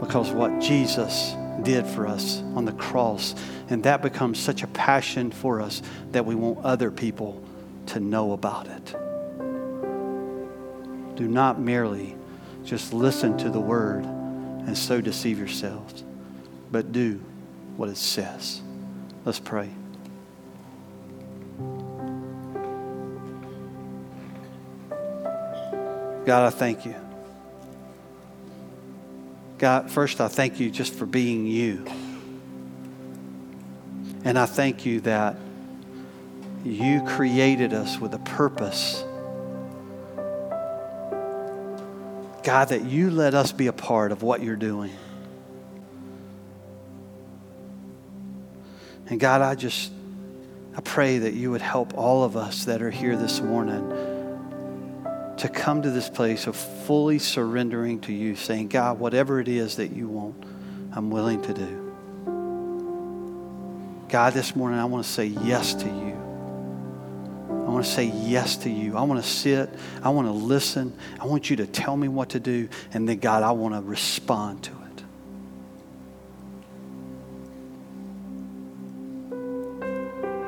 because 0.00 0.30
what 0.30 0.60
Jesus 0.60 1.34
did 1.62 1.86
for 1.86 2.06
us 2.06 2.40
on 2.54 2.64
the 2.64 2.72
cross. 2.72 3.34
And 3.68 3.84
that 3.84 4.02
becomes 4.02 4.38
such 4.38 4.62
a 4.62 4.66
passion 4.68 5.30
for 5.30 5.60
us 5.60 5.82
that 6.12 6.24
we 6.26 6.34
want 6.34 6.64
other 6.64 6.90
people 6.90 7.42
to 7.90 8.00
know 8.00 8.32
about 8.32 8.68
it. 8.68 8.94
Do 11.16 11.26
not 11.26 11.60
merely 11.60 12.16
just 12.64 12.92
listen 12.92 13.36
to 13.38 13.50
the 13.50 13.60
word 13.60 14.04
and 14.04 14.78
so 14.78 15.00
deceive 15.00 15.38
yourselves, 15.38 16.04
but 16.70 16.92
do 16.92 17.20
what 17.76 17.88
it 17.88 17.96
says. 17.96 18.62
Let's 19.24 19.40
pray. 19.40 19.70
God, 26.26 26.46
I 26.46 26.50
thank 26.50 26.86
you. 26.86 26.94
God, 29.58 29.90
first 29.90 30.20
I 30.20 30.28
thank 30.28 30.60
you 30.60 30.70
just 30.70 30.94
for 30.94 31.06
being 31.06 31.46
you. 31.46 31.84
And 34.24 34.38
I 34.38 34.46
thank 34.46 34.86
you 34.86 35.00
that 35.00 35.36
you 36.64 37.02
created 37.04 37.72
us 37.72 37.98
with 37.98 38.14
a 38.14 38.18
purpose. 38.18 39.04
God, 42.42 42.68
that 42.68 42.84
you 42.84 43.10
let 43.10 43.34
us 43.34 43.52
be 43.52 43.66
a 43.66 43.72
part 43.72 44.12
of 44.12 44.22
what 44.22 44.42
you're 44.42 44.56
doing. 44.56 44.92
And 49.08 49.18
God, 49.18 49.42
I 49.42 49.54
just, 49.54 49.90
I 50.76 50.80
pray 50.80 51.18
that 51.18 51.34
you 51.34 51.50
would 51.50 51.62
help 51.62 51.94
all 51.98 52.24
of 52.24 52.36
us 52.36 52.64
that 52.66 52.80
are 52.80 52.90
here 52.90 53.16
this 53.16 53.40
morning 53.40 53.88
to 55.38 55.48
come 55.48 55.82
to 55.82 55.90
this 55.90 56.08
place 56.08 56.46
of 56.46 56.54
fully 56.54 57.18
surrendering 57.18 58.00
to 58.02 58.12
you, 58.12 58.36
saying, 58.36 58.68
God, 58.68 58.98
whatever 58.98 59.40
it 59.40 59.48
is 59.48 59.76
that 59.76 59.90
you 59.92 60.06
want, 60.06 60.36
I'm 60.92 61.10
willing 61.10 61.42
to 61.42 61.54
do. 61.54 61.86
God, 64.08 64.32
this 64.34 64.54
morning 64.54 64.78
I 64.78 64.84
want 64.84 65.04
to 65.04 65.10
say 65.10 65.26
yes 65.26 65.74
to 65.74 65.86
you. 65.86 66.09
I 67.70 67.72
want 67.72 67.84
to 67.84 67.92
say 67.92 68.06
yes 68.06 68.56
to 68.56 68.68
you. 68.68 68.96
I 68.96 69.02
want 69.02 69.22
to 69.22 69.30
sit. 69.30 69.70
I 70.02 70.08
want 70.08 70.26
to 70.26 70.32
listen. 70.32 70.92
I 71.20 71.26
want 71.26 71.50
you 71.50 71.56
to 71.56 71.68
tell 71.68 71.96
me 71.96 72.08
what 72.08 72.30
to 72.30 72.40
do. 72.40 72.68
And 72.92 73.08
then, 73.08 73.18
God, 73.18 73.44
I 73.44 73.52
want 73.52 73.76
to 73.76 73.80
respond 73.80 74.64
to 74.64 74.72
it. 74.72 75.04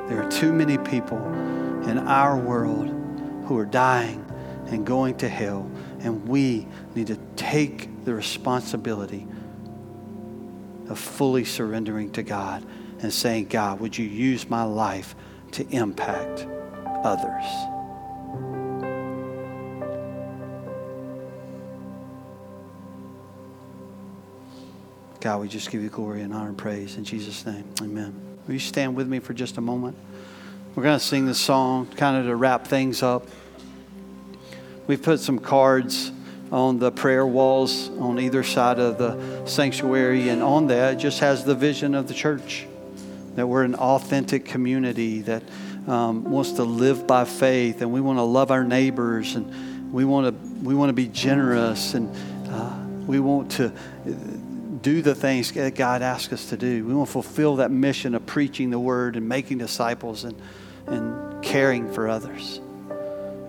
There 0.09 0.21
are 0.21 0.29
too 0.33 0.53
many 0.53 0.79
people 0.79 1.25
in 1.89 1.99
our 2.09 2.37
world 2.37 2.89
who 3.47 3.57
are 3.57 3.67
dying 3.67 4.27
and 4.67 4.85
going 4.85 5.17
to 5.19 5.29
hell, 5.29 5.71
and 6.01 6.27
we 6.27 6.67
need 6.97 7.07
to 7.07 7.19
take 7.37 8.05
the 8.05 8.15
responsibility 8.15 9.29
of 10.89 10.99
fully 10.99 11.45
surrendering 11.45 12.11
to 12.11 12.25
God 12.25 12.67
and 12.99 13.13
saying, 13.13 13.45
God, 13.45 13.79
would 13.79 13.97
you 13.97 14.07
use 14.07 14.51
my 14.51 14.65
life 14.65 15.15
to 15.53 15.65
impact 15.69 16.49
others? 17.05 17.45
God, 25.21 25.41
we 25.41 25.47
just 25.47 25.71
give 25.71 25.83
you 25.83 25.89
glory 25.89 26.23
and 26.23 26.35
honor 26.35 26.49
and 26.49 26.59
praise 26.59 26.97
in 26.97 27.05
Jesus' 27.05 27.47
name. 27.47 27.65
Amen. 27.81 28.13
Will 28.47 28.55
you 28.55 28.59
stand 28.59 28.97
with 28.97 29.07
me 29.07 29.21
for 29.21 29.33
just 29.33 29.57
a 29.57 29.61
moment? 29.61 29.97
We're 30.75 30.83
going 30.83 30.99
to 30.99 31.05
sing 31.05 31.27
this 31.27 31.39
song 31.39 31.87
kind 31.87 32.17
of 32.17 32.25
to 32.25 32.35
wrap 32.35 32.67
things 32.67 33.05
up. 33.05 33.29
We've 34.89 35.03
put 35.03 35.21
some 35.21 35.39
cards 35.39 36.11
on 36.51 36.81
the 36.81 36.91
prayer 36.91 37.25
walls 37.25 37.89
on 38.01 38.19
either 38.19 38.43
side 38.43 38.81
of 38.81 38.99
the 38.99 39.47
sanctuary, 39.47 40.29
and 40.29 40.43
on 40.43 40.67
that 40.67 40.95
just 40.95 41.21
has 41.21 41.45
the 41.45 41.55
vision 41.55 41.95
of 41.95 42.09
the 42.09 42.15
church 42.15 42.67
that 43.37 43.47
we're 43.47 43.63
an 43.63 43.75
authentic 43.77 44.45
community 44.45 45.21
that 45.23 45.43
um, 45.87 46.25
wants 46.25 46.53
to 46.53 46.65
live 46.65 47.07
by 47.07 47.25
faith, 47.25 47.83
and 47.83 47.93
we 47.93 48.01
want 48.01 48.19
to 48.19 48.23
love 48.23 48.51
our 48.51 48.65
neighbors, 48.65 49.35
and 49.35 49.93
we 49.93 50.05
want 50.05 50.27
to 50.27 50.65
we 50.65 50.75
want 50.75 50.91
to 50.91 50.95
be 50.95 51.09
generous, 51.09 51.95
and 51.95 52.15
uh, 52.49 52.77
we 53.07 53.19
want 53.19 53.51
to 53.53 53.73
do 54.83 55.01
the 55.01 55.15
things 55.15 55.53
that 55.53 55.75
God 55.75 56.03
asks 56.03 56.33
us 56.33 56.51
to 56.51 56.57
do. 56.57 56.85
We 56.85 56.95
want 56.95 57.09
to 57.09 57.13
fulfill 57.13 57.57
that 57.57 57.71
mission 57.71 58.15
of 58.15 58.27
preaching 58.27 58.71
the 58.71 58.79
word 58.79 59.17
and 59.17 59.29
making 59.29 59.59
disciples 59.59 60.25
and, 60.25 60.41
and 60.87 61.43
caring 61.43 61.93
for 61.93 62.09
others. 62.09 62.61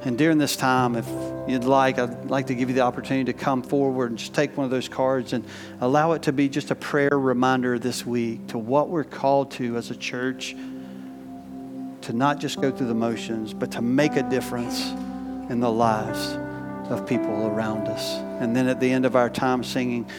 And 0.05 0.17
during 0.17 0.37
this 0.37 0.55
time, 0.55 0.95
if 0.95 1.07
you'd 1.47 1.63
like, 1.63 1.97
I'd 1.97 2.25
like 2.25 2.47
to 2.47 2.55
give 2.55 2.69
you 2.69 2.75
the 2.75 2.81
opportunity 2.81 3.31
to 3.31 3.37
come 3.37 3.63
forward 3.63 4.11
and 4.11 4.19
just 4.19 4.33
take 4.33 4.55
one 4.57 4.65
of 4.65 4.71
those 4.71 4.89
cards 4.89 5.31
and 5.33 5.45
allow 5.79 6.11
it 6.11 6.23
to 6.23 6.33
be 6.33 6.49
just 6.49 6.71
a 6.71 6.75
prayer 6.75 7.17
reminder 7.17 7.79
this 7.79 8.05
week 8.05 8.47
to 8.47 8.57
what 8.57 8.89
we're 8.89 9.05
called 9.05 9.51
to 9.51 9.77
as 9.77 9.91
a 9.91 9.95
church 9.95 10.55
to 12.03 12.13
not 12.13 12.39
just 12.39 12.61
go 12.61 12.71
through 12.71 12.87
the 12.87 12.93
motions, 12.93 13.53
but 13.53 13.71
to 13.71 13.81
make 13.81 14.15
a 14.15 14.23
difference 14.29 14.91
in 15.49 15.59
the 15.59 15.71
lives 15.71 16.37
of 16.89 17.07
people 17.07 17.47
around 17.47 17.87
us. 17.87 18.15
And 18.41 18.55
then 18.55 18.67
at 18.67 18.79
the 18.79 18.91
end 18.91 19.05
of 19.05 19.15
our 19.15 19.29
time 19.29 19.63
singing, 19.63 20.09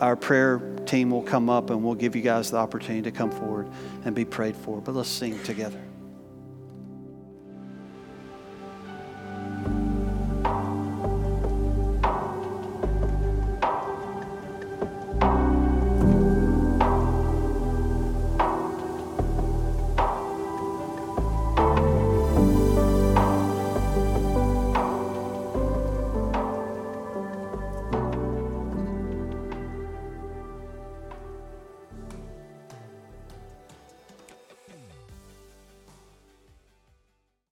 our 0.00 0.16
prayer 0.16 0.58
team 0.86 1.10
will 1.10 1.22
come 1.22 1.50
up 1.50 1.70
and 1.70 1.82
we'll 1.82 1.94
give 1.94 2.14
you 2.14 2.22
guys 2.22 2.50
the 2.50 2.58
opportunity 2.58 3.02
to 3.02 3.10
come 3.10 3.30
forward 3.30 3.68
and 4.04 4.14
be 4.14 4.24
prayed 4.24 4.56
for. 4.56 4.80
But 4.80 4.94
let's 4.94 5.08
sing 5.08 5.42
together. 5.42 5.80